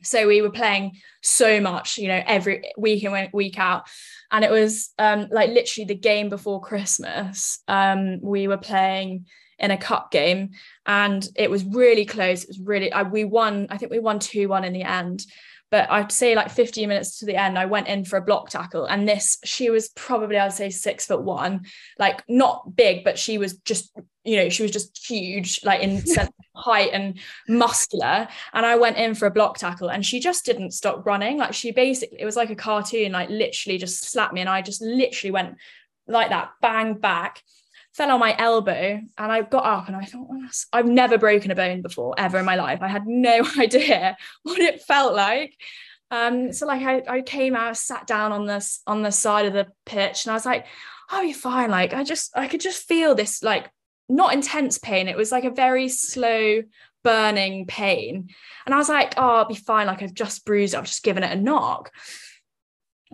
so 0.01 0.27
we 0.27 0.41
were 0.41 0.51
playing 0.51 0.97
so 1.21 1.59
much 1.59 1.97
you 1.97 2.07
know 2.07 2.21
every 2.25 2.71
week 2.77 3.03
in 3.03 3.29
week 3.33 3.59
out. 3.59 3.83
And 4.31 4.45
it 4.45 4.51
was 4.51 4.91
um 4.99 5.27
like 5.31 5.49
literally 5.49 5.85
the 5.85 5.95
game 5.95 6.29
before 6.29 6.61
christmas 6.61 7.59
um 7.67 8.19
we 8.21 8.47
were 8.47 8.57
playing 8.57 9.25
in 9.57 9.71
a 9.71 9.77
cup 9.77 10.11
game. 10.11 10.51
And 10.85 11.27
it 11.35 11.51
was 11.51 11.65
really 11.65 12.05
close. 12.05 12.43
It 12.43 12.49
was 12.49 12.59
really 12.59 12.91
I, 12.91 13.03
we 13.03 13.25
won 13.25 13.67
i 13.69 13.77
think 13.77 13.91
we 13.91 13.99
won 13.99 14.19
2-1 14.19 14.65
in 14.65 14.73
the 14.73 14.83
end 14.83 15.25
but 15.71 15.89
I'd 15.91 16.11
say 16.11 16.35
like 16.35 16.49
15 16.49 16.87
minutes 16.89 17.19
to 17.19 17.25
the 17.25 17.35
end, 17.35 17.57
I 17.57 17.65
went 17.65 17.87
in 17.87 18.03
for 18.03 18.17
a 18.17 18.21
block 18.21 18.49
tackle. 18.49 18.85
And 18.85 19.07
this, 19.07 19.37
she 19.43 19.69
was 19.69 19.89
probably, 19.89 20.37
I'd 20.37 20.53
say 20.53 20.69
six 20.69 21.05
foot 21.05 21.21
one, 21.21 21.65
like 21.99 22.23
not 22.27 22.75
big, 22.75 23.03
but 23.03 23.19
she 23.19 23.37
was 23.37 23.57
just, 23.57 23.91
you 24.23 24.37
know, 24.37 24.49
she 24.49 24.63
was 24.63 24.71
just 24.71 24.97
huge, 25.07 25.63
like 25.63 25.81
in 25.81 26.03
height 26.55 26.89
and 26.91 27.19
muscular. 27.47 28.27
And 28.53 28.65
I 28.65 28.75
went 28.77 28.97
in 28.97 29.13
for 29.13 29.27
a 29.27 29.31
block 29.31 29.57
tackle 29.57 29.89
and 29.89 30.05
she 30.05 30.19
just 30.19 30.45
didn't 30.45 30.71
stop 30.71 31.05
running. 31.05 31.37
Like 31.37 31.53
she 31.53 31.71
basically, 31.71 32.19
it 32.19 32.25
was 32.25 32.35
like 32.35 32.49
a 32.49 32.55
cartoon, 32.55 33.11
like 33.11 33.29
literally 33.29 33.77
just 33.77 34.09
slapped 34.09 34.33
me. 34.33 34.41
And 34.41 34.49
I 34.49 34.61
just 34.63 34.81
literally 34.81 35.31
went 35.31 35.55
like 36.07 36.29
that, 36.29 36.49
bang 36.61 36.95
back 36.95 37.43
fell 37.99 38.11
on 38.11 38.19
my 38.21 38.33
elbow 38.37 39.01
and 39.17 39.31
I 39.31 39.41
got 39.41 39.65
up 39.65 39.87
and 39.89 39.95
I 39.97 40.05
thought, 40.05 40.29
I've 40.71 40.85
never 40.85 41.17
broken 41.17 41.51
a 41.51 41.55
bone 41.55 41.81
before 41.81 42.15
ever 42.17 42.39
in 42.39 42.45
my 42.45 42.55
life. 42.55 42.79
I 42.81 42.87
had 42.87 43.05
no 43.05 43.45
idea 43.59 44.15
what 44.43 44.57
it 44.57 44.81
felt 44.83 45.13
like. 45.13 45.53
Um, 46.09 46.53
so 46.53 46.65
like 46.65 46.81
I, 46.81 47.17
I 47.17 47.21
came 47.21 47.57
out, 47.57 47.75
sat 47.75 48.07
down 48.07 48.31
on 48.31 48.45
this 48.45 48.81
on 48.87 49.01
the 49.01 49.11
side 49.11 49.47
of 49.47 49.53
the 49.53 49.67
pitch, 49.85 50.25
and 50.25 50.31
I 50.31 50.33
was 50.33 50.45
like, 50.45 50.65
I'll 51.09 51.23
be 51.23 51.33
fine. 51.33 51.69
Like 51.69 51.93
I 51.93 52.05
just 52.05 52.31
I 52.37 52.47
could 52.47 52.61
just 52.61 52.87
feel 52.87 53.15
this 53.15 53.43
like 53.43 53.69
not 54.07 54.33
intense 54.33 54.77
pain. 54.77 55.09
It 55.09 55.17
was 55.17 55.33
like 55.33 55.43
a 55.43 55.51
very 55.51 55.89
slow 55.89 56.63
burning 57.03 57.67
pain. 57.67 58.29
And 58.65 58.73
I 58.73 58.77
was 58.77 58.87
like, 58.87 59.15
oh, 59.17 59.29
I'll 59.29 59.45
be 59.45 59.55
fine. 59.55 59.87
Like 59.87 60.01
I've 60.01 60.13
just 60.13 60.45
bruised, 60.45 60.73
I've 60.73 60.85
just 60.85 61.03
given 61.03 61.23
it 61.23 61.37
a 61.37 61.39
knock 61.39 61.91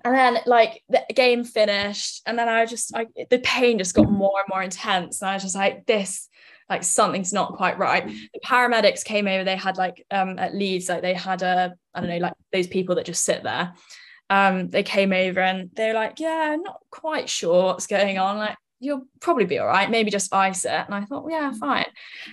and 0.04 0.14
then 0.14 0.38
like 0.46 0.84
the 0.90 1.04
game 1.14 1.44
finished 1.44 2.22
and 2.26 2.38
then 2.38 2.50
i 2.50 2.66
just 2.66 2.96
I, 2.96 3.08
the 3.30 3.40
pain 3.40 3.78
just 3.78 3.96
got 3.96 4.10
more 4.12 4.40
and 4.40 4.48
more 4.50 4.62
intense 4.62 5.22
and 5.22 5.30
i 5.30 5.34
was 5.34 5.44
just 5.44 5.56
like 5.56 5.86
this 5.86 6.30
like 6.70 6.84
something's 6.84 7.34
not 7.34 7.54
quite 7.54 7.78
right. 7.78 8.08
The 8.08 8.40
paramedics 8.44 9.04
came 9.04 9.28
over 9.28 9.44
they 9.44 9.56
had 9.56 9.78
like 9.78 10.06
um 10.12 10.40
at 10.40 10.56
leeds 10.56 10.90
like 10.90 11.02
they 11.02 11.14
had 11.14 11.42
a 11.42 11.76
i 11.94 12.02
don't 12.02 12.10
know 12.10 12.18
like 12.18 12.34
those 12.52 12.68
people 12.68 12.96
that 12.96 13.06
just 13.06 13.24
sit 13.24 13.44
there. 13.44 13.74
Um 14.30 14.70
they 14.70 14.84
came 14.84 15.14
over 15.14 15.40
and 15.40 15.70
they're 15.74 15.94
like 15.94 16.20
yeah 16.20 16.56
not 16.60 16.80
quite 16.90 17.30
sure 17.30 17.66
what's 17.66 17.88
going 17.88 18.18
on 18.18 18.38
like 18.38 18.58
you'll 18.80 19.06
probably 19.22 19.46
be 19.46 19.60
all 19.60 19.68
right 19.68 19.90
maybe 19.90 20.12
just 20.12 20.34
ice 20.34 20.66
it. 20.66 20.72
And 20.72 20.94
i 20.94 21.06
thought 21.06 21.30
yeah 21.30 21.52
fine. 21.54 21.86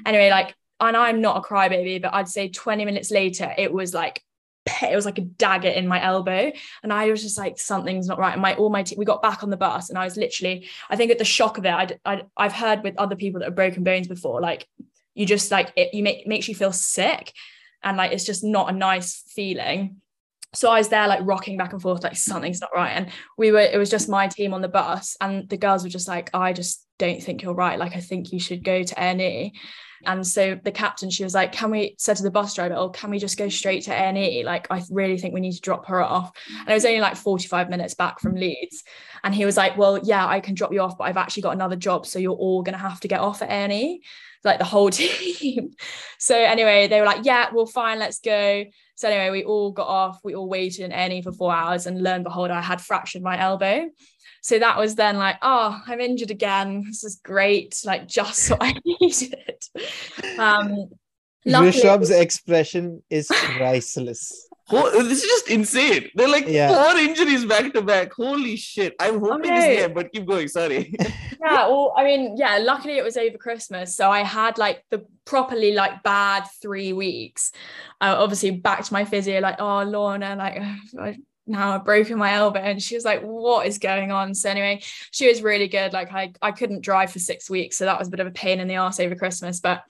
Anyway 0.07 0.31
like 0.31 0.55
and 0.81 0.97
i'm 0.97 1.21
not 1.21 1.37
a 1.37 1.41
crybaby 1.41 2.01
but 2.01 2.15
i'd 2.15 2.29
say 2.29 2.49
20 2.49 2.85
minutes 2.85 3.11
later 3.11 3.53
it 3.57 3.73
was 3.73 3.95
like 3.95 4.23
it 4.83 4.95
was 4.95 5.05
like 5.05 5.19
a 5.19 5.23
dagger 5.23 5.69
in 5.69 5.89
my 5.89 6.03
elbow 6.03 6.53
and 6.83 6.93
i 6.93 7.11
was 7.11 7.23
just 7.23 7.39
like 7.39 7.59
something's 7.59 8.07
not 8.07 8.19
right 8.19 8.35
and 8.35 8.43
my 8.43 8.55
all 8.55 8.71
my 8.71 8.85
we 8.97 9.05
got 9.05 9.23
back 9.23 9.43
on 9.43 9.51
the 9.51 9.57
bus 9.57 9.89
and 9.91 9.99
i 9.99 10.05
was 10.05 10.17
literally 10.17 10.69
i 10.89 10.97
think 10.97 11.11
at 11.11 11.19
the 11.19 11.25
shock 11.25 11.59
of 11.59 11.65
it 11.65 11.73
I'd, 11.73 11.99
I'd 12.05 12.27
i've 12.37 12.53
heard 12.53 12.83
with 12.83 12.97
other 12.97 13.17
people 13.17 13.41
that 13.41 13.47
have 13.47 13.57
broken 13.57 13.83
bones 13.83 14.09
before 14.09 14.41
like 14.41 14.69
you 15.15 15.27
just 15.27 15.51
like 15.51 15.73
it 15.77 15.93
you 15.95 16.03
make 16.03 16.27
makes 16.27 16.49
you 16.49 16.55
feel 16.55 16.73
sick 16.73 17.33
and 17.83 17.97
like 17.97 18.13
it's 18.13 18.25
just 18.25 18.45
not 18.45 18.71
a 18.71 18.77
nice 18.77 19.23
feeling 19.35 19.97
so 20.55 20.71
I 20.71 20.79
was 20.79 20.89
there 20.89 21.09
like 21.09 21.21
rocking 21.23 21.57
back 21.57 21.73
and 21.73 21.81
forth, 21.81 22.03
like 22.03 22.17
something's 22.17 22.61
not 22.61 22.71
right. 22.75 22.91
And 22.91 23.11
we 23.39 23.53
were, 23.53 23.61
it 23.61 23.79
was 23.79 23.91
just 23.91 24.09
my 24.09 24.29
team 24.29 24.53
on 24.53 24.61
the 24.61 24.69
bus, 24.69 25.17
and 25.21 25.49
the 25.49 25.57
girls 25.57 25.83
were 25.83 25.89
just 25.89 26.09
like, 26.09 26.29
I 26.35 26.53
just 26.53 26.87
don't 26.99 27.23
think 27.23 27.43
you're 27.43 27.55
right. 27.55 27.79
Like, 27.79 27.97
I 27.97 28.01
think 28.01 28.33
you 28.33 28.39
should 28.39 28.63
go 28.63 28.83
to 28.83 28.95
A&E. 29.03 29.55
And 30.05 30.27
so 30.27 30.59
the 30.63 30.73
captain, 30.73 31.11
she 31.11 31.25
was 31.25 31.35
like, 31.35 31.53
Can 31.53 31.71
we 31.71 31.95
said 31.99 32.17
to 32.17 32.23
the 32.23 32.31
bus 32.31 32.55
driver, 32.55 32.75
Oh, 32.75 32.89
can 32.89 33.11
we 33.11 33.19
just 33.19 33.39
go 33.39 33.49
straight 33.49 33.85
to 33.85 33.93
A&E? 33.93 34.45
Like, 34.45 34.67
I 34.71 34.83
really 34.91 35.19
think 35.19 35.35
we 35.35 35.41
need 35.41 35.53
to 35.53 35.61
drop 35.61 35.87
her 35.87 36.03
off. 36.03 36.33
And 36.61 36.69
it 36.69 36.75
was 36.75 36.85
only 36.85 37.01
like 37.01 37.17
45 37.17 37.71
minutes 37.71 37.95
back 37.95 38.21
from 38.21 38.35
Leeds. 38.35 38.85
And 39.25 39.35
he 39.35 39.45
was 39.45 39.57
like, 39.57 39.77
Well, 39.77 39.99
yeah, 40.03 40.27
I 40.27 40.41
can 40.41 40.55
drop 40.55 40.73
you 40.73 40.81
off, 40.81 40.99
but 40.99 41.05
I've 41.05 41.17
actually 41.17 41.43
got 41.43 41.55
another 41.55 41.77
job. 41.77 42.07
So 42.07 42.19
you're 42.19 42.33
all 42.33 42.63
gonna 42.63 42.79
have 42.79 43.01
to 43.01 43.09
get 43.09 43.21
off 43.21 43.43
at 43.43 43.51
A&E, 43.51 44.03
like 44.45 44.59
the 44.59 44.65
whole 44.65 44.91
team. 44.91 45.71
so 46.19 46.37
anyway, 46.37 46.89
they 46.89 47.01
were 47.01 47.07
like, 47.07 47.25
Yeah, 47.25 47.49
well, 47.53 47.67
fine, 47.67 47.99
let's 47.99 48.21
go. 48.21 48.65
So 48.95 49.09
anyway, 49.09 49.31
we 49.31 49.45
all 49.45 49.73
got 49.73 49.89
off, 49.89 50.21
we 50.23 50.35
all 50.35 50.49
waited 50.49 50.85
in 50.85 50.93
A&E 50.93 51.23
for 51.23 51.33
four 51.33 51.53
hours, 51.53 51.87
and 51.87 52.03
lo 52.03 52.13
and 52.13 52.25
behold, 52.25 52.51
I 52.51 52.61
had 52.61 52.81
fractured 52.81 53.23
my 53.23 53.39
elbow. 53.41 53.89
So 54.43 54.59
that 54.59 54.77
was 54.77 54.97
then 54.97 55.17
like, 55.17 55.37
oh, 55.41 55.81
I'm 55.87 56.01
injured 56.01 56.31
again. 56.31 56.85
This 56.87 57.05
is 57.05 57.17
great. 57.23 57.81
Like 57.85 58.07
just 58.07 58.51
what 58.51 58.59
I 58.63 58.75
needed. 58.85 59.65
Um, 60.39 60.91
Rishabh's 61.47 62.11
expression 62.11 63.03
is 63.09 63.29
priceless. 63.29 64.49
Oh, 64.71 65.03
this 65.03 65.23
is 65.23 65.29
just 65.29 65.49
insane. 65.51 66.09
They're 66.15 66.29
like 66.29 66.47
Yeah. 66.49 66.69
four 66.69 66.99
injuries 67.01 67.45
back 67.45 67.73
to 67.75 67.83
back. 67.83 68.13
Holy 68.13 68.57
shit. 68.57 68.95
I'm 68.99 69.21
hoping 69.21 69.55
this 69.55 69.65
Okay. 69.65 69.77
game, 69.77 69.95
but 69.95 70.13
keep 70.13 70.27
going. 70.27 70.49
Sorry. 70.49 70.95
yeah 71.45 71.67
well 71.67 71.93
i 71.97 72.05
mean 72.05 72.37
yeah 72.37 72.59
luckily 72.59 72.97
it 72.99 73.03
was 73.03 73.17
over 73.17 73.37
christmas 73.37 73.97
so 73.97 74.09
i 74.09 74.21
had 74.21 74.59
like 74.59 74.85
the 74.91 75.05
properly 75.25 75.73
like 75.73 76.01
bad 76.05 76.45
three 76.61 76.93
weeks 76.93 77.51
uh, 78.01 78.15
obviously 78.17 78.53
back 78.53 78.85
to 78.85 78.93
my 78.93 79.05
physio 79.05 79.41
like 79.41 79.57
oh 79.59 79.83
lorna 79.83 80.37
like 80.37 80.59
I, 81.01 81.17
now 81.53 81.73
i've 81.73 81.85
broken 81.85 82.19
my 82.19 82.33
elbow 82.33 82.59
and 82.59 82.83
she 82.83 82.95
was 82.95 83.05
like 83.05 83.23
what 83.23 83.67
is 83.67 83.79
going 83.79 84.11
on? 84.11 84.35
So 84.35 84.51
anyway 84.51 84.83
she 85.11 85.29
was 85.29 85.43
really 85.43 85.69
good. 85.69 85.93
Like 85.93 86.13
i 86.13 86.33
i 86.43 86.51
couldn't 86.53 86.83
drive 86.83 87.13
for 87.13 87.19
six 87.19 87.49
weeks 87.49 87.79
so 87.79 87.85
that 87.85 87.99
was 87.99 88.09
a 88.09 88.11
bit 88.11 88.21
of 88.21 88.27
a 88.27 88.33
pain 88.33 88.61
in 88.61 88.69
the 88.69 88.75
ass 88.75 89.01
over 89.01 89.15
christmas 89.15 89.61
but 89.61 89.85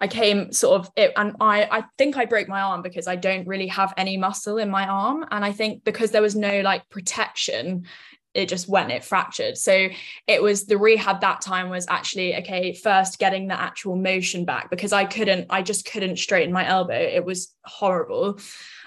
I 0.00 0.08
came 0.08 0.52
sort 0.52 0.80
of 0.80 0.90
it 0.96 1.12
and 1.16 1.36
I 1.40 1.68
I 1.70 1.84
think 1.98 2.16
I 2.16 2.24
broke 2.24 2.48
my 2.48 2.60
arm 2.60 2.82
because 2.82 3.06
I 3.06 3.16
don't 3.16 3.46
really 3.46 3.68
have 3.68 3.94
any 3.96 4.16
muscle 4.16 4.58
in 4.58 4.68
my 4.68 4.86
arm 4.86 5.24
and 5.30 5.44
I 5.44 5.52
think 5.52 5.84
because 5.84 6.10
there 6.10 6.22
was 6.22 6.36
no 6.36 6.60
like 6.60 6.88
protection 6.90 7.86
it 8.34 8.48
just 8.48 8.68
went 8.68 8.90
it 8.90 9.04
fractured. 9.04 9.56
So 9.56 9.88
it 10.26 10.42
was 10.42 10.66
the 10.66 10.76
rehab 10.76 11.20
that 11.20 11.40
time 11.40 11.70
was 11.70 11.86
actually 11.88 12.36
okay 12.36 12.72
first 12.74 13.18
getting 13.18 13.46
the 13.48 13.58
actual 13.58 13.96
motion 13.96 14.44
back 14.44 14.70
because 14.70 14.92
I 14.92 15.04
couldn't 15.04 15.46
I 15.50 15.62
just 15.62 15.90
couldn't 15.90 16.18
straighten 16.18 16.52
my 16.52 16.66
elbow. 16.66 16.98
It 16.98 17.24
was 17.24 17.54
horrible. 17.64 18.38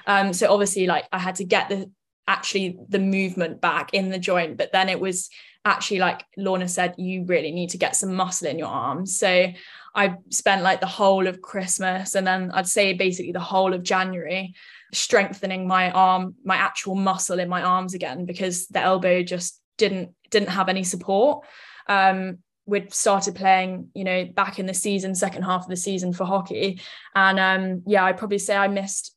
Um 0.06 0.34
so 0.34 0.52
obviously 0.52 0.86
like 0.86 1.06
I 1.12 1.20
had 1.20 1.36
to 1.36 1.45
get 1.45 1.70
the 1.70 1.89
actually 2.28 2.78
the 2.89 3.00
movement 3.00 3.62
back 3.62 3.93
in 3.93 4.10
the 4.10 4.20
joint 4.20 4.58
but 4.58 4.74
then 4.74 4.89
it 4.89 5.00
was 5.00 5.30
actually 5.64 6.00
like 6.00 6.26
Lorna 6.36 6.68
said 6.68 6.95
you 6.98 7.24
really 7.24 7.52
need 7.52 7.70
to 7.70 7.78
get 7.78 7.95
some 7.95 8.14
muscle 8.14 8.50
in 8.50 8.60
your 8.60 8.68
arms 8.68 9.18
so 9.18 9.48
I 9.95 10.16
spent 10.30 10.62
like 10.62 10.82
the 10.82 10.88
whole 10.88 11.26
of 11.26 11.41
Christmas 11.41 12.16
and 12.16 12.28
then 12.28 12.52
I'd 12.52 12.68
say 12.68 12.93
basically 12.93 13.32
the 13.32 13.39
whole 13.39 13.74
of 13.74 13.82
January 13.82 14.54
strengthening 14.94 15.68
my 15.68 15.92
arm, 15.92 16.36
my 16.44 16.56
actual 16.56 16.96
muscle 16.96 17.40
in 17.40 17.50
my 17.50 17.62
arms 17.62 17.94
again 17.94 18.26
because 18.26 18.68
the 18.68 18.80
elbow 18.80 19.24
just 19.24 19.62
didn't 19.78 20.12
didn't 20.30 20.50
have 20.50 20.70
any 20.70 20.84
support. 20.84 21.46
Um, 21.88 22.40
we'd 22.66 22.94
started 22.94 23.36
playing, 23.36 23.90
you 23.94 24.04
know, 24.04 24.26
back 24.26 24.60
in 24.60 24.66
the 24.66 24.74
season, 24.74 25.16
second 25.16 25.44
half 25.44 25.64
of 25.64 25.70
the 25.70 25.78
season 25.78 26.14
for 26.14 26.26
hockey, 26.26 26.82
and 27.16 27.40
um, 27.40 27.84
yeah, 27.86 28.04
I'd 28.06 28.18
probably 28.18 28.40
say 28.40 28.56
I 28.56 28.68
missed. 28.68 29.14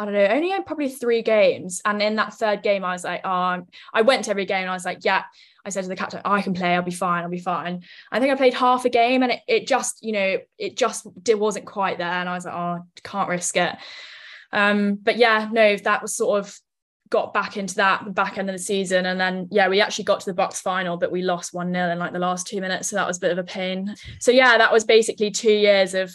I 0.00 0.04
don't 0.04 0.14
know, 0.14 0.26
only 0.26 0.52
probably 0.64 0.88
three 0.90 1.22
games. 1.22 1.82
And 1.84 2.00
in 2.00 2.14
that 2.16 2.32
third 2.34 2.62
game, 2.62 2.84
I 2.84 2.92
was 2.92 3.02
like, 3.02 3.20
oh, 3.24 3.64
I 3.92 4.02
went 4.02 4.26
to 4.26 4.30
every 4.30 4.46
game 4.46 4.62
and 4.62 4.70
I 4.70 4.74
was 4.74 4.84
like, 4.84 5.04
yeah, 5.04 5.24
I 5.64 5.70
said 5.70 5.82
to 5.82 5.88
the 5.88 5.96
captain, 5.96 6.20
I 6.24 6.40
can 6.40 6.54
play, 6.54 6.76
I'll 6.76 6.82
be 6.82 6.92
fine, 6.92 7.24
I'll 7.24 7.30
be 7.30 7.40
fine. 7.40 7.82
I 8.12 8.20
think 8.20 8.32
I 8.32 8.36
played 8.36 8.54
half 8.54 8.84
a 8.84 8.90
game 8.90 9.24
and 9.24 9.32
it, 9.32 9.40
it 9.48 9.66
just, 9.66 10.02
you 10.04 10.12
know, 10.12 10.38
it 10.56 10.76
just 10.76 11.04
it 11.26 11.38
wasn't 11.38 11.66
quite 11.66 11.98
there. 11.98 12.06
And 12.06 12.28
I 12.28 12.34
was 12.34 12.44
like, 12.44 12.54
oh, 12.54 12.86
can't 13.02 13.28
risk 13.28 13.56
it. 13.56 13.76
Um, 14.52 14.96
but 14.96 15.16
yeah, 15.16 15.48
no, 15.52 15.76
that 15.76 16.02
was 16.02 16.14
sort 16.14 16.40
of 16.40 16.58
got 17.10 17.32
back 17.32 17.56
into 17.56 17.76
that 17.76 18.04
the 18.04 18.10
back 18.10 18.38
end 18.38 18.50
of 18.50 18.54
the 18.54 18.62
season. 18.62 19.06
And 19.06 19.20
then 19.20 19.48
yeah, 19.50 19.68
we 19.68 19.80
actually 19.80 20.04
got 20.04 20.20
to 20.20 20.26
the 20.26 20.34
BUCS 20.34 20.60
final, 20.60 20.96
but 20.96 21.10
we 21.10 21.22
lost 21.22 21.54
1-0 21.54 21.92
in 21.92 21.98
like 21.98 22.12
the 22.12 22.18
last 22.18 22.46
two 22.46 22.60
minutes. 22.60 22.88
So 22.88 22.96
that 22.96 23.06
was 23.06 23.16
a 23.18 23.20
bit 23.20 23.32
of 23.32 23.38
a 23.38 23.44
pain. 23.44 23.94
So 24.20 24.30
yeah, 24.30 24.58
that 24.58 24.72
was 24.72 24.84
basically 24.84 25.30
two 25.30 25.52
years 25.52 25.94
of 25.94 26.10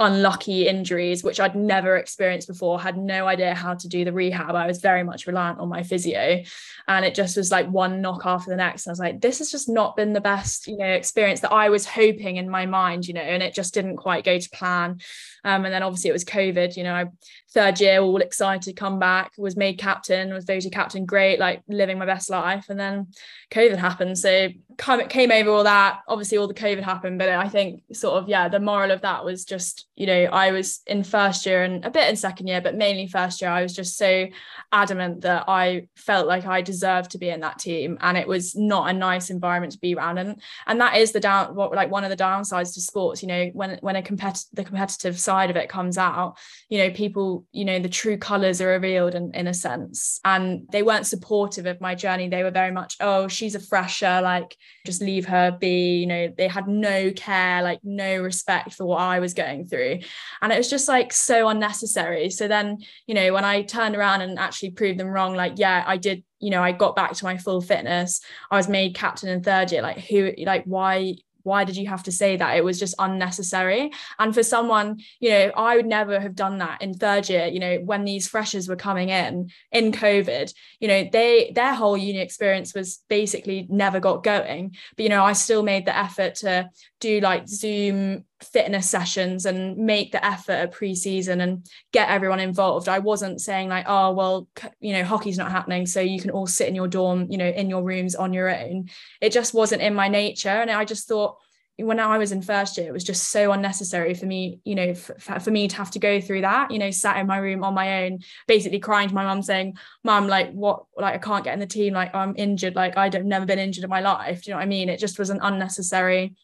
unlucky 0.00 0.68
injuries, 0.68 1.24
which 1.24 1.40
I'd 1.40 1.56
never 1.56 1.96
experienced 1.96 2.46
before, 2.46 2.80
had 2.80 2.96
no 2.96 3.26
idea 3.26 3.54
how 3.54 3.74
to 3.74 3.88
do 3.88 4.04
the 4.04 4.12
rehab. 4.12 4.54
I 4.54 4.66
was 4.66 4.80
very 4.80 5.02
much 5.02 5.26
reliant 5.26 5.58
on 5.58 5.68
my 5.68 5.82
physio. 5.82 6.42
And 6.86 7.04
it 7.04 7.14
just 7.14 7.36
was 7.36 7.50
like 7.50 7.68
one 7.68 8.00
knock 8.00 8.22
after 8.24 8.50
the 8.50 8.56
next. 8.56 8.86
I 8.86 8.92
was 8.92 9.00
like, 9.00 9.20
this 9.20 9.38
has 9.40 9.50
just 9.50 9.68
not 9.68 9.96
been 9.96 10.12
the 10.12 10.20
best, 10.20 10.68
you 10.68 10.76
know, 10.76 10.86
experience 10.86 11.40
that 11.40 11.52
I 11.52 11.68
was 11.68 11.84
hoping 11.84 12.36
in 12.36 12.48
my 12.48 12.64
mind, 12.64 13.08
you 13.08 13.14
know, 13.14 13.20
and 13.20 13.42
it 13.42 13.54
just 13.54 13.74
didn't 13.74 13.96
quite 13.96 14.24
go 14.24 14.38
to 14.38 14.50
plan. 14.50 15.00
Um, 15.44 15.64
and 15.64 15.74
then 15.74 15.82
obviously 15.82 16.10
it 16.10 16.14
was 16.14 16.24
COVID, 16.24 16.76
you 16.76 16.84
know, 16.84 16.94
I, 16.94 17.06
third 17.52 17.80
year, 17.80 18.00
all 18.00 18.20
excited, 18.20 18.62
to 18.62 18.72
come 18.72 18.98
back, 18.98 19.32
was 19.38 19.56
made 19.56 19.78
captain, 19.78 20.32
was 20.34 20.44
voted 20.44 20.72
captain, 20.72 21.06
great, 21.06 21.38
like 21.38 21.62
living 21.68 21.98
my 21.98 22.04
best 22.04 22.28
life. 22.28 22.66
And 22.68 22.78
then 22.78 23.08
COVID 23.50 23.76
happened. 23.76 24.18
So 24.18 24.48
come, 24.76 25.06
came 25.08 25.30
over 25.30 25.50
all 25.50 25.64
that. 25.64 26.00
Obviously, 26.08 26.36
all 26.36 26.46
the 26.46 26.54
COVID 26.54 26.82
happened, 26.82 27.18
but 27.18 27.28
I 27.30 27.48
think 27.48 27.82
sort 27.92 28.22
of, 28.22 28.28
yeah, 28.28 28.48
the 28.48 28.60
moral 28.60 28.90
of 28.90 29.00
that 29.00 29.24
was 29.24 29.44
just, 29.44 29.86
you 29.96 30.06
know, 30.06 30.24
I 30.24 30.50
was 30.50 30.80
in 30.86 31.02
first 31.02 31.46
year 31.46 31.62
and 31.62 31.84
a 31.84 31.90
bit 31.90 32.08
in 32.08 32.16
second 32.16 32.48
year, 32.48 32.60
but 32.60 32.76
mainly 32.76 33.06
first 33.06 33.40
year, 33.40 33.50
I 33.50 33.62
was 33.62 33.74
just 33.74 33.96
so 33.96 34.26
adamant 34.70 35.22
that 35.22 35.44
I 35.48 35.88
felt 35.96 36.26
like 36.26 36.46
I 36.46 36.60
deserved 36.60 37.12
to 37.12 37.18
be 37.18 37.30
in 37.30 37.40
that 37.40 37.58
team. 37.58 37.96
And 38.02 38.18
it 38.18 38.28
was 38.28 38.54
not 38.56 38.90
a 38.90 38.92
nice 38.92 39.30
environment 39.30 39.72
to 39.72 39.78
be 39.78 39.94
around. 39.94 40.18
And 40.18 40.40
and 40.66 40.80
that 40.80 40.96
is 40.96 41.12
the 41.12 41.20
down 41.20 41.54
what 41.54 41.72
like 41.72 41.90
one 41.90 42.04
of 42.04 42.10
the 42.10 42.16
downsides 42.16 42.74
to 42.74 42.80
sports, 42.80 43.22
you 43.22 43.28
know, 43.28 43.50
when 43.54 43.78
when 43.80 43.96
a 43.96 44.02
competitive 44.02 44.48
the 44.52 44.64
competitive 44.64 45.18
side 45.18 45.50
of 45.50 45.56
it 45.56 45.68
comes 45.68 45.96
out, 45.96 46.36
you 46.68 46.78
know, 46.78 46.90
people, 46.90 47.37
you 47.52 47.64
know, 47.64 47.78
the 47.78 47.88
true 47.88 48.16
colours 48.16 48.60
are 48.60 48.68
revealed 48.68 49.14
in, 49.14 49.32
in 49.34 49.46
a 49.46 49.54
sense. 49.54 50.20
And 50.24 50.66
they 50.70 50.82
weren't 50.82 51.06
supportive 51.06 51.66
of 51.66 51.80
my 51.80 51.94
journey. 51.94 52.28
They 52.28 52.42
were 52.42 52.50
very 52.50 52.70
much, 52.70 52.96
oh, 53.00 53.28
she's 53.28 53.54
a 53.54 53.60
fresher, 53.60 54.20
like 54.22 54.56
just 54.86 55.02
leave 55.02 55.26
her 55.26 55.50
be. 55.50 55.96
You 55.96 56.06
know, 56.06 56.34
they 56.36 56.48
had 56.48 56.68
no 56.68 57.10
care, 57.12 57.62
like 57.62 57.80
no 57.82 58.20
respect 58.20 58.74
for 58.74 58.86
what 58.86 59.00
I 59.00 59.20
was 59.20 59.34
going 59.34 59.66
through. 59.66 60.00
And 60.42 60.52
it 60.52 60.58
was 60.58 60.70
just 60.70 60.88
like 60.88 61.12
so 61.12 61.48
unnecessary. 61.48 62.30
So 62.30 62.48
then, 62.48 62.78
you 63.06 63.14
know, 63.14 63.32
when 63.32 63.44
I 63.44 63.62
turned 63.62 63.96
around 63.96 64.20
and 64.20 64.38
actually 64.38 64.70
proved 64.70 64.98
them 64.98 65.08
wrong, 65.08 65.34
like, 65.34 65.54
yeah, 65.56 65.84
I 65.86 65.96
did, 65.96 66.24
you 66.40 66.50
know, 66.50 66.62
I 66.62 66.72
got 66.72 66.96
back 66.96 67.14
to 67.14 67.24
my 67.24 67.36
full 67.36 67.60
fitness. 67.60 68.20
I 68.50 68.56
was 68.56 68.68
made 68.68 68.94
captain 68.94 69.28
in 69.28 69.42
third 69.42 69.72
year. 69.72 69.82
Like, 69.82 69.98
who, 69.98 70.32
like, 70.44 70.64
why? 70.64 71.16
Why 71.48 71.64
did 71.64 71.76
you 71.76 71.88
have 71.88 72.04
to 72.04 72.12
say 72.12 72.36
that? 72.36 72.56
It 72.56 72.64
was 72.64 72.78
just 72.78 72.94
unnecessary. 72.98 73.90
And 74.18 74.34
for 74.34 74.42
someone 74.42 74.98
you 75.20 75.30
know 75.30 75.50
i 75.56 75.76
would 75.76 75.86
never 75.86 76.20
have 76.20 76.34
done 76.34 76.58
that 76.58 76.82
in 76.82 76.94
third 76.94 77.28
year 77.28 77.46
you 77.46 77.60
know 77.60 77.78
when 77.84 78.04
these 78.04 78.28
freshers 78.28 78.68
were 78.68 78.76
coming 78.76 79.08
in 79.08 79.50
in 79.72 79.92
covid 79.92 80.52
you 80.80 80.88
know 80.88 81.08
they 81.10 81.52
their 81.54 81.74
whole 81.74 81.96
uni 81.96 82.20
experience 82.20 82.74
was 82.74 83.00
basically 83.08 83.66
never 83.68 84.00
got 84.00 84.22
going. 84.22 84.76
But 84.96 85.02
you 85.02 85.08
know 85.08 85.24
i 85.24 85.32
still 85.32 85.62
made 85.62 85.86
the 85.86 85.96
effort 85.96 86.36
to 86.36 86.70
do 87.00 87.20
like 87.20 87.48
zoom 87.48 88.24
fitness 88.40 88.88
sessions 88.88 89.46
and 89.46 89.76
make 89.76 90.12
the 90.12 90.24
effort 90.24 90.52
at 90.52 90.72
pre-season 90.72 91.40
and 91.40 91.66
get 91.92 92.08
everyone 92.08 92.38
involved 92.38 92.88
i 92.88 92.98
wasn't 92.98 93.40
saying 93.40 93.68
like 93.68 93.84
oh 93.88 94.12
well 94.12 94.48
you 94.80 94.92
know 94.92 95.04
hockey's 95.04 95.38
not 95.38 95.50
happening 95.50 95.86
so 95.86 96.00
you 96.00 96.20
can 96.20 96.30
all 96.30 96.46
sit 96.46 96.68
in 96.68 96.74
your 96.74 96.88
dorm 96.88 97.26
you 97.30 97.38
know 97.38 97.48
in 97.48 97.68
your 97.68 97.82
rooms 97.82 98.14
on 98.14 98.32
your 98.32 98.48
own 98.48 98.88
it 99.20 99.32
just 99.32 99.54
wasn't 99.54 99.82
in 99.82 99.94
my 99.94 100.08
nature 100.08 100.48
and 100.48 100.70
i 100.70 100.84
just 100.84 101.08
thought 101.08 101.36
when 101.80 102.00
I 102.00 102.18
was 102.18 102.32
in 102.32 102.42
first 102.42 102.76
year, 102.76 102.88
it 102.88 102.92
was 102.92 103.04
just 103.04 103.28
so 103.28 103.52
unnecessary 103.52 104.12
for 104.12 104.26
me, 104.26 104.58
you 104.64 104.74
know, 104.74 104.94
for, 104.94 105.38
for 105.38 105.50
me 105.52 105.68
to 105.68 105.76
have 105.76 105.92
to 105.92 106.00
go 106.00 106.20
through 106.20 106.40
that, 106.40 106.72
you 106.72 106.78
know, 106.78 106.90
sat 106.90 107.18
in 107.18 107.28
my 107.28 107.38
room 107.38 107.62
on 107.62 107.72
my 107.72 108.04
own, 108.04 108.18
basically 108.48 108.80
crying 108.80 109.08
to 109.08 109.14
my 109.14 109.24
mum 109.24 109.42
saying, 109.42 109.76
Mum, 110.02 110.26
like, 110.26 110.50
what, 110.50 110.86
like, 110.96 111.14
I 111.14 111.18
can't 111.18 111.44
get 111.44 111.54
in 111.54 111.60
the 111.60 111.66
team, 111.66 111.94
like, 111.94 112.12
I'm 112.16 112.34
injured, 112.36 112.74
like, 112.74 112.96
I've 112.96 113.24
never 113.24 113.46
been 113.46 113.60
injured 113.60 113.84
in 113.84 113.90
my 113.90 114.00
life. 114.00 114.42
Do 114.42 114.50
you 114.50 114.54
know 114.54 114.58
what 114.58 114.64
I 114.64 114.68
mean? 114.68 114.88
It 114.88 114.98
just 114.98 115.20
was 115.20 115.30
an 115.30 115.38
unnecessary 115.40 116.34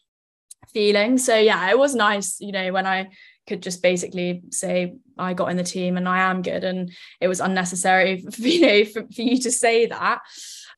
feeling. 0.73 1.17
So, 1.17 1.37
yeah, 1.37 1.69
it 1.69 1.77
was 1.77 1.95
nice, 1.95 2.37
you 2.39 2.51
know, 2.51 2.71
when 2.71 2.85
I 2.85 3.09
could 3.47 3.61
just 3.61 3.81
basically 3.81 4.41
say, 4.51 4.95
I 5.17 5.33
got 5.33 5.51
in 5.51 5.57
the 5.57 5.63
team 5.63 5.97
and 5.97 6.09
I 6.09 6.29
am 6.29 6.41
good. 6.41 6.63
And 6.63 6.91
it 7.21 7.27
was 7.27 7.39
unnecessary, 7.39 8.21
for, 8.21 8.41
you 8.41 8.61
know, 8.61 8.85
for, 8.85 9.01
for 9.03 9.21
you 9.21 9.39
to 9.41 9.51
say 9.51 9.85
that. 9.87 10.19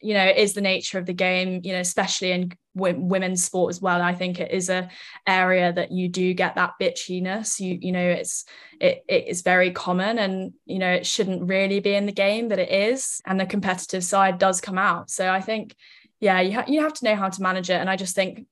You 0.02 0.14
know 0.14 0.26
it 0.26 0.38
is 0.38 0.54
the 0.54 0.62
nature 0.62 1.00
of 1.00 1.08
the 1.08 1.14
game 1.14 1.62
you 1.64 1.74
know 1.74 1.80
especially 1.80 2.32
in 2.32 2.52
w- 2.76 3.00
women's 3.00 3.44
sport 3.44 3.72
as 3.72 3.82
well. 3.82 4.02
I 4.02 4.14
think 4.14 4.40
it 4.40 4.52
is 4.52 4.70
a 4.70 4.90
area 5.26 5.74
that 5.74 5.92
you 5.92 6.08
do 6.08 6.34
get 6.36 6.56
that 6.56 6.74
bitchiness. 6.80 7.60
You 7.60 7.78
you 7.82 7.92
know 7.92 8.08
it's 8.08 8.46
it, 8.80 9.04
it 9.08 9.28
is 9.28 9.42
very 9.42 9.72
common 9.72 10.20
and 10.20 10.54
you 10.66 10.78
know 10.78 10.92
it 10.92 11.08
shouldn't 11.08 11.50
really 11.50 11.80
be 11.80 11.96
in 11.96 12.06
the 12.06 12.12
game 12.12 12.48
but 12.48 12.60
it 12.60 12.72
is. 12.72 13.22
And 13.26 13.40
the 13.40 13.46
competitive 13.48 14.04
side 14.04 14.38
does 14.38 14.62
come 14.62 14.78
out. 14.78 15.10
So 15.10 15.32
i 15.32 15.42
think 15.42 15.76
yeah 16.20 16.42
you, 16.42 16.54
ha- 16.54 16.66
you 16.68 16.82
have 16.82 16.94
to 16.94 17.06
know 17.06 17.16
how 17.16 17.30
to 17.30 17.42
manage 17.42 17.72
it. 17.72 17.82
And 17.82 17.90
i 17.90 17.96
just 17.96 18.16
think 18.16 18.46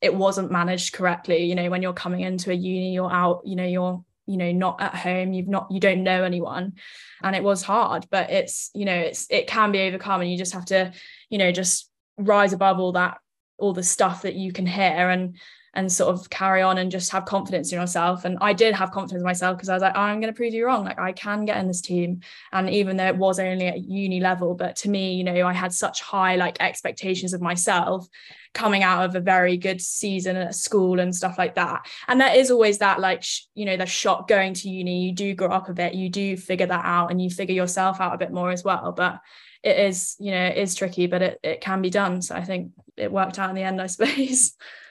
it 0.00 0.14
wasn't 0.14 0.50
managed 0.50 0.92
correctly 0.92 1.44
you 1.44 1.54
know 1.54 1.70
when 1.70 1.82
you're 1.82 1.92
coming 1.92 2.20
into 2.20 2.50
a 2.50 2.54
uni 2.54 2.92
you're 2.92 3.12
out 3.12 3.42
you 3.44 3.56
know 3.56 3.64
you're 3.64 4.04
you 4.28 4.36
know 4.36 4.52
not 4.52 4.80
at 4.80 4.94
home 4.94 5.32
you've 5.32 5.48
not 5.48 5.66
you 5.70 5.80
don't 5.80 6.04
know 6.04 6.22
anyone. 6.22 6.74
And 7.22 7.34
it 7.34 7.42
was 7.42 7.62
hard 7.62 8.06
but 8.10 8.30
it's 8.30 8.70
you 8.74 8.84
know 8.84 8.94
it's 8.94 9.26
it 9.30 9.48
can 9.48 9.72
be 9.72 9.80
overcome 9.80 10.20
and 10.20 10.30
you 10.30 10.38
just 10.38 10.52
have 10.52 10.66
to 10.66 10.92
you 11.30 11.38
know 11.38 11.50
just 11.50 11.90
rise 12.18 12.52
above 12.52 12.78
all 12.78 12.92
that 12.92 13.18
all 13.58 13.72
the 13.72 13.82
stuff 13.82 14.22
that 14.22 14.34
you 14.34 14.52
can 14.52 14.66
hear. 14.66 15.08
And 15.10 15.36
and 15.78 15.92
sort 15.92 16.12
of 16.12 16.28
carry 16.28 16.60
on 16.60 16.76
and 16.76 16.90
just 16.90 17.12
have 17.12 17.24
confidence 17.24 17.70
in 17.72 17.78
yourself. 17.78 18.24
And 18.24 18.36
I 18.40 18.52
did 18.52 18.74
have 18.74 18.90
confidence 18.90 19.20
in 19.20 19.24
myself 19.24 19.56
because 19.56 19.68
I 19.68 19.74
was 19.74 19.80
like 19.80 19.92
oh, 19.94 20.00
I'm 20.00 20.20
going 20.20 20.32
to 20.32 20.36
prove 20.36 20.52
you 20.52 20.66
wrong. 20.66 20.84
Like 20.84 20.98
I 20.98 21.12
can 21.12 21.44
get 21.44 21.56
in 21.58 21.68
this 21.68 21.80
team. 21.80 22.22
And 22.50 22.68
even 22.68 22.96
though 22.96 23.06
it 23.06 23.16
was 23.16 23.38
only 23.38 23.68
at 23.68 23.84
uni 23.84 24.18
level 24.18 24.54
but 24.54 24.74
to 24.76 24.90
me 24.90 25.14
you 25.14 25.22
know 25.22 25.46
I 25.46 25.52
had 25.52 25.72
such 25.72 26.02
high 26.02 26.34
like 26.34 26.56
expectations 26.58 27.32
of 27.32 27.40
myself 27.40 28.08
coming 28.54 28.82
out 28.82 29.04
of 29.04 29.14
a 29.14 29.20
very 29.20 29.56
good 29.56 29.80
season 29.80 30.34
at 30.34 30.56
school 30.56 30.98
and 30.98 31.14
stuff 31.14 31.38
like 31.38 31.54
that. 31.54 31.86
And 32.08 32.20
there 32.20 32.34
is 32.34 32.50
always 32.50 32.78
that 32.78 32.98
like 32.98 33.22
sh- 33.22 33.42
you 33.54 33.64
know 33.64 33.76
the 33.76 33.86
shock 33.86 34.26
going 34.26 34.54
to 34.54 34.68
uni. 34.68 35.06
You 35.06 35.12
do 35.12 35.32
grow 35.32 35.50
up 35.50 35.68
a 35.68 35.74
bit. 35.74 35.94
You 35.94 36.10
do 36.10 36.36
figure 36.36 36.66
that 36.66 36.84
out 36.84 37.12
and 37.12 37.22
you 37.22 37.30
figure 37.30 37.54
yourself 37.54 38.00
out 38.00 38.14
a 38.14 38.18
bit 38.18 38.32
more 38.32 38.50
as 38.50 38.64
well. 38.64 38.90
But 38.90 39.20
it 39.62 39.78
is 39.78 40.16
you 40.18 40.32
know 40.32 40.44
it 40.44 40.56
is 40.56 40.74
tricky 40.74 41.06
but 41.06 41.22
it, 41.22 41.40
it 41.44 41.60
can 41.60 41.82
be 41.82 41.90
done. 41.90 42.20
So 42.20 42.34
i 42.34 42.42
think 42.42 42.72
it 42.96 43.12
worked 43.12 43.38
out 43.38 43.50
in 43.50 43.56
the 43.56 43.62
end 43.62 43.80
i 43.80 43.86
suppose 43.86 44.56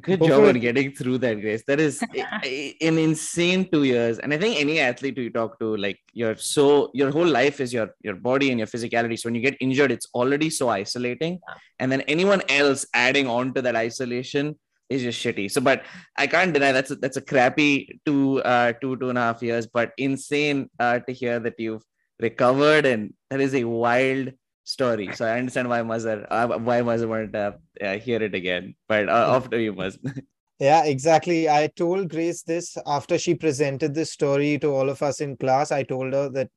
Good 0.00 0.20
Go 0.20 0.28
job 0.28 0.42
for 0.42 0.48
on 0.48 0.58
getting 0.60 0.92
through 0.92 1.18
that, 1.18 1.40
Grace. 1.40 1.62
That 1.66 1.80
is 1.80 2.02
a- 2.02 2.26
a- 2.44 2.76
an 2.82 2.98
insane 2.98 3.68
two 3.70 3.84
years. 3.84 4.18
And 4.18 4.32
I 4.34 4.38
think 4.38 4.60
any 4.60 4.80
athlete 4.80 5.16
you 5.18 5.30
talk 5.30 5.58
to, 5.60 5.76
like 5.76 5.98
you're 6.12 6.36
so 6.36 6.90
your 6.94 7.10
whole 7.10 7.26
life 7.26 7.60
is 7.60 7.72
your 7.72 7.88
your 8.02 8.14
body 8.14 8.50
and 8.50 8.58
your 8.58 8.66
physicality. 8.66 9.18
So 9.18 9.28
when 9.28 9.34
you 9.34 9.40
get 9.40 9.56
injured, 9.60 9.90
it's 9.90 10.06
already 10.14 10.50
so 10.50 10.68
isolating. 10.68 11.38
And 11.78 11.90
then 11.90 12.02
anyone 12.02 12.42
else 12.48 12.86
adding 12.94 13.28
on 13.28 13.54
to 13.54 13.62
that 13.62 13.76
isolation 13.76 14.58
is 14.88 15.02
just 15.02 15.22
shitty. 15.24 15.50
So, 15.50 15.60
but 15.60 15.84
I 16.16 16.26
can't 16.26 16.52
deny 16.52 16.72
that's 16.72 16.90
a, 16.90 16.96
that's 16.96 17.16
a 17.16 17.22
crappy 17.22 18.00
two 18.06 18.42
uh 18.42 18.72
two 18.80 18.96
two 18.96 19.08
and 19.10 19.18
a 19.18 19.22
half 19.22 19.42
years, 19.42 19.66
but 19.66 19.92
insane 19.98 20.70
uh, 20.78 20.98
to 21.00 21.12
hear 21.12 21.38
that 21.40 21.54
you've 21.58 21.82
recovered 22.20 22.84
and 22.86 23.14
that 23.30 23.40
is 23.40 23.54
a 23.54 23.64
wild 23.64 24.32
story. 24.68 25.10
So 25.14 25.24
I 25.24 25.38
understand 25.38 25.68
why 25.68 25.80
Mazhar 25.80 26.26
uh, 26.30 26.58
why 26.58 26.80
Mazhar 26.82 27.08
wanted 27.08 27.32
to 27.32 27.58
uh, 27.80 27.98
hear 27.98 28.22
it 28.22 28.34
again. 28.34 28.74
But 28.86 29.08
uh, 29.08 29.40
to 29.40 29.60
you, 29.60 29.74
Mazhar. 29.74 30.22
Yeah, 30.60 30.84
exactly. 30.86 31.48
I 31.48 31.68
told 31.68 32.08
Grace 32.08 32.42
this 32.42 32.76
after 32.84 33.16
she 33.16 33.36
presented 33.36 33.94
this 33.94 34.10
story 34.10 34.58
to 34.58 34.74
all 34.74 34.88
of 34.90 35.04
us 35.04 35.20
in 35.20 35.36
class. 35.36 35.70
I 35.70 35.84
told 35.84 36.12
her 36.12 36.28
that 36.30 36.50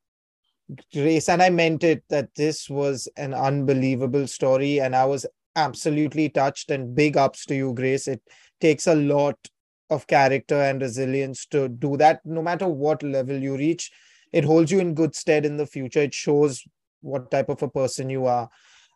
Grace, 0.92 1.30
and 1.30 1.40
I 1.40 1.52
meant 1.52 1.84
it, 1.84 2.04
that 2.10 2.34
this 2.36 2.68
was 2.68 3.08
an 3.16 3.36
unbelievable 3.36 4.26
story. 4.26 4.80
And 4.80 4.96
I 4.96 5.06
was 5.06 5.28
absolutely 5.56 6.30
touched. 6.30 6.72
And 6.72 6.96
big 6.96 7.16
ups 7.16 7.46
to 7.46 7.56
you, 7.56 7.76
Grace. 7.76 8.08
It 8.08 8.24
takes 8.60 8.88
a 8.88 8.96
lot 8.96 9.38
of 9.92 10.08
character 10.08 10.60
and 10.60 10.82
resilience 10.82 11.46
to 11.48 11.70
do 11.70 11.96
that, 11.98 12.22
no 12.26 12.42
matter 12.42 12.68
what 12.68 13.04
level 13.04 13.38
you 13.38 13.56
reach. 13.56 13.92
It 14.34 14.46
holds 14.46 14.72
you 14.72 14.80
in 14.80 14.96
good 14.96 15.14
stead 15.14 15.46
in 15.46 15.58
the 15.58 15.68
future. 15.68 16.02
It 16.02 16.16
shows 16.16 16.64
what 17.02 17.30
type 17.32 17.50
of 17.50 17.62
a 17.62 17.70
person 17.70 18.10
you 18.10 18.26
are. 18.26 18.50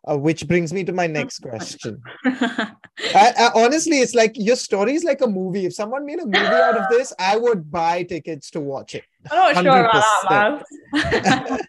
Uh, 0.08 0.16
which 0.16 0.48
brings 0.48 0.72
me 0.72 0.84
to 0.84 0.94
my 0.94 1.08
next 1.08 1.40
question. 1.40 2.00
I, 2.26 2.78
I, 3.16 3.52
honestly, 3.56 3.98
it's 4.02 4.14
like 4.14 4.34
your 4.36 4.56
story 4.56 4.94
is 4.94 5.04
like 5.04 5.22
a 5.22 5.28
movie. 5.28 5.66
If 5.66 5.74
someone 5.74 6.06
made 6.06 6.20
a 6.20 6.26
movie 6.26 6.38
out 6.38 6.78
of 6.78 6.84
this, 6.92 7.12
I 7.18 7.38
would 7.38 7.72
buy 7.72 8.04
tickets 8.04 8.52
to 8.52 8.60
watch 8.60 8.94
it. 8.94 9.04
I'm 9.32 9.66
not 9.66 9.74
sure 9.74 9.86
about 9.86 10.64
that, 10.94 11.68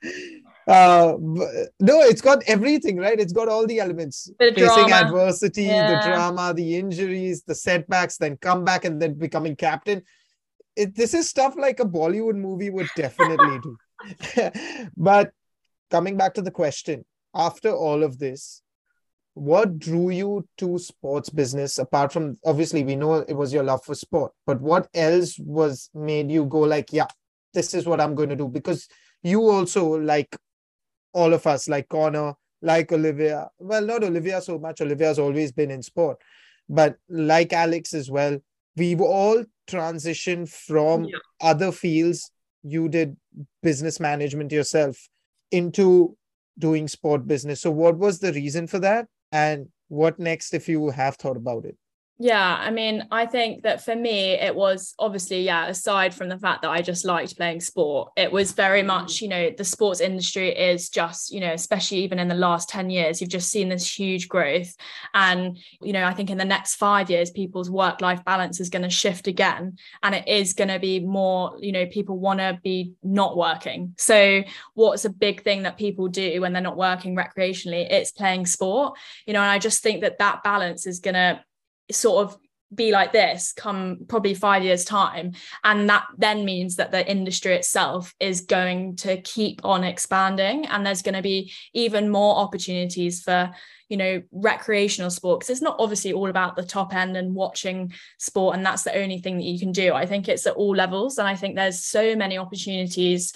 uh, 0.68 1.14
no, 1.18 2.01
it's 2.03 2.20
got 2.20 2.43
everything, 2.47 2.99
right? 2.99 3.18
It's 3.18 3.32
got 3.32 3.49
all 3.49 3.66
the 3.66 3.80
elements 3.80 4.28
of 4.28 4.55
facing 4.55 4.66
drama. 4.66 4.95
adversity, 4.95 5.68
the 5.68 6.03
drama, 6.05 6.53
the 6.55 6.76
injuries, 6.76 7.43
the 7.43 7.55
setbacks, 7.55 8.18
then 8.18 8.37
come 8.37 8.64
back 8.64 8.84
and 8.84 9.01
then 9.01 9.14
becoming 9.14 9.57
captain. 9.57 10.03
It, 10.76 10.95
this 10.95 11.14
is 11.14 11.28
stuff 11.28 11.55
like 11.57 11.80
a 11.80 11.87
Bollywood 11.87 12.37
movie 12.37 12.68
would 12.68 12.91
definitely 12.97 13.61
do. 13.62 13.78
but 14.97 15.32
coming 15.91 16.16
back 16.16 16.34
to 16.34 16.43
the 16.43 16.51
question, 16.51 17.05
after 17.34 17.70
all 17.70 18.03
of 18.03 18.18
this, 18.18 18.62
what 19.34 19.78
drew 19.78 20.09
you 20.09 20.49
to 20.57 20.78
sports 20.78 21.28
business 21.28 21.76
apart 21.76 22.11
from 22.11 22.39
obviously 22.47 22.82
we 22.82 22.97
know 22.97 23.16
it 23.16 23.34
was 23.34 23.53
your 23.53 23.62
love 23.62 23.84
for 23.84 23.95
sport 23.95 24.32
but 24.47 24.59
what 24.62 24.89
else 24.95 25.39
was 25.39 25.91
made 25.93 26.30
you 26.30 26.47
go 26.47 26.61
like 26.61 26.91
yeah 26.91 27.05
this 27.53 27.74
is 27.74 27.84
what 27.84 28.01
i'm 28.01 28.14
going 28.14 28.30
to 28.30 28.34
do 28.34 28.49
because 28.49 28.89
you 29.22 29.43
also 29.43 29.89
like 29.89 30.34
all 31.12 31.34
of 31.34 31.47
us 31.47 31.68
like 31.68 31.87
connor 31.91 32.32
like 32.62 32.91
olivia 32.93 33.47
well 33.59 33.84
not 33.84 34.03
olivia 34.03 34.41
so 34.41 34.59
much 34.59 34.80
olivia's 34.80 35.18
always 35.18 35.53
been 35.53 35.70
in 35.70 35.82
sport 35.82 36.16
but 36.70 36.97
like 37.11 37.53
alex 37.53 37.93
as 37.93 38.11
well 38.11 38.39
we've 38.74 39.03
all 39.03 39.45
transitioned 39.66 40.49
from 40.49 41.05
Yeah. 41.05 41.18
other 41.43 41.72
fields 41.72 42.30
you 42.62 42.89
did 42.89 43.18
business 43.62 44.01
management 44.01 44.51
yourself 44.51 44.97
into 45.51 46.16
doing 46.59 46.88
sport 46.88 47.26
business. 47.26 47.61
So 47.61 47.70
what 47.70 47.99
was 47.99 48.18
the 48.20 48.32
reason 48.32 48.66
for 48.66 48.78
that? 48.80 49.07
And 49.32 49.68
what 49.88 50.18
next 50.18 50.55
if 50.55 50.68
you 50.68 50.90
have 50.90 51.16
thought 51.16 51.36
about 51.36 51.64
it 51.64 51.76
Yeah, 52.18 52.56
I 52.58 52.70
mean, 52.70 53.06
I 53.10 53.26
think 53.26 53.64
that 53.64 53.84
for 53.84 53.94
me, 53.94 54.30
it 54.30 54.54
was 54.54 54.94
obviously, 54.98 55.42
yeah, 55.42 55.66
aside 55.66 56.14
from 56.14 56.30
the 56.30 56.38
fact 56.38 56.62
that 56.62 56.70
I 56.70 56.80
just 56.80 57.04
liked 57.04 57.36
playing 57.36 57.60
sport, 57.60 58.12
it 58.16 58.32
was 58.32 58.52
very 58.52 58.82
much, 58.82 59.16
mm. 59.16 59.22
you 59.22 59.28
know, 59.28 59.50
the 59.50 59.64
sports 59.64 60.00
industry 60.00 60.48
is 60.48 60.88
just, 60.88 61.30
you 61.30 61.40
know, 61.40 61.52
especially 61.52 61.98
even 61.98 62.18
in 62.18 62.28
the 62.28 62.34
last 62.34 62.70
10 62.70 62.88
years, 62.88 63.20
you've 63.20 63.28
just 63.28 63.50
seen 63.50 63.68
this 63.68 63.86
huge 63.86 64.28
growth. 64.28 64.74
And, 65.12 65.58
you 65.82 65.92
know, 65.92 66.04
I 66.04 66.14
think 66.14 66.30
in 66.30 66.38
the 66.38 66.44
next 66.46 66.76
five 66.76 67.10
years, 67.10 67.30
people's 67.30 67.68
work 67.68 68.00
life 68.00 68.24
balance 68.24 68.60
is 68.60 68.70
going 68.70 68.84
to 68.84 68.90
shift 68.90 69.26
again. 69.26 69.76
And 70.02 70.14
it 70.14 70.26
is 70.26 70.54
going 70.54 70.68
to 70.68 70.78
be 70.78 71.00
more, 71.00 71.58
you 71.60 71.72
know, 71.72 71.84
people 71.84 72.18
want 72.18 72.40
to 72.40 72.58
be 72.64 72.94
not 73.02 73.36
working. 73.36 73.92
So, 73.98 74.42
what's 74.72 75.04
a 75.04 75.10
big 75.10 75.42
thing 75.42 75.64
that 75.64 75.76
people 75.76 76.08
do 76.08 76.40
when 76.40 76.54
they're 76.54 76.62
not 76.62 76.78
working 76.78 77.14
recreationally? 77.14 77.86
It's 77.90 78.10
playing 78.10 78.46
sport, 78.46 78.96
you 79.26 79.34
know, 79.34 79.42
and 79.42 79.50
I 79.50 79.58
just 79.58 79.82
think 79.82 80.00
that 80.00 80.16
that 80.18 80.42
balance 80.42 80.86
is 80.86 81.00
going 81.00 81.14
to, 81.14 81.44
sort 81.91 82.26
of 82.26 82.37
be 82.74 82.91
like 82.91 83.12
this 83.12 83.53
come 83.53 83.99
probably 84.09 84.34
five 84.34 84.64
years 84.64 84.84
time. 84.84 85.32
And 85.62 85.89
that 85.89 86.07
then 86.18 86.45
means 86.45 86.76
that 86.76 86.91
the 86.91 87.09
industry 87.09 87.55
itself 87.55 88.14
is 88.18 88.41
going 88.43 88.97
to 88.97 89.20
keep 89.20 89.64
on 89.64 89.84
expanding. 89.84 90.66
And 90.66 90.84
there's 90.84 91.03
going 91.03 91.14
to 91.14 91.22
be 91.22 91.53
even 91.74 92.11
more 92.11 92.37
opportunities 92.37 93.22
for 93.22 93.53
you 93.89 93.97
know 93.97 94.20
recreational 94.32 95.11
sport 95.11 95.39
because 95.39 95.51
it's 95.51 95.62
not 95.62 95.76
obviously 95.78 96.12
all 96.12 96.28
about 96.28 96.57
the 96.57 96.64
top 96.64 96.93
end 96.93 97.16
and 97.16 97.37
watching 97.37 97.93
sport 98.18 98.57
and 98.57 98.66
that's 98.66 98.82
the 98.82 98.97
only 98.97 99.20
thing 99.20 99.37
that 99.37 99.45
you 99.45 99.61
can 99.61 99.70
do. 99.70 99.95
I 99.95 100.07
think 100.07 100.28
it's 100.28 100.47
at 100.47 100.55
all 100.55 100.74
levels 100.74 101.18
and 101.18 101.28
i 101.28 101.37
think 101.37 101.55
there's 101.55 101.84
so 101.84 102.16
many 102.16 102.37
opportunities 102.37 103.32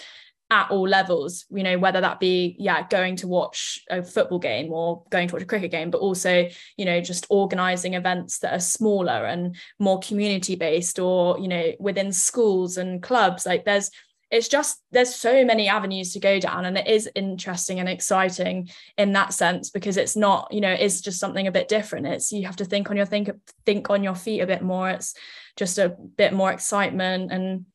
at 0.51 0.71
all 0.71 0.89
levels 0.89 1.45
you 1.51 1.63
know 1.63 1.79
whether 1.79 2.01
that 2.01 2.19
be 2.19 2.57
yeah 2.59 2.85
going 2.89 3.15
to 3.15 3.29
watch 3.29 3.85
a 3.89 4.03
football 4.03 4.39
game 4.39 4.73
or 4.73 5.05
going 5.11 5.29
to 5.29 5.35
watch 5.35 5.43
a 5.43 5.47
cricket 5.47 5.71
game 5.71 5.91
but 5.91 6.01
also 6.01 6.49
you 6.77 6.85
know 6.85 7.01
just 7.01 7.27
organizing 7.31 7.95
events 7.95 8.41
that 8.41 8.53
are 8.53 8.61
smaller 8.61 9.27
and 9.27 9.57
more 9.79 10.01
community 10.01 10.57
based 10.57 10.99
or 10.99 11.39
you 11.39 11.49
know 11.49 11.73
within 11.79 12.13
schools 12.13 12.77
and 12.77 13.03
clubs. 13.03 13.47
Like 13.47 13.65
there's 13.65 13.91
it's 14.31 14.47
just 14.47 14.81
there's 14.93 15.13
so 15.13 15.45
many 15.45 15.69
avenues 15.69 16.13
to 16.13 16.21
go 16.21 16.39
down 16.39 16.65
and 16.65 16.79
it 16.79 16.87
is 16.87 17.11
interesting 17.17 17.81
and 17.81 17.89
exciting 17.89 18.71
in 18.97 19.13
that 19.13 19.33
sense 19.33 19.71
because 19.71 19.97
it's 19.97 20.15
not 20.15 20.47
you 20.53 20.61
know 20.61 20.73
it's 20.73 21.01
just 21.01 21.19
something 21.19 21.47
a 21.47 21.53
bit 21.53 21.69
different. 21.69 22.07
It's 22.07 22.31
you 22.33 22.47
have 22.47 22.57
to 22.57 22.65
think 22.65 22.91
on 22.91 22.97
your 22.97 23.07
think 23.07 23.31
think 23.67 23.91
on 23.91 24.05
your 24.05 24.15
feet 24.15 24.41
a 24.41 24.47
bit 24.47 24.63
more. 24.63 24.91
It's 24.91 25.15
just 25.57 25.79
a 25.79 25.89
bit 25.89 26.33
more 26.33 26.53
excitement 26.53 27.33
and 27.33 27.67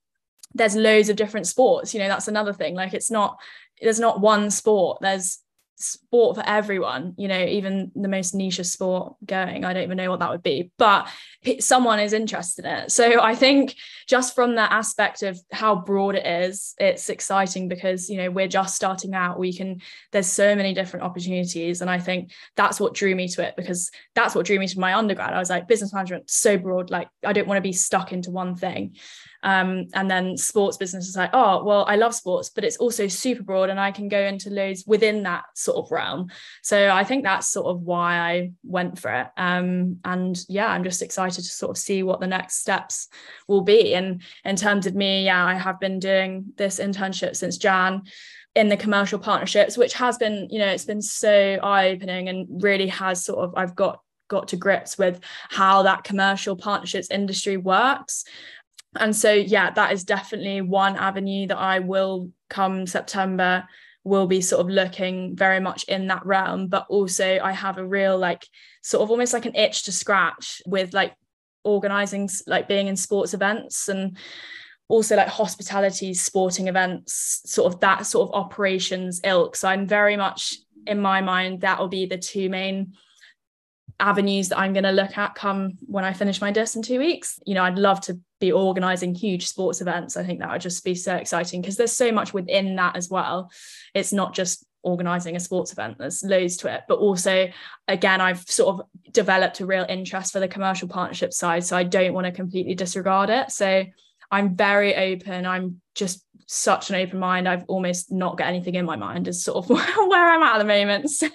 there's 0.55 0.75
loads 0.75 1.09
of 1.09 1.15
different 1.15 1.45
sports 1.45 1.93
you 1.93 1.99
know 1.99 2.07
that's 2.07 2.27
another 2.27 2.53
thing 2.53 2.73
like 2.73 2.93
it's 2.93 3.11
not 3.11 3.37
there's 3.81 3.99
not 3.99 4.21
one 4.21 4.49
sport 4.49 4.97
there's 5.01 5.39
sport 5.77 6.37
for 6.37 6.43
everyone 6.47 7.13
you 7.17 7.27
know 7.27 7.45
even 7.45 7.91
the 7.95 8.07
most 8.07 8.33
niche 8.33 8.63
sport 8.63 9.13
going 9.25 9.65
i 9.65 9.73
don't 9.73 9.83
even 9.83 9.97
know 9.97 10.09
what 10.09 10.21
that 10.21 10.29
would 10.29 10.41
be 10.41 10.71
but 10.77 11.09
someone 11.59 11.99
is 11.99 12.13
interested 12.13 12.63
in 12.63 12.71
it. 12.71 12.91
So 12.91 13.21
i 13.21 13.35
think 13.35 13.75
just 14.07 14.35
from 14.35 14.55
that 14.55 14.71
aspect 14.71 15.21
of 15.21 15.37
how 15.51 15.75
broad 15.75 16.15
it 16.15 16.25
is 16.25 16.75
it's 16.79 17.09
exciting 17.09 17.67
because 17.67 18.09
you 18.09 18.17
know 18.17 18.31
we're 18.31 18.47
just 18.47 18.73
starting 18.73 19.13
out 19.13 19.37
we 19.37 19.51
can 19.51 19.81
there's 20.13 20.27
so 20.27 20.55
many 20.55 20.73
different 20.73 21.05
opportunities 21.05 21.81
and 21.81 21.89
i 21.89 21.99
think 21.99 22.31
that's 22.55 22.79
what 22.79 22.93
drew 22.93 23.13
me 23.13 23.27
to 23.27 23.45
it 23.45 23.55
because 23.57 23.91
that's 24.15 24.33
what 24.33 24.45
drew 24.45 24.57
me 24.57 24.67
to 24.67 24.79
my 24.79 24.95
undergrad. 24.95 25.33
I 25.33 25.39
was 25.39 25.49
like 25.49 25.67
business 25.67 25.93
management 25.93 26.29
so 26.29 26.57
broad 26.57 26.89
like 26.89 27.09
i 27.25 27.33
don't 27.33 27.47
want 27.47 27.57
to 27.57 27.61
be 27.61 27.73
stuck 27.73 28.13
into 28.13 28.31
one 28.31 28.55
thing 28.55 28.95
um, 29.45 29.85
and 29.93 30.09
then 30.09 30.35
sports 30.37 30.75
business 30.75 31.07
is 31.07 31.15
like 31.15 31.29
oh 31.31 31.63
well 31.63 31.85
i 31.87 31.95
love 31.95 32.15
sports 32.15 32.49
but 32.49 32.65
it's 32.65 32.77
also 32.77 33.07
super 33.07 33.43
broad 33.43 33.69
and 33.69 33.79
i 33.79 33.91
can 33.91 34.09
go 34.09 34.19
into 34.19 34.49
loads 34.49 34.83
within 34.87 35.23
that 35.23 35.45
sort 35.53 35.77
of 35.77 35.91
realm. 35.91 36.29
So 36.63 36.89
i 36.89 37.03
think 37.03 37.23
that's 37.23 37.47
sort 37.47 37.67
of 37.67 37.81
why 37.81 38.17
i 38.17 38.51
went 38.63 38.99
for 38.99 39.11
it. 39.13 39.27
Um, 39.37 39.99
and 40.03 40.37
yeah 40.49 40.67
i'm 40.67 40.83
just 40.83 41.03
excited 41.03 41.43
to 41.43 41.49
sort 41.49 41.69
of 41.69 41.77
see 41.77 42.01
what 42.01 42.19
the 42.19 42.27
next 42.27 42.57
steps 42.57 43.07
will 43.47 43.61
be. 43.61 43.93
And 43.93 44.23
in 44.43 44.55
terms 44.55 44.87
of 44.87 44.95
me 44.95 45.25
yeah 45.25 45.45
i 45.45 45.53
have 45.53 45.79
been 45.79 45.99
doing 45.99 46.45
this 46.57 46.79
internship 46.79 47.35
since 47.35 47.57
jan 47.57 48.01
in 48.55 48.69
the 48.69 48.77
commercial 48.77 49.19
partnerships 49.19 49.77
which 49.77 49.93
has 49.93 50.17
been 50.17 50.47
you 50.49 50.57
know 50.57 50.67
it's 50.67 50.85
been 50.85 51.01
so 51.01 51.59
eye-opening 51.61 52.29
and 52.29 52.63
really 52.63 52.87
has 52.87 53.23
sort 53.23 53.39
of 53.39 53.53
i've 53.55 53.75
got 53.75 53.99
got 54.27 54.47
to 54.47 54.57
grips 54.57 54.97
with 54.97 55.19
how 55.49 55.83
that 55.83 56.03
commercial 56.03 56.55
partnerships 56.55 57.11
industry 57.11 57.57
works 57.57 58.23
and 58.97 59.15
so 59.15 59.31
yeah 59.31 59.71
that 59.71 59.91
is 59.91 60.03
definitely 60.03 60.61
one 60.61 60.95
avenue 60.95 61.47
that 61.47 61.57
i 61.57 61.79
will 61.79 62.31
come 62.49 62.85
september 62.87 63.67
will 64.05 64.27
be 64.27 64.39
sort 64.39 64.61
of 64.61 64.69
looking 64.69 65.35
very 65.35 65.59
much 65.59 65.83
in 65.85 66.07
that 66.07 66.23
realm. 66.25 66.67
But 66.67 66.85
also 66.89 67.39
i 67.43 67.51
have 67.51 67.77
a 67.77 67.85
real 67.85 68.17
like 68.17 68.47
sort 68.81 69.03
of 69.03 69.11
almost 69.11 69.33
like 69.33 69.45
an 69.45 69.55
itch 69.55 69.83
to 69.83 69.91
scratch 69.91 70.61
with 70.65 70.93
like 70.93 71.13
organizing 71.63 72.29
like 72.45 72.67
being 72.67 72.87
in 72.87 72.95
sports 72.95 73.33
events 73.33 73.89
and 73.89 74.17
also 74.87 75.15
like 75.15 75.27
hospitality 75.27 76.13
sporting 76.13 76.67
events 76.67 77.41
sort 77.45 77.73
of 77.73 77.79
that 77.79 78.05
sort 78.05 78.29
of 78.29 78.35
operations 78.35 79.19
ilk. 79.23 79.55
So 79.55 79.67
i'm 79.67 79.87
very 79.87 80.15
much 80.15 80.55
in 80.85 81.01
my 81.01 81.21
mind 81.21 81.61
that 81.61 81.79
will 81.79 81.87
be 81.87 82.05
the 82.05 82.19
two 82.19 82.47
main 82.49 82.93
avenues 83.99 84.49
that 84.49 84.59
I'm 84.59 84.73
going 84.73 84.83
to 84.83 84.91
look 84.91 85.17
at 85.17 85.35
come 85.35 85.73
when 85.85 86.03
I 86.03 86.13
finish 86.13 86.41
my 86.41 86.51
dis 86.51 86.75
in 86.75 86.81
two 86.81 86.99
weeks. 86.99 87.39
You 87.45 87.55
know, 87.55 87.63
I'd 87.63 87.79
love 87.79 88.01
to 88.01 88.19
be 88.39 88.51
organizing 88.51 89.15
huge 89.15 89.47
sports 89.47 89.81
events. 89.81 90.17
I 90.17 90.23
think 90.23 90.39
that 90.39 90.51
would 90.51 90.61
just 90.61 90.83
be 90.83 90.95
so 90.95 91.15
exciting 91.15 91.61
because 91.61 91.77
there's 91.77 91.93
so 91.93 92.11
much 92.11 92.33
within 92.33 92.75
that 92.75 92.95
as 92.95 93.09
well. 93.09 93.51
It's 93.93 94.11
not 94.11 94.33
just 94.33 94.65
organizing 94.85 95.35
a 95.35 95.39
sports 95.39 95.71
event 95.71 95.97
there's 95.97 96.23
loads 96.23 96.57
to 96.57 96.71
it 96.71 96.83
but 96.87 96.99
also 96.99 97.49
again 97.87 98.21
i've 98.21 98.41
sort 98.41 98.75
of 98.75 98.85
developed 99.11 99.59
a 99.59 99.65
real 99.65 99.85
interest 99.89 100.31
for 100.31 100.39
the 100.39 100.47
commercial 100.47 100.87
partnership 100.87 101.33
side 101.33 101.65
so 101.65 101.75
i 101.75 101.83
don't 101.83 102.13
want 102.13 102.25
to 102.25 102.31
completely 102.31 102.75
disregard 102.75 103.31
it 103.31 103.49
so 103.49 103.83
i'm 104.29 104.55
very 104.55 104.95
open 104.95 105.43
i'm 105.47 105.81
just 105.95 106.23
such 106.47 106.89
an 106.89 106.95
open 106.97 107.17
mind. 107.17 107.47
I've 107.47 107.65
almost 107.67 108.11
not 108.11 108.37
got 108.37 108.47
anything 108.47 108.75
in 108.75 108.85
my 108.85 108.95
mind 108.95 109.27
is 109.27 109.43
sort 109.43 109.57
of 109.57 109.69
where 109.69 110.31
i'm 110.31 110.43
at 110.43 110.55
at 110.55 110.59
the 110.59 110.65
moment. 110.65 111.09
So 111.09 111.27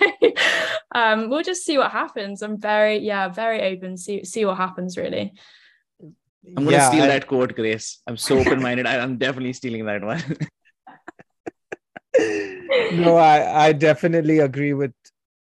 um, 0.95 1.31
we'll 1.31 1.43
just 1.43 1.65
see 1.65 1.79
what 1.79 1.91
happens. 1.91 2.43
I'm 2.43 2.59
very 2.59 2.99
yeah 2.99 3.29
very 3.29 3.63
open. 3.63 3.97
See 3.97 4.25
see 4.25 4.45
what 4.45 4.57
happens 4.57 4.97
really. 4.97 5.33
I'm 6.57 6.65
gonna 6.65 6.73
yeah, 6.73 6.89
steal 6.89 7.05
I... 7.05 7.09
that 7.09 7.27
quote 7.27 7.55
grace. 7.55 8.01
I'm 8.07 8.17
so 8.17 8.39
open-minded. 8.39 8.87
I'm 8.87 9.19
definitely 9.19 9.53
stealing 9.53 9.85
that 9.87 10.03
one. 10.03 10.23
No, 12.93 13.17
I, 13.17 13.67
I 13.67 13.73
definitely 13.73 14.39
agree 14.39 14.75
with 14.75 14.93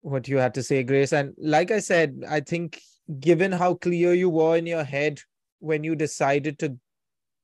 what 0.02 0.28
you 0.28 0.38
had 0.38 0.54
to 0.56 0.64
say, 0.64 0.84
Grace. 0.84 1.14
And 1.14 1.34
like 1.38 1.72
I 1.72 1.80
said, 1.80 2.24
I 2.28 2.40
think 2.40 2.82
given 3.20 3.52
how 3.52 3.76
clear 3.76 4.14
you 4.14 4.30
were 4.30 4.58
in 4.58 4.66
your 4.66 4.84
head 4.84 5.20
when 5.60 5.84
you 5.84 5.96
decided 5.96 6.60
to 6.60 6.78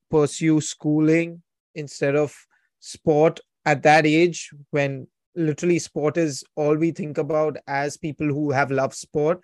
pursue 0.09 0.61
schooling 0.61 1.41
instead 1.75 2.15
of 2.15 2.35
sport 2.79 3.39
at 3.65 3.83
that 3.83 4.05
age, 4.05 4.51
when 4.71 5.07
literally 5.35 5.79
sport 5.79 6.17
is 6.17 6.43
all 6.55 6.75
we 6.75 6.91
think 6.91 7.17
about 7.17 7.57
as 7.67 7.97
people 7.97 8.27
who 8.27 8.51
have 8.51 8.71
loved 8.71 8.95
sport, 8.95 9.41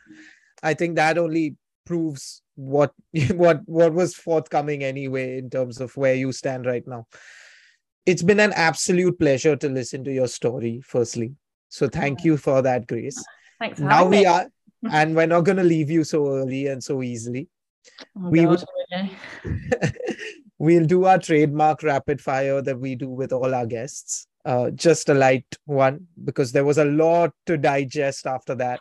I 0.61 0.73
think 0.73 0.95
that 0.95 1.17
only 1.17 1.55
proves 1.85 2.41
what 2.55 2.93
what 3.31 3.61
what 3.65 3.93
was 3.93 4.15
forthcoming 4.15 4.83
anyway 4.83 5.37
in 5.37 5.49
terms 5.49 5.79
of 5.79 5.95
where 5.95 6.15
you 6.15 6.31
stand 6.31 6.65
right 6.65 6.85
now 6.85 7.07
it's 8.09 8.23
been 8.23 8.39
an 8.39 8.53
absolute 8.53 9.19
pleasure 9.19 9.55
to 9.55 9.69
listen 9.69 10.03
to 10.03 10.11
your 10.11 10.27
story, 10.27 10.81
firstly. 10.83 11.35
So 11.69 11.87
thank 11.87 12.23
you 12.23 12.37
for 12.37 12.63
that, 12.63 12.87
Grace. 12.87 13.23
Thanks. 13.59 13.79
now 13.79 14.05
we 14.07 14.25
are, 14.25 14.47
and 14.91 15.15
we're 15.15 15.27
not 15.27 15.41
going 15.41 15.57
to 15.57 15.63
leave 15.63 15.91
you 15.91 16.03
so 16.03 16.27
early 16.33 16.65
and 16.67 16.83
so 16.83 17.03
easily. 17.03 17.49
Oh, 18.17 18.29
we 18.29 18.47
will, 18.47 18.57
we'll 20.59 20.85
do 20.85 21.05
our 21.05 21.17
trademark 21.17 21.81
rapid 21.83 22.21
fire 22.21 22.61
that 22.61 22.79
we 22.79 22.95
do 22.95 23.09
with 23.09 23.33
all 23.33 23.55
our 23.55 23.65
guests. 23.65 24.27
Uh, 24.45 24.69
just 24.71 25.09
a 25.09 25.13
light 25.13 25.45
one 25.65 26.07
because 26.23 26.51
there 26.51 26.63
was 26.63 26.77
a 26.77 26.85
lot 26.85 27.31
to 27.45 27.57
digest 27.57 28.25
after 28.25 28.55
that. 28.55 28.79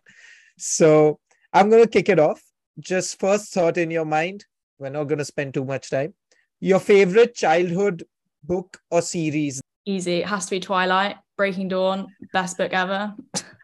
So 0.57 1.19
I'm 1.53 1.71
going 1.71 1.83
to 1.83 1.89
kick 1.89 2.09
it 2.09 2.19
off. 2.19 2.43
Just 2.79 3.19
first 3.19 3.53
thought 3.53 3.77
in 3.77 3.91
your 3.91 4.05
mind. 4.05 4.45
We're 4.79 4.91
not 4.91 5.05
going 5.05 5.19
to 5.19 5.25
spend 5.25 5.55
too 5.55 5.65
much 5.65 5.91
time. 5.91 6.15
Your 6.61 6.79
favorite 6.79 7.35
childhood 7.35 8.05
book 8.45 8.79
or 8.91 9.03
series? 9.03 9.61
Easy. 9.85 10.19
It 10.19 10.27
has 10.27 10.45
to 10.47 10.51
be 10.53 10.61
Twilight, 10.61 11.17
Breaking 11.37 11.69
Dawn, 11.69 12.07
best 12.33 12.57
book 12.57 12.73
ever. 12.73 13.15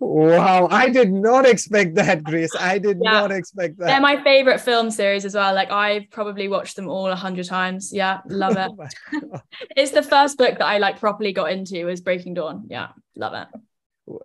wow, 0.00 0.68
I 0.70 0.88
did 0.88 1.12
not 1.12 1.46
expect 1.46 1.94
that, 1.96 2.24
Grace. 2.24 2.54
I 2.58 2.78
did 2.78 2.98
yeah. 3.02 3.12
not 3.12 3.32
expect 3.32 3.78
that. 3.78 3.86
They're 3.86 4.00
my 4.00 4.22
favorite 4.22 4.60
film 4.60 4.90
series 4.90 5.24
as 5.24 5.34
well. 5.34 5.54
Like 5.54 5.70
I've 5.70 6.10
probably 6.10 6.48
watched 6.48 6.76
them 6.76 6.88
all 6.88 7.06
a 7.06 7.16
hundred 7.16 7.46
times. 7.46 7.92
Yeah, 7.92 8.20
love 8.26 8.56
it. 8.58 8.70
Oh 9.14 9.40
it's 9.76 9.92
the 9.92 10.02
first 10.02 10.38
book 10.38 10.58
that 10.58 10.66
I 10.66 10.78
like 10.78 11.00
properly 11.00 11.32
got 11.32 11.52
into 11.52 11.84
was 11.86 12.00
Breaking 12.00 12.34
Dawn. 12.34 12.66
Yeah, 12.68 12.88
love 13.16 13.34
it 13.34 13.48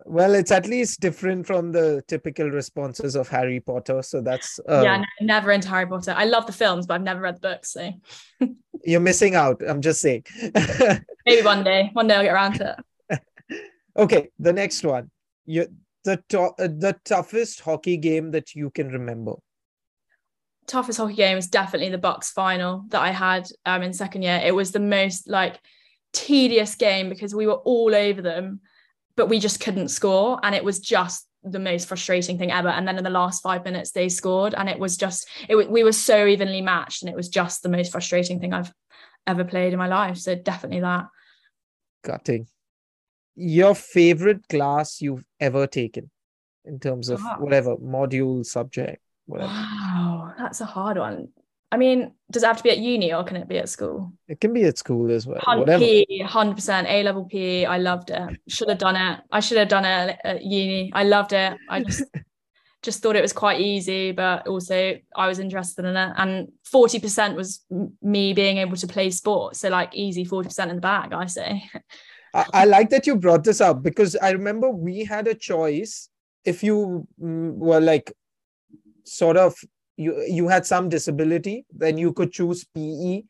well 0.05 0.33
it's 0.33 0.51
at 0.51 0.65
least 0.65 0.99
different 0.99 1.45
from 1.45 1.71
the 1.71 2.01
typical 2.07 2.49
responses 2.49 3.15
of 3.15 3.27
harry 3.27 3.59
potter 3.59 4.01
so 4.01 4.21
that's 4.21 4.59
uh, 4.69 4.81
yeah 4.83 4.97
no, 4.97 5.05
never 5.21 5.51
into 5.51 5.67
harry 5.67 5.85
potter 5.85 6.13
i 6.15 6.25
love 6.25 6.45
the 6.45 6.53
films 6.53 6.87
but 6.87 6.95
i've 6.95 7.01
never 7.01 7.21
read 7.21 7.35
the 7.35 7.41
books 7.41 7.73
so 7.73 7.91
you're 8.85 8.99
missing 8.99 9.35
out 9.35 9.61
i'm 9.67 9.81
just 9.81 9.99
saying 9.99 10.23
maybe 11.25 11.41
one 11.43 11.63
day 11.63 11.89
one 11.93 12.07
day 12.07 12.15
i'll 12.15 12.23
get 12.23 12.33
around 12.33 12.53
to 12.53 12.71
it 12.71 12.85
okay 13.97 14.29
the 14.39 14.53
next 14.53 14.83
one. 14.83 15.09
You 15.45 15.67
the 16.03 16.23
to- 16.29 16.53
uh, 16.59 16.67
the 16.67 16.95
toughest 17.05 17.61
hockey 17.61 17.97
game 17.97 18.31
that 18.31 18.55
you 18.55 18.69
can 18.69 18.89
remember. 18.89 19.33
Toughest 20.67 20.97
hockey 20.97 21.15
game 21.15 21.37
is 21.37 21.47
definitely 21.47 21.89
the 21.89 21.97
BUCS 21.97 22.31
final 22.31 22.85
that 22.89 23.01
i 23.01 23.11
had 23.11 23.47
um 23.65 23.83
in 23.83 23.93
second 23.93 24.21
year. 24.21 24.41
It 24.43 24.55
was 24.55 24.71
the 24.71 24.79
most 24.79 25.29
like 25.29 25.59
tedious 26.13 26.75
game 26.75 27.09
because 27.09 27.33
we 27.33 27.47
were 27.47 27.53
all 27.53 27.93
over 27.95 28.21
them 28.21 28.61
but 29.15 29.29
we 29.29 29.39
just 29.39 29.59
couldn't 29.59 29.89
score 29.89 30.39
and 30.43 30.55
it 30.55 30.63
was 30.63 30.79
just 30.79 31.27
the 31.43 31.59
most 31.59 31.87
frustrating 31.87 32.37
thing 32.37 32.51
ever. 32.51 32.69
And 32.69 32.87
then 32.87 32.97
in 32.97 33.03
the 33.03 33.09
last 33.09 33.43
5 33.43 33.63
minutes 33.63 33.91
they 33.91 34.09
scored 34.09 34.53
and 34.53 34.69
it 34.69 34.79
was 34.79 34.97
just 34.97 35.27
it 35.49 35.69
we 35.69 35.83
were 35.83 35.91
so 35.91 36.25
evenly 36.25 36.61
matched 36.61 37.03
and 37.03 37.09
it 37.09 37.15
was 37.15 37.29
just 37.29 37.63
the 37.63 37.69
most 37.69 37.91
frustrating 37.91 38.39
thing 38.39 38.53
I've 38.53 38.73
ever 39.27 39.43
played 39.43 39.73
in 39.73 39.79
my 39.79 39.87
life. 39.87 40.17
So 40.17 40.35
definitely 40.35 40.81
that. 40.81 41.05
Gutting 42.03 42.47
your 43.35 43.75
favorite 43.75 44.47
class 44.47 45.01
you've 45.01 45.23
ever 45.39 45.67
taken 45.67 46.09
in 46.65 46.79
terms 46.79 47.09
of 47.09 47.19
oh. 47.23 47.35
whatever 47.39 47.75
module 47.77 48.45
subject 48.45 49.01
whatever 49.25 49.51
wow 49.51 50.33
that's 50.37 50.61
a 50.61 50.65
hard 50.65 50.97
one 50.97 51.27
I 51.73 51.77
mean, 51.77 52.11
does 52.29 52.43
it 52.43 52.45
have 52.45 52.57
to 52.57 52.63
be 52.63 52.69
at 52.69 52.77
uni 52.77 53.11
or 53.13 53.23
can 53.23 53.35
it 53.35 53.47
be 53.47 53.57
at 53.57 53.67
school? 53.67 54.13
It 54.27 54.39
can 54.39 54.53
be 54.53 54.63
at 54.65 54.77
school 54.77 55.09
as 55.09 55.25
well. 55.25 55.41
100 55.43 56.53
percent 56.53 56.87
A 56.87 57.01
level 57.01 57.25
PE. 57.25 57.65
I 57.65 57.79
loved 57.79 58.11
it. 58.11 58.39
Should 58.47 58.69
have 58.69 58.77
done 58.77 58.95
it. 58.95 59.21
I 59.31 59.39
should 59.39 59.57
have 59.57 59.69
done 59.69 59.83
it 59.83 60.19
at 60.23 60.43
uni. 60.43 60.91
I 60.93 61.03
loved 61.03 61.33
it. 61.33 61.57
I 61.67 61.81
just 61.81 62.03
just 62.83 63.01
thought 63.01 63.15
it 63.15 63.23
was 63.23 63.33
quite 63.33 63.59
easy, 63.59 64.11
but 64.11 64.47
also 64.47 64.99
I 65.15 65.25
was 65.25 65.39
interested 65.39 65.85
in 65.85 65.97
it. 65.97 66.13
And 66.15 66.51
40% 66.71 67.35
was 67.35 67.65
me 68.03 68.33
being 68.33 68.57
able 68.57 68.77
to 68.77 68.87
play 68.87 69.09
sport. 69.09 69.55
So 69.55 69.69
like 69.69 69.95
easy 69.95 70.25
40% 70.25 70.69
in 70.69 70.75
the 70.75 70.81
bag, 70.81 71.11
I 71.11 71.25
say. 71.25 71.63
I, 72.33 72.45
I 72.53 72.65
like 72.65 72.89
that 72.89 73.07
you 73.07 73.15
brought 73.15 73.43
this 73.43 73.61
up 73.61 73.83
because 73.83 74.15
I 74.15 74.31
remember 74.31 74.69
we 74.69 75.03
had 75.03 75.27
a 75.27 75.35
choice 75.35 76.09
if 76.45 76.63
you 76.63 77.07
mm, 77.21 77.53
were 77.55 77.79
like 77.79 78.11
sort 79.03 79.37
of 79.37 79.55
you 79.97 80.21
you 80.27 80.47
had 80.47 80.65
some 80.65 80.89
disability 80.89 81.65
then 81.71 81.97
you 81.97 82.13
could 82.13 82.31
choose 82.31 82.65
pe 82.73 83.21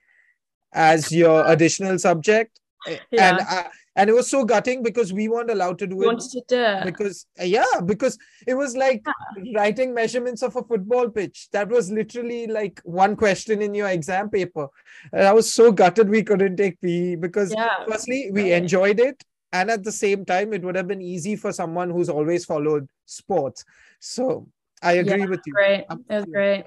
as 0.73 1.11
your 1.11 1.45
additional 1.47 1.99
subject 1.99 2.59
yeah. 2.87 2.97
and 3.11 3.39
uh, 3.49 3.63
and 3.95 4.09
it 4.09 4.13
was 4.13 4.29
so 4.29 4.43
gutting 4.43 4.81
because 4.81 5.13
we 5.13 5.27
weren't 5.27 5.51
allowed 5.51 5.77
to 5.79 5.87
do 5.87 5.95
you 5.95 6.11
it 6.11 6.19
to 6.19 6.41
do. 6.47 6.85
because 6.85 7.25
yeah 7.39 7.79
because 7.85 8.17
it 8.47 8.55
was 8.55 8.75
like 8.75 9.03
yeah. 9.37 9.59
writing 9.59 9.93
measurements 9.93 10.41
of 10.41 10.55
a 10.55 10.63
football 10.63 11.09
pitch 11.09 11.49
that 11.51 11.69
was 11.69 11.91
literally 11.91 12.47
like 12.47 12.81
one 12.83 13.15
question 13.15 13.61
in 13.61 13.73
your 13.73 13.89
exam 13.89 14.29
paper 14.29 14.67
and 15.11 15.23
i 15.23 15.33
was 15.33 15.53
so 15.53 15.71
gutted 15.71 16.09
we 16.09 16.23
couldn't 16.23 16.57
take 16.57 16.79
pe 16.81 17.15
because 17.15 17.53
yeah. 17.53 17.85
firstly 17.87 18.29
we 18.31 18.51
right. 18.51 18.61
enjoyed 18.61 18.99
it 18.99 19.23
and 19.51 19.69
at 19.69 19.83
the 19.83 19.91
same 19.91 20.25
time 20.25 20.53
it 20.53 20.63
would 20.63 20.75
have 20.75 20.87
been 20.87 21.01
easy 21.01 21.35
for 21.35 21.51
someone 21.51 21.89
who's 21.89 22.09
always 22.09 22.45
followed 22.45 22.87
sports 23.05 23.63
so 23.99 24.47
I 24.83 24.93
agree 24.93 25.19
yeah, 25.19 25.25
with 25.27 25.39
you. 25.45 25.53
Great. 25.53 25.85
It 25.89 26.13
was 26.13 26.25
great. 26.25 26.65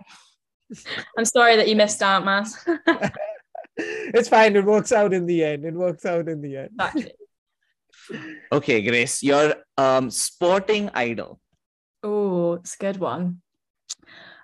I'm 1.19 1.25
sorry 1.25 1.57
that 1.57 1.69
you 1.69 1.77
missed 1.77 2.03
out, 2.03 2.25
man. 2.25 2.47
it's 4.15 4.29
fine. 4.29 4.57
It 4.57 4.65
works 4.65 4.93
out 4.93 5.13
in 5.13 5.27
the 5.27 5.45
end. 5.45 5.65
It 5.65 5.75
works 5.75 6.05
out 6.05 6.29
in 6.29 6.41
the 6.41 6.57
end. 6.57 6.71
Exactly. 6.75 7.13
okay, 8.53 8.83
Grace, 8.83 9.23
your 9.23 9.57
um 9.77 10.11
sporting 10.11 10.91
idol. 10.95 11.41
Oh, 12.03 12.55
it's 12.55 12.75
a 12.75 12.79
good 12.79 12.99
one. 12.99 13.43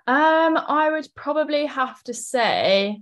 Um, 0.05 0.57
I 0.57 0.89
would 0.91 1.07
probably 1.15 1.65
have 1.65 2.03
to 2.03 2.13
say 2.13 3.01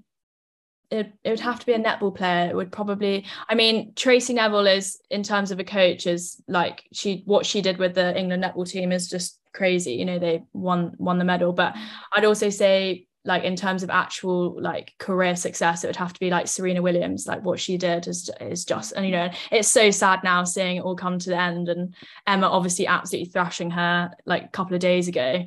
it, 0.91 1.13
it 1.23 1.29
would 1.29 1.39
have 1.39 1.59
to 1.59 1.65
be 1.65 1.73
a 1.73 1.79
netball 1.79 2.13
player. 2.13 2.49
It 2.49 2.55
would 2.55 2.71
probably, 2.71 3.25
I 3.49 3.55
mean, 3.55 3.93
Tracey 3.95 4.33
Neville 4.33 4.67
is 4.67 4.99
in 5.09 5.23
terms 5.23 5.49
of 5.49 5.59
a 5.59 5.63
coach 5.63 6.05
is 6.05 6.41
like 6.47 6.83
she 6.91 7.23
what 7.25 7.45
she 7.45 7.61
did 7.61 7.77
with 7.77 7.95
the 7.95 8.17
England 8.17 8.43
netball 8.43 8.69
team 8.69 8.91
is 8.91 9.09
just 9.09 9.39
crazy. 9.53 9.93
You 9.93 10.05
know, 10.05 10.19
they 10.19 10.43
won 10.53 10.93
won 10.97 11.17
the 11.17 11.25
medal. 11.25 11.53
But 11.53 11.75
I'd 12.13 12.25
also 12.25 12.49
say 12.49 13.07
like 13.23 13.43
in 13.43 13.55
terms 13.55 13.83
of 13.83 13.89
actual 13.89 14.59
like 14.59 14.93
career 14.97 15.35
success, 15.35 15.83
it 15.83 15.87
would 15.87 15.95
have 15.95 16.13
to 16.13 16.19
be 16.19 16.29
like 16.29 16.47
Serena 16.47 16.81
Williams. 16.81 17.27
Like 17.27 17.43
what 17.43 17.59
she 17.59 17.77
did 17.77 18.07
is 18.07 18.29
is 18.39 18.65
just 18.65 18.93
and 18.93 19.05
you 19.05 19.11
know 19.11 19.29
it's 19.51 19.67
so 19.67 19.91
sad 19.91 20.23
now 20.23 20.43
seeing 20.43 20.77
it 20.77 20.81
all 20.81 20.95
come 20.95 21.19
to 21.19 21.29
the 21.29 21.39
end. 21.39 21.69
And 21.69 21.95
Emma 22.25 22.47
obviously 22.47 22.87
absolutely 22.87 23.29
thrashing 23.29 23.71
her 23.71 24.11
like 24.25 24.45
a 24.45 24.49
couple 24.49 24.73
of 24.73 24.79
days 24.79 25.07
ago. 25.07 25.45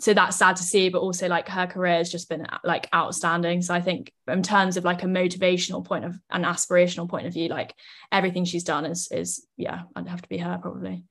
So 0.00 0.14
that's 0.14 0.38
sad 0.38 0.56
to 0.56 0.62
see, 0.62 0.88
but 0.88 1.02
also 1.02 1.28
like 1.28 1.46
her 1.48 1.66
career 1.66 1.96
has 1.96 2.10
just 2.10 2.30
been 2.30 2.46
like 2.64 2.88
outstanding. 2.94 3.60
So 3.60 3.74
I 3.74 3.82
think 3.82 4.14
in 4.26 4.42
terms 4.42 4.78
of 4.78 4.84
like 4.84 5.02
a 5.02 5.06
motivational 5.06 5.84
point 5.84 6.06
of 6.06 6.18
an 6.30 6.44
aspirational 6.44 7.06
point 7.06 7.26
of 7.26 7.34
view, 7.34 7.48
like 7.48 7.74
everything 8.10 8.46
she's 8.46 8.64
done 8.64 8.86
is 8.86 9.08
is 9.10 9.46
yeah, 9.58 9.82
I'd 9.94 10.08
have 10.08 10.22
to 10.22 10.28
be 10.28 10.38
her 10.38 10.58
probably. 10.60 11.04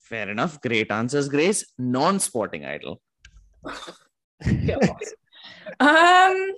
Fair 0.00 0.28
enough. 0.28 0.60
Great 0.60 0.90
answers, 0.90 1.28
Grace. 1.28 1.64
Non-sporting 1.78 2.64
idol. 2.64 3.00
um, 5.80 6.52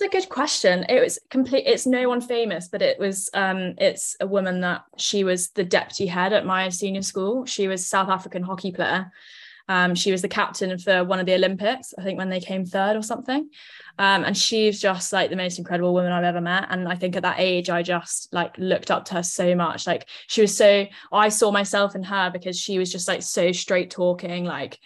it's 0.00 0.02
a 0.02 0.08
good 0.08 0.28
question. 0.28 0.84
It 0.88 1.00
was 1.00 1.18
complete. 1.28 1.64
It's 1.66 1.86
no 1.86 2.08
one 2.08 2.20
famous, 2.20 2.68
but 2.68 2.82
it 2.82 2.98
was. 2.98 3.30
Um, 3.34 3.74
it's 3.78 4.16
a 4.20 4.26
woman 4.26 4.60
that 4.60 4.82
she 4.96 5.24
was 5.24 5.50
the 5.50 5.64
deputy 5.64 6.06
head 6.06 6.32
at 6.32 6.46
my 6.46 6.68
senior 6.68 7.02
school. 7.02 7.46
She 7.46 7.66
was 7.66 7.86
South 7.86 8.08
African 8.08 8.42
hockey 8.42 8.70
player, 8.72 9.10
Um, 9.68 9.94
she 9.94 10.10
was 10.12 10.22
the 10.22 10.28
captain 10.28 10.78
for 10.78 11.04
one 11.04 11.20
of 11.20 11.26
the 11.26 11.34
Olympics, 11.34 11.92
I 11.98 12.02
think 12.02 12.16
when 12.18 12.30
they 12.30 12.40
came 12.40 12.64
third 12.64 12.96
or 12.96 13.02
something. 13.02 13.50
Um, 13.98 14.24
and 14.24 14.36
she's 14.36 14.80
just 14.80 15.12
like 15.12 15.28
the 15.30 15.36
most 15.36 15.58
incredible 15.58 15.92
woman 15.92 16.12
I've 16.12 16.24
ever 16.24 16.40
met. 16.40 16.68
And 16.70 16.88
I 16.88 16.94
think 16.94 17.16
at 17.16 17.22
that 17.24 17.38
age, 17.38 17.68
I 17.68 17.82
just 17.82 18.32
like 18.32 18.56
looked 18.56 18.90
up 18.90 19.04
to 19.06 19.14
her 19.14 19.22
so 19.22 19.54
much. 19.54 19.86
Like 19.86 20.08
she 20.28 20.40
was 20.40 20.56
so, 20.56 20.86
I 21.12 21.28
saw 21.28 21.50
myself 21.50 21.94
in 21.94 22.02
her 22.04 22.30
because 22.30 22.58
she 22.58 22.78
was 22.78 22.90
just 22.90 23.08
like 23.08 23.22
so 23.22 23.52
straight 23.52 23.90
talking, 23.90 24.44
like 24.44 24.78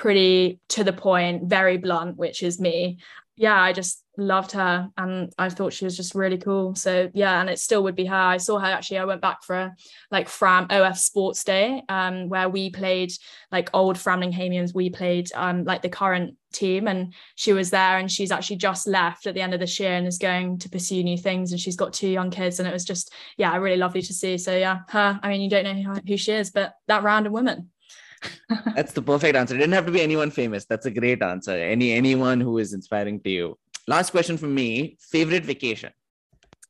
pretty 0.00 0.58
to 0.70 0.82
the 0.82 0.94
point, 0.94 1.44
very 1.44 1.76
blunt, 1.76 2.16
which 2.16 2.42
is 2.42 2.58
me. 2.58 2.96
Yeah, 3.36 3.60
I 3.60 3.74
just 3.74 4.02
loved 4.16 4.52
her 4.52 4.88
and 4.96 5.30
I 5.38 5.50
thought 5.50 5.74
she 5.74 5.84
was 5.84 5.94
just 5.94 6.14
really 6.14 6.38
cool. 6.38 6.74
So 6.74 7.10
yeah, 7.12 7.38
and 7.38 7.50
it 7.50 7.58
still 7.58 7.82
would 7.82 7.96
be 7.96 8.06
her. 8.06 8.16
I 8.16 8.38
saw 8.38 8.58
her 8.58 8.66
actually. 8.66 8.96
I 8.96 9.04
went 9.04 9.20
back 9.20 9.42
for 9.42 9.56
a 9.56 9.74
like 10.10 10.30
Fram 10.30 10.68
OF 10.70 10.96
Sports 10.96 11.44
Day, 11.44 11.82
um, 11.90 12.30
where 12.30 12.48
we 12.48 12.70
played 12.70 13.12
like 13.52 13.68
old 13.74 13.96
Framlinghamians. 13.96 14.74
We 14.74 14.88
played 14.88 15.28
um 15.34 15.64
like 15.64 15.82
the 15.82 15.90
current 15.90 16.34
team, 16.50 16.88
and 16.88 17.12
she 17.34 17.52
was 17.52 17.68
there, 17.68 17.98
and 17.98 18.10
she's 18.10 18.32
actually 18.32 18.56
just 18.56 18.86
left 18.86 19.26
at 19.26 19.34
the 19.34 19.42
end 19.42 19.52
of 19.52 19.60
this 19.60 19.78
year 19.78 19.92
and 19.92 20.06
is 20.06 20.16
going 20.16 20.60
to 20.60 20.70
pursue 20.70 21.04
new 21.04 21.18
things. 21.18 21.52
And 21.52 21.60
she's 21.60 21.76
got 21.76 21.92
two 21.92 22.08
young 22.08 22.30
kids, 22.30 22.58
and 22.58 22.66
it 22.66 22.72
was 22.72 22.86
just 22.86 23.12
yeah, 23.36 23.54
really 23.58 23.76
lovely 23.76 24.00
to 24.00 24.14
see. 24.14 24.38
So 24.38 24.56
yeah, 24.56 24.78
her. 24.88 25.20
I 25.22 25.28
mean, 25.28 25.42
you 25.42 25.50
don't 25.50 25.64
know 25.64 25.94
who, 26.06 26.16
she 26.16 26.32
is, 26.32 26.50
but 26.50 26.72
that 26.86 27.02
random 27.02 27.34
woman. 27.34 27.68
That's 28.74 28.92
the 28.92 29.02
perfect 29.02 29.36
answer. 29.36 29.54
It 29.54 29.58
didn't 29.58 29.74
have 29.74 29.86
to 29.86 29.92
be 29.92 30.02
anyone 30.02 30.30
famous. 30.30 30.64
That's 30.66 30.86
a 30.86 30.90
great 30.90 31.22
answer. 31.22 31.52
Any 31.52 31.92
anyone 31.92 32.40
who 32.40 32.58
is 32.58 32.72
inspiring 32.72 33.20
to 33.20 33.30
you. 33.30 33.58
Last 33.86 34.10
question 34.10 34.36
from 34.36 34.54
me 34.54 34.96
favorite 35.00 35.44
vacation? 35.44 35.92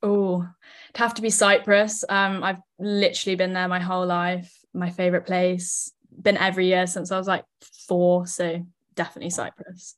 Oh, 0.03 0.47
it'd 0.89 0.97
have 0.97 1.15
to 1.15 1.23
be 1.23 1.31
Cyprus. 1.31 2.05
Um, 2.09 2.43
I've 2.43 2.61
literally 2.79 3.37
been 3.37 3.53
there 3.53 3.69
my 3.69 3.81
whole 3.81 4.07
life. 4.07 4.53
My 4.73 4.91
favorite 4.91 5.27
place. 5.27 5.93
Been 6.23 6.37
every 6.37 6.67
year 6.67 6.87
since 6.87 7.13
I 7.13 7.19
was 7.19 7.29
like 7.29 7.45
four. 7.87 8.27
So 8.27 8.65
definitely 8.95 9.31
Cyprus. 9.31 9.97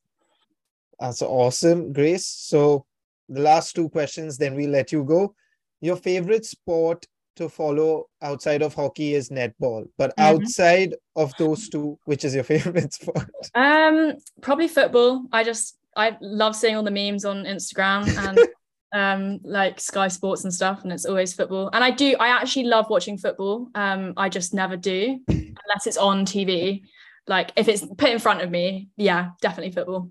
That's 0.99 1.21
awesome, 1.21 1.93
Grace. 1.93 2.25
So 2.25 2.85
the 3.29 3.41
last 3.41 3.75
two 3.75 3.89
questions, 3.89 4.37
then 4.37 4.55
we 4.55 4.67
let 4.67 4.91
you 4.91 5.03
go. 5.03 5.35
Your 5.81 5.95
favorite 5.95 6.45
sport 6.45 7.05
to 7.35 7.49
follow 7.49 8.07
outside 8.21 8.61
of 8.61 8.73
hockey 8.73 9.13
is 9.15 9.29
netball, 9.29 9.87
but 9.97 10.11
mm-hmm. 10.11 10.35
outside 10.35 10.95
of 11.15 11.33
those 11.37 11.69
two, 11.69 11.97
which 12.05 12.25
is 12.25 12.35
your 12.35 12.43
favorite 12.53 12.93
sport? 12.93 13.29
Um, 13.55 14.13
probably 14.41 14.67
football. 14.67 15.25
I 15.31 15.43
just 15.43 15.77
I 15.95 16.17
love 16.21 16.55
seeing 16.55 16.75
all 16.75 16.83
the 16.83 16.91
memes 16.91 17.25
on 17.25 17.43
Instagram 17.43 18.07
and 18.17 18.39
um, 18.93 19.39
like 19.43 19.79
Sky 19.79 20.07
Sports 20.07 20.43
and 20.43 20.53
stuff, 20.53 20.83
and 20.83 20.91
it's 20.91 21.05
always 21.05 21.33
football. 21.33 21.69
And 21.73 21.83
I 21.83 21.91
do, 21.91 22.15
I 22.19 22.29
actually 22.29 22.65
love 22.65 22.89
watching 22.89 23.17
football. 23.17 23.69
Um, 23.75 24.13
I 24.17 24.29
just 24.29 24.53
never 24.53 24.77
do 24.77 25.19
unless 25.27 25.87
it's 25.87 25.97
on 25.97 26.25
TV. 26.25 26.83
Like 27.27 27.51
if 27.55 27.67
it's 27.67 27.85
put 27.85 28.09
in 28.09 28.19
front 28.19 28.41
of 28.41 28.51
me, 28.51 28.89
yeah, 28.97 29.31
definitely 29.41 29.71
football. 29.71 30.09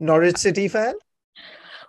Norwich 0.00 0.36
City 0.36 0.68
fan? 0.68 0.94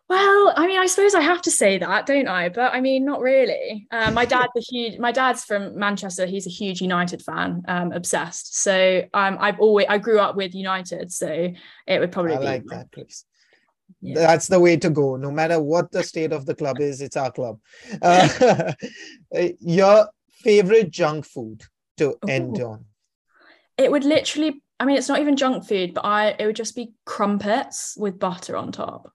Well, 0.09 0.53
I 0.57 0.65
mean, 0.65 0.79
I 0.79 0.87
suppose 0.87 1.13
I 1.13 1.21
have 1.21 1.43
to 1.43 1.51
say 1.51 1.77
that, 1.77 2.07
don't 2.07 2.27
I? 2.27 2.49
But 2.49 2.73
I 2.73 2.81
mean, 2.81 3.05
not 3.05 3.21
really. 3.21 3.85
Um, 3.91 4.15
my 4.15 4.25
dad's 4.25 4.51
a 4.57 4.59
huge. 4.59 4.97
My 4.97 5.11
dad's 5.11 5.45
from 5.45 5.77
Manchester. 5.77 6.25
He's 6.25 6.47
a 6.47 6.49
huge 6.49 6.81
United 6.81 7.21
fan, 7.21 7.61
um, 7.67 7.91
obsessed. 7.91 8.57
So 8.57 9.03
um, 9.13 9.37
I've 9.39 9.59
always 9.59 9.85
I 9.87 9.99
grew 9.99 10.19
up 10.19 10.35
with 10.35 10.55
United, 10.55 11.11
so 11.11 11.53
it 11.85 11.99
would 11.99 12.11
probably. 12.11 12.33
I 12.33 12.39
be 12.39 12.45
like 12.45 12.65
that, 12.65 12.91
please. 12.91 13.23
Yeah. 14.01 14.15
That's 14.15 14.47
the 14.47 14.59
way 14.59 14.77
to 14.77 14.89
go. 14.89 15.15
No 15.15 15.29
matter 15.29 15.61
what 15.61 15.91
the 15.91 16.01
state 16.01 16.33
of 16.33 16.47
the 16.47 16.55
club 16.55 16.79
is, 16.79 17.01
it's 17.01 17.17
our 17.17 17.31
club. 17.31 17.59
Uh, 18.01 18.73
your 19.59 20.09
favorite 20.31 20.89
junk 20.89 21.25
food 21.25 21.61
to 21.97 22.09
Ooh. 22.09 22.27
end 22.27 22.59
on? 22.61 22.85
It 23.77 23.91
would 23.91 24.05
literally. 24.05 24.63
I 24.79 24.85
mean, 24.85 24.97
it's 24.97 25.09
not 25.09 25.19
even 25.19 25.35
junk 25.35 25.67
food, 25.67 25.93
but 25.93 26.03
I 26.03 26.29
it 26.39 26.47
would 26.47 26.55
just 26.55 26.75
be 26.75 26.93
crumpets 27.05 27.95
with 27.95 28.17
butter 28.17 28.57
on 28.57 28.71
top. 28.71 29.11